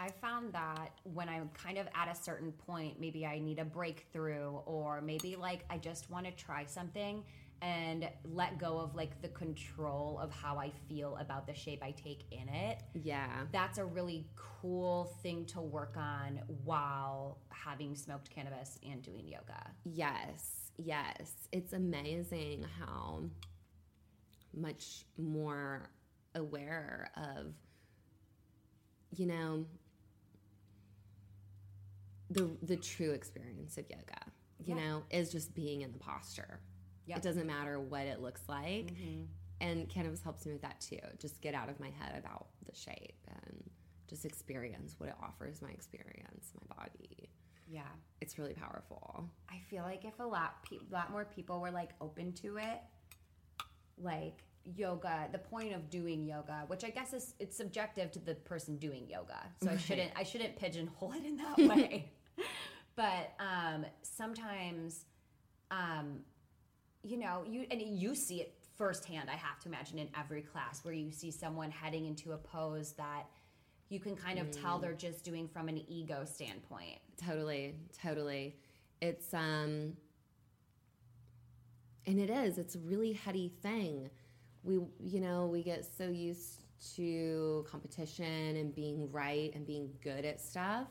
I 0.03 0.09
found 0.21 0.53
that 0.53 0.99
when 1.05 1.29
I'm 1.29 1.49
kind 1.55 1.79
of 1.79 1.87
at 1.95 2.09
a 2.09 2.21
certain 2.21 2.51
point, 2.51 2.99
maybe 2.99 3.25
I 3.25 3.39
need 3.39 3.61
a 3.61 3.65
breakthrough, 3.65 4.51
or 4.67 5.01
maybe 5.01 5.37
like 5.37 5.65
I 5.71 5.79
just 5.79 6.11
want 6.11 6.27
to 6.27 6.33
try 6.33 6.65
something 6.65 7.23
and 7.61 8.09
let 8.25 8.59
go 8.59 8.79
of 8.79 8.97
like 8.97 9.23
the 9.23 9.29
control 9.29 10.19
of 10.21 10.33
how 10.33 10.59
I 10.59 10.73
feel 10.89 11.17
about 11.21 11.47
the 11.47 11.55
shape 11.55 11.85
I 11.85 11.93
take 11.93 12.25
in 12.33 12.49
it. 12.49 12.83
Yeah. 12.95 13.45
That's 13.53 13.79
a 13.79 13.85
really 13.85 14.27
cool 14.35 15.17
thing 15.23 15.45
to 15.47 15.61
work 15.61 15.95
on 15.97 16.41
while 16.65 17.39
having 17.51 17.95
smoked 17.95 18.29
cannabis 18.29 18.81
and 18.85 19.01
doing 19.03 19.29
yoga. 19.29 19.71
Yes. 19.85 20.73
Yes. 20.79 21.35
It's 21.53 21.75
amazing 21.75 22.67
how 22.81 23.23
much 24.53 25.05
more 25.17 25.89
aware 26.35 27.13
of, 27.17 27.55
you 29.17 29.27
know, 29.27 29.67
the 32.33 32.51
the 32.63 32.77
true 32.77 33.11
experience 33.13 33.77
of 33.79 33.85
yoga. 33.91 34.21
You 34.65 34.77
Yeah. 34.77 34.85
know, 34.89 35.03
is 35.11 35.31
just 35.33 35.55
being 35.55 35.83
in 35.83 35.93
the 35.93 35.99
posture. 35.99 36.61
Yep. 37.07 37.19
It 37.19 37.23
doesn't 37.25 37.47
matter 37.47 37.81
what 37.81 38.07
it 38.07 38.21
looks 38.21 38.43
like. 38.49 38.93
Mm-hmm. 38.95 39.23
And 39.61 39.89
cannabis 39.89 40.23
helps 40.23 40.47
me 40.47 40.53
with 40.53 40.63
that 40.63 40.81
too. 40.81 40.99
Just 41.19 41.41
get 41.41 41.55
out 41.55 41.69
of 41.69 41.79
my 41.81 41.91
head 41.91 42.17
about 42.19 42.47
the 42.65 42.75
shape 42.75 43.17
and 43.29 43.71
just 44.09 44.25
experience 44.25 44.95
what 44.99 45.09
it 45.09 45.15
offers 45.23 45.61
my 45.63 45.71
experience, 45.71 46.53
my 46.69 46.77
body. 46.77 47.31
Yeah. 47.69 47.83
It's 48.21 48.39
really 48.39 48.55
powerful. 48.55 49.29
I 49.51 49.59
feel 49.71 49.83
like 49.83 50.05
if 50.05 50.19
a 50.21 50.25
lot, 50.25 50.63
pe- 50.69 50.79
lot 50.91 51.11
more 51.11 51.25
people 51.25 51.61
were 51.61 51.71
like 51.71 51.91
open 52.01 52.33
to 52.35 52.59
it, 52.59 52.81
like 53.99 54.43
yoga, 54.77 55.29
the 55.33 55.39
point 55.39 55.73
of 55.75 55.91
doing 55.91 56.25
yoga, 56.25 56.65
which 56.67 56.85
I 56.85 56.91
guess 56.91 57.13
is 57.13 57.35
it's 57.39 57.57
subjective 57.57 58.11
to 58.13 58.19
the 58.19 58.35
person 58.35 58.77
doing 58.77 59.09
yoga. 59.09 59.41
So 59.63 59.71
I 59.71 59.77
shouldn't 59.77 60.13
I 60.17 60.23
shouldn't 60.23 60.57
pigeonhole 60.57 61.13
it 61.13 61.25
in 61.25 61.37
that 61.37 61.59
way. 61.77 62.11
but 62.97 63.33
um, 63.39 63.85
sometimes, 64.03 65.05
um, 65.71 66.21
you 67.03 67.17
know, 67.17 67.45
you 67.49 67.67
and 67.71 67.81
you 67.83 68.15
see 68.15 68.41
it 68.41 68.55
firsthand. 68.77 69.29
I 69.31 69.37
have 69.37 69.61
to 69.61 69.69
imagine 69.69 69.99
in 69.99 70.09
every 70.19 70.43
class 70.43 70.85
where 70.85 70.95
you 70.95 71.13
see 71.13 71.31
someone 71.31 71.71
heading 71.71 72.07
into 72.07 72.33
a 72.33 72.37
pose 72.39 72.93
that 72.93 73.27
you 73.89 74.01
can 74.01 74.17
kind 74.17 74.39
of 74.39 74.51
tell 74.51 74.79
they're 74.79 74.95
just 74.95 75.23
doing 75.23 75.47
from 75.47 75.69
an 75.69 75.83
ego 75.89 76.25
standpoint. 76.25 76.99
Totally, 77.23 77.77
totally. 78.03 78.57
It's 79.01 79.35
um 79.35 79.93
and 82.07 82.19
it 82.19 82.31
is, 82.31 82.59
it's 82.59 82.75
a 82.75 82.79
really 82.81 83.13
heady 83.13 83.53
thing. 83.63 84.11
We 84.65 84.75
you 84.99 85.21
know, 85.21 85.47
we 85.47 85.63
get 85.63 85.85
so 85.85 86.09
used 86.09 86.63
to 86.97 87.65
competition 87.71 88.57
and 88.57 88.75
being 88.75 89.11
right 89.13 89.53
and 89.55 89.67
being 89.67 89.91
good 90.03 90.25
at 90.25 90.41
stuff 90.41 90.89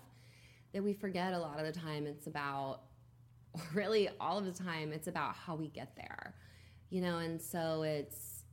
that 0.73 0.83
we 0.83 0.93
forget 0.93 1.33
a 1.33 1.39
lot 1.39 1.59
of 1.59 1.65
the 1.65 1.77
time 1.77 2.07
it's 2.07 2.27
about 2.27 2.81
really 3.73 4.09
all 4.19 4.37
of 4.37 4.45
the 4.45 4.63
time 4.63 4.93
it's 4.93 5.07
about 5.07 5.35
how 5.35 5.55
we 5.55 5.67
get 5.67 5.95
there. 5.95 6.35
You 6.89 7.01
know, 7.01 7.19
and 7.19 7.41
so 7.41 7.83
it's 7.83 8.43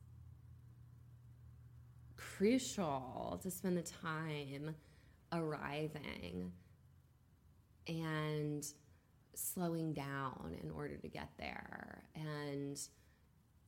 crucial 2.16 3.40
to 3.42 3.50
spend 3.50 3.76
the 3.76 3.82
time 3.82 4.76
arriving 5.32 6.52
and 7.88 8.64
slowing 9.34 9.92
down 9.92 10.56
in 10.62 10.70
order 10.70 10.96
to 10.96 11.08
get 11.08 11.30
there. 11.38 12.04
And 12.14 12.78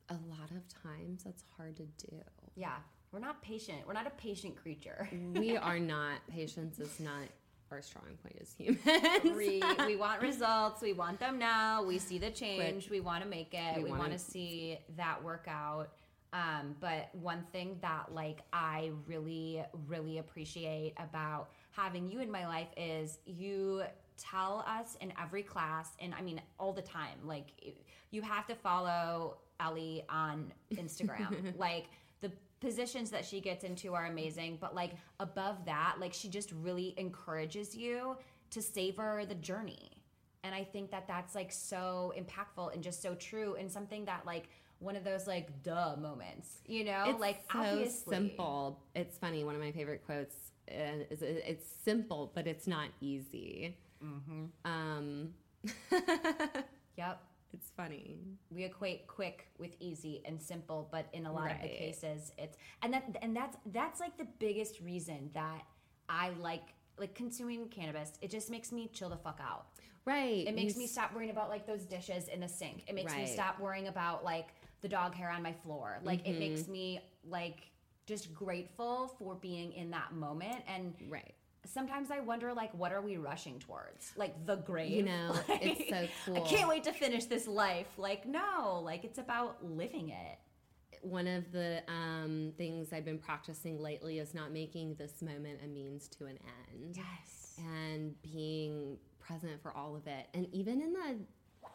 a 0.09 0.13
lot 0.13 0.51
of 0.51 0.63
times 0.83 1.23
that's 1.23 1.43
hard 1.57 1.75
to 1.77 1.83
do. 2.07 2.17
Yeah, 2.55 2.75
we're 3.11 3.19
not 3.19 3.41
patient. 3.41 3.79
We're 3.85 3.93
not 3.93 4.07
a 4.07 4.11
patient 4.11 4.55
creature. 4.55 5.09
We 5.33 5.57
are 5.57 5.79
not, 5.79 6.25
patience 6.29 6.79
is 6.79 6.99
not 6.99 7.27
our 7.71 7.81
strong 7.81 8.05
point 8.21 8.37
as 8.41 8.53
humans. 8.53 9.35
we, 9.35 9.61
we 9.85 9.95
want 9.95 10.21
results. 10.21 10.81
We 10.81 10.93
want 10.93 11.19
them 11.19 11.37
now. 11.39 11.83
We 11.83 11.97
see 11.99 12.17
the 12.17 12.29
change. 12.29 12.89
We 12.89 12.99
want 12.99 13.23
to 13.23 13.29
make 13.29 13.53
it. 13.53 13.77
We 13.77 13.85
We, 13.85 13.91
wanna- 13.91 14.19
see 14.19 14.79
that 14.97 15.23
work 15.23 15.45
out. 15.47 15.89
Um, 16.33 16.75
but 16.79 17.09
one 17.13 17.43
thing 17.51 17.77
that 17.81 18.13
like 18.13 18.39
I 18.53 18.91
really, 19.05 19.63
really 19.87 20.19
appreciate 20.19 20.93
about 20.97 21.49
having 21.71 22.09
you 22.09 22.21
in 22.21 22.31
my 22.31 22.47
life 22.47 22.69
is 22.77 23.19
you 23.25 23.83
tell 24.17 24.63
us 24.65 24.95
in 25.01 25.11
every 25.21 25.43
class, 25.43 25.89
and 25.99 26.13
I 26.13 26.21
mean 26.21 26.41
all 26.57 26.71
the 26.71 26.81
time, 26.81 27.17
like 27.25 27.47
you 28.11 28.21
have 28.21 28.47
to 28.47 28.55
follow 28.55 29.39
Ellie 29.59 30.03
on 30.09 30.53
Instagram. 30.73 31.53
like 31.57 31.87
positions 32.61 33.09
that 33.09 33.25
she 33.25 33.41
gets 33.41 33.63
into 33.63 33.93
are 33.93 34.05
amazing, 34.05 34.57
but 34.61 34.73
like 34.73 34.91
above 35.19 35.65
that, 35.65 35.95
like 35.99 36.13
she 36.13 36.29
just 36.29 36.51
really 36.61 36.93
encourages 36.97 37.75
you 37.75 38.15
to 38.51 38.61
savor 38.61 39.23
the 39.27 39.35
journey. 39.35 39.91
And 40.43 40.55
I 40.55 40.63
think 40.63 40.91
that 40.91 41.07
that's 41.07 41.35
like 41.35 41.51
so 41.51 42.13
impactful 42.17 42.73
and 42.73 42.81
just 42.81 43.01
so 43.01 43.15
true 43.15 43.55
and 43.55 43.69
something 43.69 44.05
that 44.05 44.25
like 44.25 44.49
one 44.79 44.95
of 44.95 45.03
those 45.03 45.27
like 45.27 45.61
duh 45.63 45.95
moments, 45.97 46.61
you 46.65 46.83
know? 46.83 47.05
It's 47.07 47.19
like 47.19 47.41
so 47.51 47.59
obviously. 47.59 48.15
simple. 48.15 48.79
It's 48.95 49.17
funny. 49.17 49.43
One 49.43 49.55
of 49.55 49.61
my 49.61 49.71
favorite 49.71 50.03
quotes 50.05 50.35
uh, 50.69 51.03
is 51.09 51.21
it's 51.21 51.67
simple, 51.83 52.31
but 52.33 52.47
it's 52.47 52.67
not 52.67 52.89
easy. 53.01 53.77
Mm-hmm. 54.03 54.45
Um, 54.65 55.29
Yep. 56.97 57.21
It's 57.53 57.69
funny. 57.75 58.17
we 58.49 58.63
equate 58.63 59.07
quick 59.07 59.47
with 59.57 59.75
easy 59.79 60.21
and 60.25 60.41
simple 60.41 60.87
but 60.91 61.07
in 61.13 61.25
a 61.25 61.31
lot 61.31 61.51
of 61.51 61.61
the 61.61 61.67
cases 61.67 62.31
it's 62.37 62.57
and 62.83 62.93
that 62.93 63.03
and 63.21 63.35
that's 63.35 63.57
that's 63.67 63.99
like 63.99 64.17
the 64.17 64.27
biggest 64.39 64.79
reason 64.81 65.29
that 65.33 65.61
i 66.09 66.29
like 66.41 66.73
like 66.97 67.13
consuming 67.15 67.67
cannabis 67.69 68.13
it 68.21 68.29
just 68.29 68.49
makes 68.49 68.71
me 68.71 68.89
chill 68.93 69.09
the 69.09 69.17
fuck 69.17 69.39
out 69.43 69.65
Right. 70.03 70.47
it 70.47 70.55
makes 70.55 70.73
You 70.73 70.79
me 70.79 70.87
stop 70.87 71.13
worrying 71.13 71.29
about 71.29 71.49
like 71.49 71.67
those 71.67 71.83
dishes 71.85 72.27
in 72.27 72.39
the 72.39 72.47
sink 72.49 72.83
it 72.87 72.95
makes 72.95 73.13
me 73.15 73.27
stop 73.27 73.59
worrying 73.59 73.87
about 73.87 74.23
like 74.23 74.49
the 74.81 74.87
dog 74.89 75.13
hair 75.13 75.29
on 75.29 75.43
my 75.43 75.53
floor 75.53 75.99
like 76.03 76.27
it 76.27 76.39
makes 76.39 76.61
Mm-hmm. 76.61 76.71
me 76.71 76.99
like 77.29 77.69
just 78.07 78.33
grateful 78.33 79.15
for 79.19 79.35
being 79.35 79.71
in 79.73 79.91
that 79.91 80.11
moment 80.13 80.63
and 80.67 80.93
Right. 81.07 81.33
Sometimes 81.65 82.09
i 82.11 82.19
wonder 82.19 82.53
like 82.53 82.73
what 82.73 82.91
are 82.91 83.01
we 83.01 83.17
rushing 83.17 83.59
towards 83.59 84.11
like 84.15 84.45
the 84.45 84.55
grave 84.57 84.91
You 84.91 85.03
know, 85.03 85.33
it's 85.49 85.89
so 85.89 86.07
cool. 86.25 86.43
i 86.43 86.47
can't 86.47 86.67
wait 86.69 86.83
to 86.85 86.93
finish 86.93 87.25
this 87.25 87.47
life 87.47 87.87
like 87.97 88.25
no 88.25 88.81
like 88.83 89.03
it's 89.03 89.19
about 89.19 89.63
living 89.63 90.09
it 90.09 90.39
One 91.01 91.27
of 91.27 91.51
the 91.51 91.81
um, 91.87 92.53
things 92.57 92.93
I've 92.93 93.05
been 93.05 93.17
practicing 93.19 93.79
lately 93.81 94.19
is 94.19 94.33
not 94.33 94.51
making 94.51 94.95
this 94.95 95.21
moment 95.21 95.59
a 95.63 95.67
means 95.67 96.07
to 96.17 96.25
an 96.25 96.37
end. 96.71 96.95
yes 96.97 97.59
and 97.59 98.15
being 98.21 98.97
present 99.19 99.61
for 99.61 99.71
all 99.75 99.95
of 99.95 100.07
it. 100.07 100.27
And 100.33 100.47
even 100.51 100.81
in 100.81 100.93
the 100.93 101.17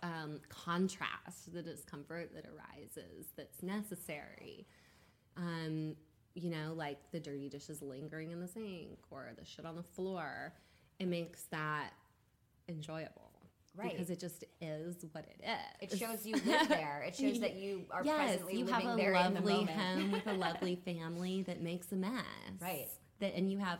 um, 0.03 0.41
contrast, 0.49 1.53
the 1.53 1.62
discomfort 1.62 2.30
that 2.34 2.45
arises 2.47 3.26
that's 3.37 3.62
necessary. 3.62 4.66
Um, 5.37 5.95
you 6.37 6.51
know, 6.51 6.74
like 6.76 6.99
the 7.12 7.18
dirty 7.18 7.49
dishes 7.49 7.80
lingering 7.82 8.30
in 8.30 8.41
the 8.41 8.47
sink 8.47 8.99
or 9.11 9.26
the 9.39 9.45
shit 9.45 9.64
on 9.64 9.74
the 9.74 9.82
floor, 9.82 10.53
it 11.01 11.09
makes 11.09 11.45
that 11.45 11.91
enjoyable. 12.68 13.22
Right. 13.74 13.91
Because 13.91 14.09
it 14.09 14.20
just 14.20 14.45
is 14.61 15.05
what 15.12 15.26
it 15.26 15.43
is. 15.45 15.93
It 15.93 15.99
shows 15.99 16.24
you 16.24 16.34
live 16.47 16.68
there. 16.68 17.05
It 17.07 17.14
shows 17.16 17.41
that 17.41 17.57
you 17.57 17.84
are 17.91 18.03
yes, 18.05 18.16
presently 18.16 18.59
you 18.59 18.64
living 18.64 18.80
have 18.87 18.95
a 18.95 18.97
there 18.97 19.14
in 19.14 19.34
the 19.34 19.41
lovely 19.41 19.64
home 19.64 20.12
with 20.12 20.26
a 20.26 20.32
lovely 20.47 20.76
family 20.76 21.43
that 21.43 21.61
makes 21.62 21.93
a 21.93 21.97
mess. 21.97 22.22
Right. 22.61 22.89
That 23.20 23.34
and 23.34 23.51
you 23.51 23.59
have 23.59 23.78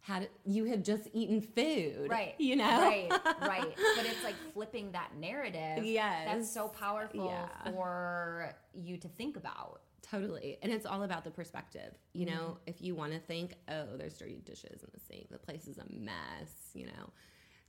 had 0.00 0.28
you 0.44 0.64
have 0.66 0.82
just 0.82 1.08
eaten 1.12 1.40
food. 1.40 2.08
Right. 2.10 2.34
You 2.38 2.56
know. 2.56 2.64
Right. 2.64 3.08
Right. 3.40 3.74
But 3.96 4.06
it's 4.06 4.22
like 4.24 4.34
flipping 4.52 4.92
that 4.92 5.16
narrative. 5.16 5.84
Yes. 5.84 6.26
That's 6.26 6.52
so 6.52 6.68
powerful 6.68 7.26
Yeah. 7.26 7.72
for 7.72 8.52
you 8.74 8.96
to 8.98 9.08
think 9.08 9.36
about. 9.36 9.80
Totally. 10.10 10.58
And 10.62 10.72
it's 10.72 10.86
all 10.86 11.02
about 11.02 11.24
the 11.24 11.30
perspective. 11.30 11.92
You 12.12 12.26
Mm-hmm. 12.26 12.34
know, 12.34 12.58
if 12.66 12.80
you 12.80 12.94
want 12.94 13.12
to 13.12 13.18
think, 13.18 13.54
oh, 13.68 13.96
there's 13.96 14.16
dirty 14.16 14.40
dishes 14.44 14.82
in 14.82 14.88
the 14.94 15.00
sink, 15.00 15.28
the 15.30 15.38
place 15.38 15.66
is 15.66 15.78
a 15.78 15.84
mess, 15.90 16.52
you 16.74 16.86
know, 16.86 17.10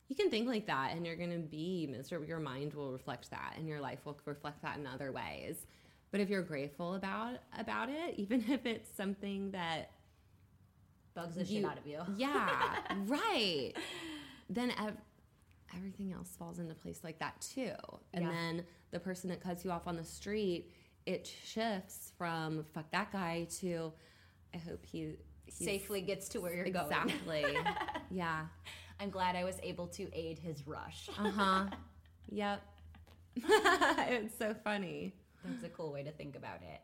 you 0.07 0.15
can 0.15 0.29
think 0.29 0.47
like 0.47 0.67
that 0.67 0.91
and 0.93 1.05
you're 1.05 1.15
going 1.17 1.31
to 1.31 1.37
be 1.39 1.87
miserable. 1.91 2.27
Your 2.27 2.39
mind 2.39 2.73
will 2.73 2.91
reflect 2.91 3.29
that 3.31 3.55
and 3.57 3.67
your 3.67 3.81
life 3.81 3.99
will 4.05 4.17
reflect 4.25 4.61
that 4.61 4.77
in 4.77 4.87
other 4.87 5.11
ways. 5.11 5.65
But 6.11 6.21
if 6.21 6.29
you're 6.29 6.43
grateful 6.43 6.93
about 6.95 7.39
about 7.57 7.89
it, 7.89 8.15
even 8.17 8.43
if 8.49 8.65
it's 8.65 8.89
something 8.95 9.51
that 9.51 9.91
Bugs 11.13 11.35
the 11.35 11.43
shit 11.43 11.55
you- 11.61 11.67
out 11.67 11.77
of 11.77 11.85
you. 11.87 11.99
Yeah, 12.15 12.75
right. 13.07 13.73
Then 14.49 14.71
ev- 14.79 14.95
everything 15.75 16.13
else 16.13 16.29
falls 16.39 16.59
into 16.59 16.73
place 16.73 17.01
like 17.03 17.19
that 17.19 17.41
too. 17.41 17.73
And 18.13 18.23
Yeah. 18.23 18.31
then 18.31 18.65
the 18.91 18.99
person 19.01 19.29
that 19.31 19.41
cuts 19.41 19.65
you 19.65 19.71
off 19.71 19.87
on 19.87 19.97
the 19.97 20.05
street, 20.05 20.71
it 21.07 21.31
shifts 21.45 22.11
from 22.17 22.63
fuck 22.73 22.91
that 22.91 23.11
guy 23.11 23.47
to 23.59 23.91
I 24.53 24.57
hope 24.57 24.85
he 24.85 25.15
Safely 25.49 26.01
gets 26.01 26.27
to 26.29 26.41
where 26.41 26.53
you're 26.53 26.69
going. 26.69 26.87
exactly. 26.87 27.45
yeah. 28.11 28.45
I'm 28.99 29.09
glad 29.09 29.35
I 29.35 29.45
was 29.45 29.55
able 29.63 29.87
to 29.87 30.09
aid 30.13 30.37
his 30.37 30.67
rush. 30.67 31.09
Uh 31.17 31.31
huh. 31.31 31.65
yep. 32.29 32.61
it's 33.35 34.37
so 34.37 34.53
funny. 34.63 35.13
That's 35.45 35.63
a 35.63 35.69
cool 35.69 35.93
way 35.93 36.03
to 36.03 36.11
think 36.11 36.35
about 36.35 36.59
it. 36.61 36.81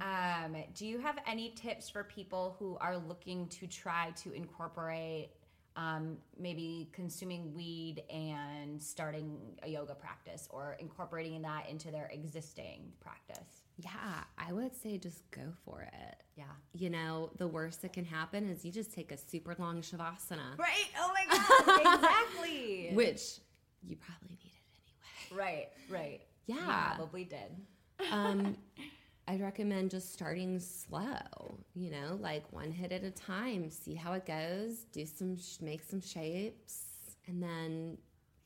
Um, 0.00 0.56
do 0.74 0.86
you 0.86 0.98
have 0.98 1.18
any 1.26 1.50
tips 1.50 1.90
for 1.90 2.04
people 2.04 2.56
who 2.58 2.78
are 2.80 2.96
looking 2.96 3.48
to 3.48 3.66
try 3.66 4.12
to 4.22 4.32
incorporate 4.32 5.30
um, 5.76 6.16
maybe 6.38 6.88
consuming 6.92 7.54
weed 7.54 8.02
and 8.10 8.82
starting 8.82 9.36
a 9.62 9.68
yoga 9.68 9.94
practice 9.94 10.48
or 10.50 10.76
incorporating 10.80 11.40
that 11.42 11.68
into 11.70 11.90
their 11.90 12.08
existing 12.12 12.92
practice? 13.00 13.62
Yeah, 13.78 13.90
I 14.36 14.52
would 14.52 14.74
say 14.76 14.98
just 14.98 15.30
go 15.30 15.42
for 15.64 15.82
it. 15.82 16.16
Yeah. 16.36 16.44
You 16.74 16.90
know, 16.90 17.30
the 17.38 17.48
worst 17.48 17.82
that 17.82 17.92
can 17.92 18.04
happen 18.04 18.48
is 18.48 18.64
you 18.64 18.72
just 18.72 18.92
take 18.92 19.10
a 19.12 19.16
super 19.16 19.54
long 19.58 19.80
shavasana, 19.82 20.58
Right. 20.58 20.88
Oh 20.98 21.12
my 21.14 21.36
God. 21.36 21.96
exactly. 21.96 22.90
which 22.94 23.38
you 23.82 23.96
probably 23.96 24.36
needed 24.42 24.50
anyway. 25.32 25.44
right. 25.44 25.68
Right. 25.88 26.20
Yeah. 26.46 26.56
You 26.56 26.96
probably 26.96 27.24
did. 27.24 28.10
um, 28.12 28.56
I'd 29.30 29.40
recommend 29.40 29.92
just 29.92 30.12
starting 30.12 30.58
slow, 30.58 31.60
you 31.76 31.92
know, 31.92 32.18
like 32.20 32.52
one 32.52 32.72
hit 32.72 32.90
at 32.90 33.04
a 33.04 33.12
time, 33.12 33.70
see 33.70 33.94
how 33.94 34.12
it 34.14 34.26
goes, 34.26 34.86
do 34.90 35.06
some, 35.06 35.36
make 35.60 35.84
some 35.84 36.00
shapes, 36.00 36.80
and 37.28 37.40
then 37.40 37.96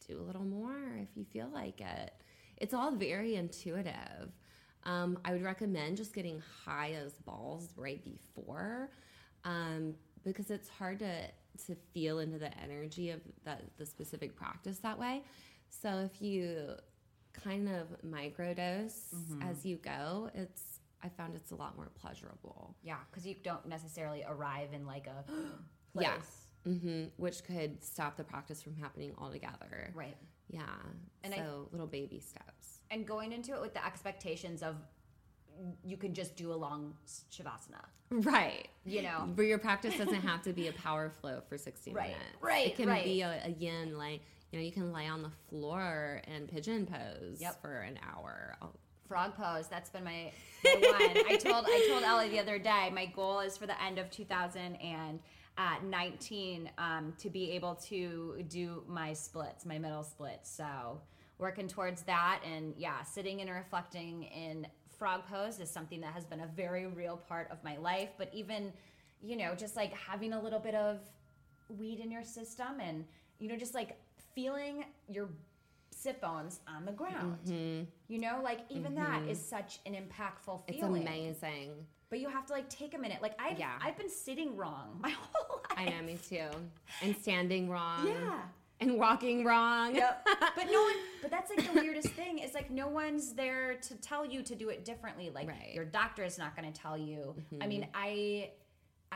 do 0.07 0.21
a 0.21 0.23
little 0.23 0.45
more 0.45 0.99
if 1.01 1.09
you 1.17 1.25
feel 1.25 1.49
like 1.51 1.81
it. 1.81 2.13
It's 2.59 2.75
all 2.75 2.93
very 2.93 3.37
intuitive. 3.37 4.31
Um, 4.85 5.19
I 5.25 5.33
would 5.33 5.43
recommend 5.43 5.97
just 5.97 6.13
getting 6.13 6.43
high 6.67 6.93
as 6.93 7.15
balls 7.15 7.71
right 7.77 8.05
before, 8.05 8.91
um, 9.45 9.95
because 10.23 10.51
it's 10.51 10.69
hard 10.69 10.99
to 10.99 11.29
to 11.67 11.77
feel 11.95 12.19
into 12.19 12.37
the 12.37 12.51
energy 12.59 13.09
of 13.09 13.21
that 13.45 13.63
the 13.79 13.87
specific 13.87 14.37
practice 14.37 14.81
that 14.81 14.99
way. 14.99 15.23
So 15.71 16.01
if 16.01 16.21
you 16.21 16.75
kind 17.43 17.69
of 17.69 17.89
microdose 18.05 19.15
as 19.43 19.65
you 19.67 19.77
go, 19.77 20.31
it's 20.35 20.81
I 21.03 21.09
found 21.11 21.35
it's 21.37 21.51
a 21.51 21.55
lot 21.57 21.77
more 21.77 21.91
pleasurable. 22.01 22.75
Yeah, 22.83 22.97
because 23.11 23.27
you 23.27 23.35
don't 23.43 23.67
necessarily 23.67 24.25
arrive 24.27 24.73
in 24.73 24.87
like 24.87 25.07
a 25.07 25.25
place. 25.93 26.07
Yeah. 26.67 26.73
hmm 26.73 27.05
Which 27.17 27.45
could 27.45 27.83
stop 27.85 28.17
the 28.17 28.25
practice 28.25 28.63
from 28.63 28.75
happening 28.77 29.13
altogether. 29.19 29.91
Right. 29.95 30.17
Yeah. 30.49 30.63
And 31.23 31.35
I- 31.35 31.39
so 31.39 31.69
little 31.73 31.87
baby 31.87 32.21
steps. 32.21 32.79
And 32.91 33.07
going 33.07 33.33
into 33.33 33.53
it 33.55 33.61
with 33.61 33.75
the 33.75 33.85
expectations 33.85 34.63
of 34.63 34.77
you 35.85 35.97
can 35.97 36.15
just 36.15 36.37
do 36.37 36.53
a 36.53 36.55
long 36.55 36.95
shavasana. 37.31 37.85
Right. 38.11 38.69
You 38.85 39.03
know? 39.03 39.29
But 39.35 39.43
your 39.43 39.59
practice 39.59 39.97
doesn't 39.97 40.23
have 40.23 40.43
to 40.43 40.53
be 40.53 40.69
a 40.69 40.73
power 40.73 41.11
flow 41.11 41.43
for 41.49 41.57
60 41.59 41.93
Right, 41.93 42.09
minutes. 42.09 42.25
right, 42.41 42.67
It 42.69 42.77
can 42.77 42.89
right. 42.89 43.05
be 43.05 43.21
a, 43.23 43.41
a 43.45 43.51
yin, 43.51 43.97
like, 43.97 44.23
you 44.55 44.61
know, 44.61 44.67
you 44.67 44.73
can 44.73 44.93
lay 44.93 45.09
on 45.09 45.21
the 45.21 45.33
floor 45.51 46.23
and 46.33 46.49
pigeon 46.49 46.87
pose 46.87 47.41
Yep. 47.41 47.61
for 47.61 47.81
an 47.81 47.99
hour. 48.09 48.55
Oh, 48.63 48.69
Frog 49.09 49.35
pose. 49.35 49.67
That's 49.67 49.91
been 49.91 50.05
my, 50.05 50.31
my 50.65 50.75
one. 50.75 51.27
I 51.29 51.37
told 51.37 51.65
I 51.67 51.87
told 51.91 52.05
Ellie 52.05 52.29
the 52.29 52.39
other 52.39 52.61
day. 52.61 52.89
My 52.95 53.07
goal 53.07 53.41
is 53.41 53.57
for 53.59 53.67
the 53.67 53.83
end 53.83 53.99
of 53.99 54.13
2019 54.13 56.71
um, 56.79 57.13
to 57.19 57.31
be 57.31 57.51
able 57.51 57.75
to 57.87 58.45
do 58.49 58.85
my 58.87 59.13
splits, 59.13 59.67
my 59.67 59.77
middle 59.77 60.05
splits. 60.05 60.49
So 60.51 61.01
working 61.39 61.67
towards 61.67 62.03
that, 62.05 62.41
and 62.49 62.75
yeah, 62.79 63.03
sitting 63.03 63.41
and 63.41 63.51
reflecting 63.51 64.23
in 64.23 64.69
frog 64.97 65.23
pose 65.29 65.59
is 65.59 65.69
something 65.69 66.01
that 66.01 66.13
has 66.15 66.25
been 66.25 66.41
a 66.41 66.47
very 66.47 66.87
real 66.87 67.17
part 67.17 67.51
of 67.51 67.59
my 67.65 67.77
life. 67.77 68.11
But 68.17 68.31
even, 68.33 68.73
you 69.21 69.37
know, 69.37 69.57
just 69.57 69.75
like 69.75 69.93
having 69.95 70.33
a 70.33 70.41
little 70.41 70.61
bit 70.61 70.77
of 70.77 71.01
weed 71.69 71.99
in 71.99 72.13
your 72.13 72.23
system, 72.25 72.79
and 72.81 73.05
you 73.41 73.49
know, 73.49 73.57
just 73.57 73.75
like 73.75 73.99
feeling 74.35 74.85
your 75.09 75.29
sit 75.91 76.21
bones 76.21 76.61
on 76.67 76.85
the 76.85 76.93
ground. 76.93 77.39
You 78.09 78.19
know, 78.19 78.41
like 78.43 78.61
even 78.69 78.95
that 78.97 79.23
is 79.29 79.39
such 79.43 79.79
an 79.87 79.95
impactful 79.95 80.63
feeling. 80.69 81.03
it's 81.03 81.09
amazing. 81.43 81.71
But 82.11 82.21
you 82.21 82.29
have 82.29 82.47
to 82.47 82.53
like 82.53 82.69
take 82.69 82.95
a 82.95 82.99
minute. 82.99 83.23
Like 83.23 83.35
I've 83.41 83.59
Yeah. 83.59 83.73
I've 83.83 83.97
been 83.97 84.11
sitting 84.11 84.57
wrong 84.57 84.99
my 85.01 85.11
whole 85.19 85.61
life. 85.71 85.79
I 85.79 85.85
know, 85.87 86.03
me 86.07 86.19
too. 86.29 86.49
And 87.03 87.17
standing 87.17 87.69
wrong. 87.69 88.07
Yeah. 88.07 88.41
And 88.81 88.99
walking 88.99 89.45
wrong. 89.45 89.95
Yep. 89.95 90.27
but 90.57 90.67
no 90.71 90.83
one 90.83 90.95
but 91.23 91.31
that's 91.31 91.51
like 91.51 91.73
the 91.73 91.81
weirdest 91.81 92.09
thing 92.09 92.39
is 92.39 92.53
like 92.55 92.71
no 92.71 92.87
one's 92.89 93.33
there 93.33 93.77
to 93.77 93.95
tell 93.97 94.27
you 94.27 94.43
to 94.43 94.55
do 94.55 94.69
it 94.69 94.85
differently. 94.85 95.31
Like 95.35 95.49
Right. 95.49 95.57
Mm-hmm. 95.69 95.75
your 95.77 95.85
doctor 95.87 96.23
is 96.25 96.39
not 96.39 96.55
going 96.57 96.71
to 96.71 96.79
tell 96.81 96.99
you. 96.99 97.35
I 97.63 97.67
mean, 97.67 97.87
I 97.95 98.51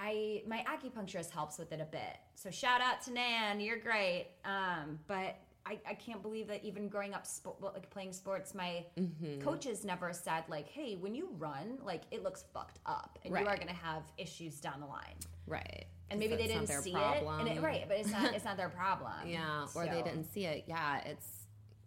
I 0.01 0.42
my 0.46 0.64
acupuncturist 0.68 1.30
helps 1.30 1.59
with 1.59 1.72
it 1.72 1.80
a 1.80 1.84
bit. 1.84 2.16
So 2.34 2.51
shout 2.51 2.80
out 2.80 3.03
to 3.03 3.12
Nan, 3.12 3.61
you're 3.61 3.78
great. 3.78 4.28
Um, 4.44 4.99
but 5.07 5.36
I, 5.66 5.78
I 5.86 5.94
can't 5.94 6.22
believe 6.22 6.46
that 6.49 6.64
even 6.64 6.88
growing 6.88 7.12
up 7.12 7.26
like 7.61 7.90
playing 7.90 8.12
sports, 8.12 8.55
my 8.55 8.84
Mm-hmm. 8.99 9.40
coaches 9.42 9.84
never 9.84 10.12
said 10.12 10.44
like, 10.49 10.68
"Hey, 10.68 10.96
when 10.96 11.14
you 11.14 11.28
run, 11.38 11.78
like 11.84 12.03
it 12.11 12.22
looks 12.22 12.44
fucked 12.55 12.78
up, 12.86 13.18
and 13.24 13.32
you 13.38 13.46
are 13.46 13.57
going 13.57 13.68
to 13.68 13.74
have 13.74 14.03
issues 14.16 14.61
down 14.61 14.80
the 14.80 14.86
line." 14.86 15.16
Right. 15.46 15.86
And 16.11 16.18
maybe 16.20 16.36
they 16.36 16.46
didn't 16.46 16.68
see 16.68 16.92
problem. 16.92 17.40
it, 17.46 17.51
and 17.51 17.59
it, 17.59 17.62
right? 17.62 17.84
But 17.86 17.99
it's 17.99 18.11
not 18.11 18.34
it's 18.34 18.44
not 18.44 18.57
their 18.57 18.68
problem. 18.82 19.12
Yeah, 19.26 19.66
or 19.74 19.84
they 19.86 20.01
didn't 20.03 20.24
see 20.32 20.46
it. 20.46 20.64
Yeah, 20.66 21.01
it's 21.05 21.28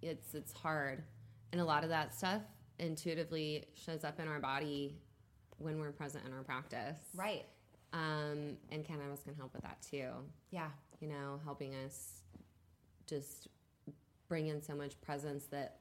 it's 0.03 0.35
it's 0.35 0.53
hard, 0.53 1.03
and 1.51 1.59
a 1.61 1.65
lot 1.65 1.83
of 1.83 1.89
that 1.89 2.13
stuff 2.13 2.41
intuitively 2.77 3.65
shows 3.73 4.03
up 4.03 4.19
in 4.19 4.27
our 4.27 4.39
body 4.39 4.95
when 5.57 5.79
we're 5.79 5.91
present 5.91 6.25
in 6.25 6.33
our 6.33 6.43
practice. 6.43 6.97
Right. 7.15 7.45
Um, 7.93 8.57
and 8.71 8.85
cannabis 8.85 9.21
can 9.23 9.35
help 9.35 9.53
with 9.53 9.63
that 9.63 9.81
too. 9.81 10.09
Yeah. 10.51 10.69
You 11.01 11.07
know, 11.09 11.39
helping 11.43 11.73
us 11.75 12.21
just 13.05 13.47
bring 14.27 14.47
in 14.47 14.61
so 14.61 14.73
much 14.75 14.99
presence 15.01 15.45
that 15.47 15.77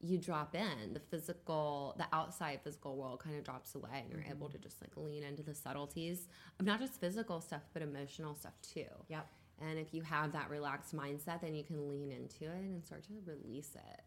you 0.00 0.18
drop 0.18 0.54
in 0.54 0.92
the 0.92 1.00
physical 1.00 1.94
the 1.96 2.04
outside 2.12 2.60
physical 2.62 2.96
world 2.96 3.20
kind 3.20 3.36
of 3.38 3.44
drops 3.44 3.74
away 3.74 4.02
and 4.02 4.10
you're 4.10 4.24
able 4.28 4.48
to 4.50 4.58
just 4.58 4.80
like 4.82 4.90
lean 4.96 5.22
into 5.22 5.42
the 5.42 5.54
subtleties 5.54 6.26
of 6.60 6.66
not 6.66 6.78
just 6.80 7.00
physical 7.00 7.40
stuff 7.40 7.62
but 7.72 7.80
emotional 7.80 8.34
stuff 8.34 8.52
too 8.60 8.84
Yep. 9.08 9.26
and 9.62 9.78
if 9.78 9.94
you 9.94 10.02
have 10.02 10.32
that 10.32 10.50
relaxed 10.50 10.94
mindset, 10.94 11.40
then 11.40 11.54
you 11.54 11.62
can 11.64 11.88
lean 11.88 12.10
into 12.10 12.44
it 12.44 12.58
and 12.58 12.84
start 12.84 13.04
to 13.04 13.12
release 13.24 13.70
it 13.76 14.00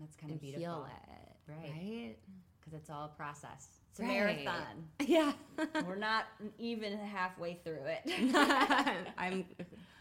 That's 0.00 0.16
kind 0.16 0.32
of 0.32 0.40
beautiful. 0.40 0.64
feel 0.64 0.86
it. 0.86 1.52
Right. 1.52 1.70
Right? 1.72 2.16
Because 2.58 2.72
it's 2.74 2.90
all 2.90 3.04
a 3.04 3.16
process. 3.16 3.68
It's 3.90 4.00
a 4.00 4.02
Right. 4.02 4.08
marathon. 4.44 4.88
Yeah. 5.06 5.32
We're 5.86 5.96
not 5.96 6.26
even 6.58 6.98
halfway 6.98 7.54
through 7.64 7.84
it. 7.86 8.02
I'm. 9.18 9.44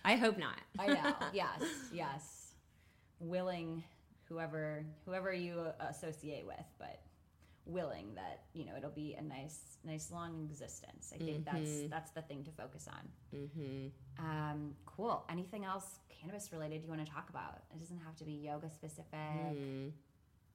I 0.05 0.15
hope 0.15 0.37
not. 0.37 0.59
I 0.79 0.87
know. 0.87 1.15
Yes. 1.33 1.61
Yes. 1.91 2.53
Willing, 3.19 3.83
whoever 4.25 4.85
whoever 5.05 5.33
you 5.33 5.65
associate 5.79 6.45
with, 6.45 6.65
but 6.77 7.01
willing 7.65 8.13
that 8.15 8.43
you 8.53 8.63
know 8.65 8.71
it'll 8.77 8.89
be 8.91 9.15
a 9.15 9.21
nice 9.23 9.77
nice 9.83 10.11
long 10.11 10.47
existence. 10.49 11.11
I 11.15 11.17
think 11.17 11.45
that's 11.45 11.89
that's 11.89 12.11
the 12.11 12.21
thing 12.21 12.43
to 12.43 12.51
focus 12.51 12.87
on. 12.87 13.39
Mm-hmm. 13.39 14.25
Um, 14.25 14.75
cool. 14.85 15.25
Anything 15.29 15.65
else 15.65 15.99
cannabis 16.21 16.51
related 16.51 16.83
you 16.83 16.89
want 16.89 17.05
to 17.05 17.11
talk 17.11 17.29
about? 17.29 17.63
It 17.73 17.79
doesn't 17.79 17.99
have 18.05 18.15
to 18.17 18.23
be 18.25 18.33
yoga 18.33 18.69
specific, 18.69 19.13
Mm. 19.13 19.91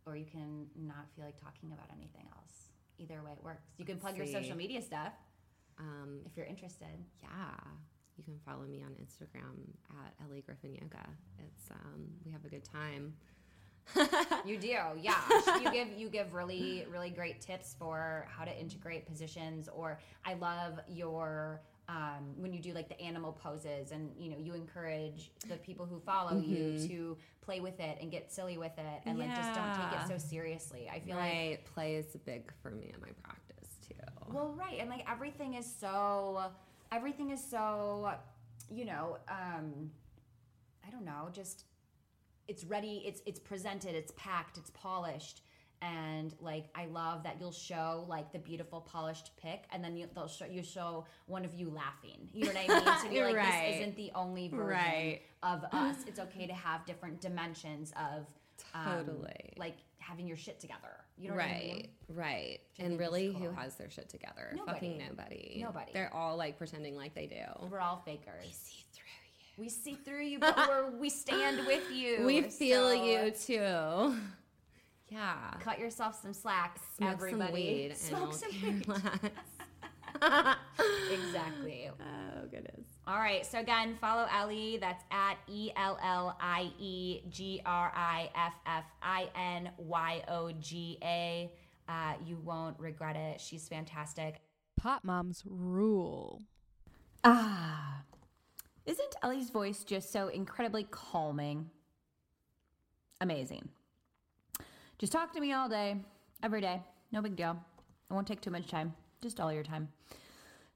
or 0.06 0.16
you 0.16 0.24
can 0.26 0.66
not 0.76 1.06
feel 1.16 1.24
like 1.24 1.40
talking 1.40 1.72
about 1.72 1.86
anything 1.96 2.26
else. 2.36 2.68
Either 2.99 3.22
way, 3.24 3.32
it 3.32 3.45
works. 3.45 3.62
You 3.78 3.84
can 3.84 3.99
plug 3.99 4.16
your 4.16 4.26
social 4.26 4.57
media 4.57 4.80
stuff 4.82 5.12
Um, 5.78 6.20
if 6.26 6.36
you're 6.36 6.47
interested. 6.47 6.88
yeah, 7.22 7.28
you 8.16 8.24
can 8.24 8.38
follow 8.47 8.64
me 8.64 8.82
on 8.84 8.93
Instagram 8.93 9.57
at 10.05 10.14
Ellie 10.24 10.43
Griffin 10.43 10.74
Yoga. 10.74 11.07
It's 11.38 11.70
um, 11.70 12.07
we 12.24 12.30
have 12.32 12.45
a 12.45 12.49
good 12.49 12.64
time. 12.64 13.14
You 14.47 14.59
do, 14.59 14.68
yeah. 15.01 15.16
you 15.61 15.70
give 15.72 15.88
you 15.97 16.09
give 16.09 16.32
really 16.34 16.86
really 16.90 17.11
great 17.11 17.40
tips 17.40 17.74
for 17.78 18.26
how 18.30 18.45
to 18.45 18.57
integrate 18.61 19.07
positions. 19.07 19.68
Or 19.74 19.99
I 20.24 20.34
love 20.34 20.78
your 20.88 21.61
um, 21.93 22.24
when 22.36 22.55
you 22.55 22.61
do 22.61 22.72
like 22.72 22.88
the 22.88 22.99
animal 23.01 23.32
poses, 23.32 23.93
and 23.93 24.11
you 24.18 24.30
know 24.30 24.38
you 24.38 24.55
encourage 24.55 25.30
the 25.47 25.57
people 25.57 25.84
who 25.84 26.01
follow 26.01 26.38
you 26.38 26.78
to 26.88 27.16
play 27.43 27.61
with 27.61 27.78
it 27.80 27.99
and 28.01 28.11
get 28.11 28.32
silly 28.32 28.57
with 28.57 28.72
it, 28.78 29.01
and 29.05 29.18
like 29.18 29.34
just 29.34 29.53
don't 29.55 29.74
take 29.74 30.01
it 30.01 30.09
so 30.09 30.16
seriously. 30.16 30.88
I 30.90 31.01
feel 31.01 31.16
like 31.16 31.22
right, 31.24 31.59
play 31.74 31.97
is 31.97 32.07
big 32.24 32.51
for 32.62 32.70
me 32.70 32.90
in 32.95 33.01
my 33.01 33.11
practice 33.22 33.68
too. 33.86 33.95
Well, 34.32 34.55
right, 34.59 34.78
and 34.80 34.88
like 34.88 35.05
everything 35.11 35.55
is 35.55 35.70
so, 35.70 36.45
everything 36.90 37.30
is 37.30 37.45
so, 37.45 38.12
you 38.70 38.86
know, 38.86 39.18
um, 39.28 39.90
I 40.86 40.90
don't 40.90 41.05
know, 41.05 41.28
just 41.32 41.64
it's 42.49 42.64
ready, 42.64 43.03
it's 43.05 43.20
it's 43.26 43.38
presented, 43.38 43.95
it's 43.95 44.12
packed, 44.16 44.57
it's 44.57 44.70
polished, 44.70 45.43
and 45.82 46.34
like 46.40 46.66
I 46.74 46.86
love 46.86 47.24
that 47.24 47.36
you'll 47.40 47.52
show 47.52 48.06
like 48.08 48.32
the 48.32 48.38
beautiful 48.38 48.80
polished 48.80 49.32
pic, 49.36 49.64
and 49.72 49.82
then 49.84 49.96
you 49.96 50.06
they'll 50.14 50.28
show 50.28 50.46
you 50.46 50.62
show 50.62 51.04
one 51.26 51.44
of 51.44 51.52
you 51.54 51.68
laughing. 51.68 52.28
You 52.32 52.44
know 52.46 52.52
what 52.52 52.70
I 52.70 52.74
mean? 52.84 52.94
To 53.04 53.08
be 53.10 53.22
like 53.22 53.36
Right. 53.36 53.66
this 53.72 53.80
isn't 53.80 53.96
the 53.96 54.12
only 54.14 54.48
version 54.48 54.66
Right. 54.66 55.20
of 55.42 55.64
us. 55.72 55.96
It's 56.06 56.20
okay 56.20 56.46
to 56.46 56.54
have 56.54 56.86
different 56.86 57.20
dimensions 57.20 57.92
of. 57.96 58.26
um, 58.74 59.04
Totally. 59.06 59.52
like 59.56 59.76
having 59.98 60.26
your 60.26 60.36
shit 60.36 60.60
together. 60.60 60.94
You 61.18 61.28
know 61.30 61.34
what 61.36 61.44
I 61.44 61.58
mean? 61.60 61.88
Right, 62.08 62.16
right. 62.16 62.58
And 62.78 62.98
really, 62.98 63.32
cool. 63.32 63.40
who 63.48 63.50
has 63.52 63.74
their 63.76 63.90
shit 63.90 64.08
together? 64.08 64.52
Nobody. 64.54 64.72
Fucking 64.72 64.98
nobody. 65.08 65.60
Nobody. 65.64 65.92
They're 65.92 66.12
all 66.14 66.36
like 66.36 66.58
pretending 66.58 66.96
like 66.96 67.14
they 67.14 67.26
do. 67.26 67.68
We're 67.70 67.80
all 67.80 68.02
fakers. 68.04 68.44
We 68.44 68.50
see 68.52 68.84
through 68.92 69.62
We 69.64 69.68
see 69.68 69.94
through 69.94 70.22
you, 70.24 70.38
but 70.38 70.56
we're, 70.68 70.90
we 70.98 71.10
stand 71.10 71.66
with 71.66 71.90
you. 71.92 72.18
you. 72.20 72.24
We 72.26 72.42
feel 72.42 72.88
So, 72.88 73.04
you 73.04 73.30
too. 73.30 74.16
Yeah. 75.12 75.54
Cut 75.60 75.78
yourself 75.78 76.20
some 76.22 76.32
slack, 76.32 76.78
Smoke 76.96 77.10
everybody. 77.12 77.44
some 77.44 77.52
weed 77.52 77.96
Smoke 77.96 78.32
some 78.34 78.50
care 78.50 78.70
weed. 78.70 79.32
exactly. 81.12 81.90
oh 82.00 82.46
goodness. 82.50 82.86
All 83.06 83.18
right. 83.18 83.44
So 83.44 83.58
again, 83.58 83.96
follow 84.00 84.26
Ellie. 84.34 84.78
That's 84.80 85.04
at 85.10 85.36
E 85.48 85.70
L 85.76 85.98
L 86.02 86.36
I 86.40 86.70
E 86.78 87.22
G 87.28 87.60
R 87.66 87.92
I 87.94 88.30
F 88.34 88.54
F 88.66 88.84
I 89.02 89.28
N 89.36 89.70
Y 89.76 90.22
O 90.28 90.52
G 90.52 90.98
A. 91.02 91.52
Uh, 91.88 92.14
you 92.24 92.38
won't 92.44 92.78
regret 92.78 93.16
it. 93.16 93.40
She's 93.40 93.68
fantastic. 93.68 94.40
Pot 94.76 95.04
moms 95.04 95.42
rule. 95.46 96.40
Ah. 97.24 98.02
Isn't 98.86 99.14
Ellie's 99.22 99.50
voice 99.50 99.84
just 99.84 100.10
so 100.10 100.28
incredibly 100.28 100.84
calming? 100.84 101.70
Amazing. 103.20 103.68
Just 105.03 105.12
talk 105.12 105.32
to 105.32 105.40
me 105.40 105.53
all 105.53 105.68
day, 105.68 105.96
every 106.44 106.61
day. 106.61 106.80
No 107.11 107.20
big 107.20 107.34
deal. 107.34 107.59
It 108.09 108.14
won't 108.14 108.24
take 108.24 108.40
too 108.40 108.53
much 108.53 108.68
time, 108.68 108.94
just 109.20 109.40
all 109.40 109.53
your 109.53 109.64
time. 109.64 109.88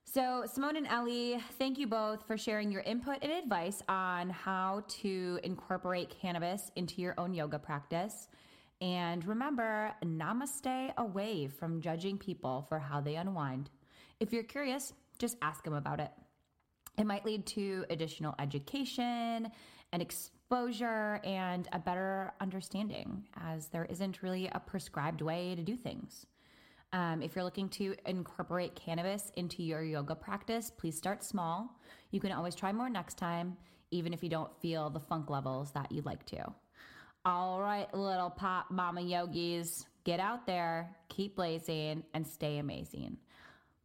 So, 0.02 0.42
Simone 0.52 0.74
and 0.74 0.88
Ellie, 0.88 1.38
thank 1.60 1.78
you 1.78 1.86
both 1.86 2.26
for 2.26 2.36
sharing 2.36 2.72
your 2.72 2.80
input 2.80 3.18
and 3.22 3.30
advice 3.30 3.84
on 3.88 4.30
how 4.30 4.82
to 5.02 5.38
incorporate 5.44 6.10
cannabis 6.10 6.72
into 6.74 7.00
your 7.00 7.14
own 7.18 7.34
yoga 7.34 7.56
practice. 7.56 8.26
And 8.80 9.24
remember, 9.24 9.92
namaste 10.04 10.96
away 10.96 11.46
from 11.46 11.80
judging 11.80 12.18
people 12.18 12.66
for 12.68 12.80
how 12.80 13.00
they 13.00 13.14
unwind. 13.14 13.70
If 14.18 14.32
you're 14.32 14.42
curious, 14.42 14.92
just 15.20 15.36
ask 15.40 15.62
them 15.62 15.74
about 15.74 16.00
it. 16.00 16.10
It 16.98 17.06
might 17.06 17.24
lead 17.24 17.46
to 17.46 17.84
additional 17.90 18.34
education 18.40 19.52
and 19.92 20.02
exposure 20.46 21.20
and 21.24 21.68
a 21.72 21.78
better 21.78 22.32
understanding, 22.40 23.24
as 23.42 23.66
there 23.66 23.84
isn't 23.86 24.22
really 24.22 24.46
a 24.52 24.60
prescribed 24.60 25.20
way 25.20 25.56
to 25.56 25.62
do 25.62 25.76
things. 25.76 26.26
Um, 26.92 27.20
if 27.20 27.34
you're 27.34 27.44
looking 27.44 27.68
to 27.70 27.96
incorporate 28.06 28.76
cannabis 28.76 29.32
into 29.34 29.64
your 29.64 29.82
yoga 29.82 30.14
practice, 30.14 30.70
please 30.70 30.96
start 30.96 31.24
small. 31.24 31.76
You 32.12 32.20
can 32.20 32.30
always 32.30 32.54
try 32.54 32.72
more 32.72 32.88
next 32.88 33.18
time, 33.18 33.56
even 33.90 34.12
if 34.12 34.22
you 34.22 34.28
don't 34.28 34.56
feel 34.60 34.88
the 34.88 35.00
funk 35.00 35.30
levels 35.30 35.72
that 35.72 35.90
you'd 35.90 36.06
like 36.06 36.24
to. 36.26 36.44
All 37.24 37.60
right, 37.60 37.92
little 37.92 38.30
pot 38.30 38.70
mama 38.70 39.00
yogis, 39.00 39.84
get 40.04 40.20
out 40.20 40.46
there, 40.46 40.96
keep 41.08 41.34
blazing, 41.34 42.04
and 42.14 42.24
stay 42.24 42.58
amazing. 42.58 43.16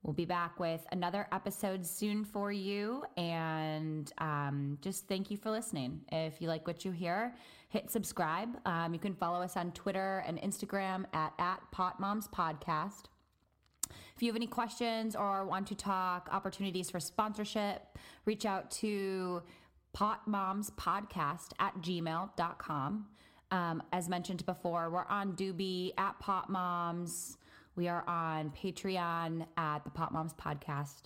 We'll 0.04 0.14
be 0.14 0.26
back 0.26 0.60
with 0.60 0.82
another 0.91 1.28
episode 1.32 1.86
soon 1.86 2.26
for 2.26 2.52
you. 2.52 3.04
And 3.18 4.12
um, 4.18 4.80
just 4.82 5.08
thank 5.08 5.30
you 5.30 5.38
for 5.38 5.52
listening. 5.52 6.02
If 6.12 6.41
you 6.41 6.47
like 6.47 6.66
what 6.66 6.84
you 6.84 6.91
hear, 6.91 7.36
hit 7.70 7.91
subscribe. 7.91 8.49
Um, 8.66 8.95
you 8.95 8.99
can 8.99 9.14
follow 9.14 9.43
us 9.43 9.56
on 9.56 9.72
Twitter 9.74 10.24
and 10.26 10.41
Instagram 10.41 11.06
at, 11.14 11.34
at 11.38 11.60
Moms 11.99 12.28
Podcast. 12.30 13.06
If 14.16 14.24
you 14.24 14.30
have 14.30 14.36
any 14.36 14.47
questions 14.47 15.16
or 15.16 15.45
want 15.45 15.68
to 15.68 15.76
talk 15.76 16.30
opportunities 16.32 16.89
for 16.89 16.99
sponsorship, 16.99 17.97
reach 18.26 18.45
out 18.45 18.72
to 18.72 19.43
potmomspodcast 19.95 21.52
at 21.60 21.76
gmail.com. 21.80 23.06
Um, 23.52 23.84
as 23.91 24.10
mentioned 24.10 24.45
before, 24.45 24.89
we're 24.89 25.06
on 25.06 25.34
Duby 25.34 25.91
at 25.97 26.20
Pot 26.20 26.49
Moms. 26.49 27.38
We 27.76 27.88
are 27.88 28.03
on 28.07 28.51
Patreon 28.51 29.45
at 29.57 29.84
the 29.84 29.89
Pot 29.89 30.11
Moms 30.11 30.34
Podcast. 30.34 31.03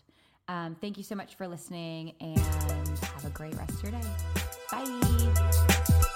Um, 0.47 0.75
thank 0.79 0.97
you 0.97 1.03
so 1.03 1.15
much 1.15 1.35
for 1.35 1.47
listening 1.47 2.13
and 2.19 2.39
have 2.39 3.25
a 3.25 3.29
great 3.29 3.55
rest 3.55 3.83
of 3.83 3.83
your 3.83 3.91
day. 3.93 4.07
Bye. 4.71 6.15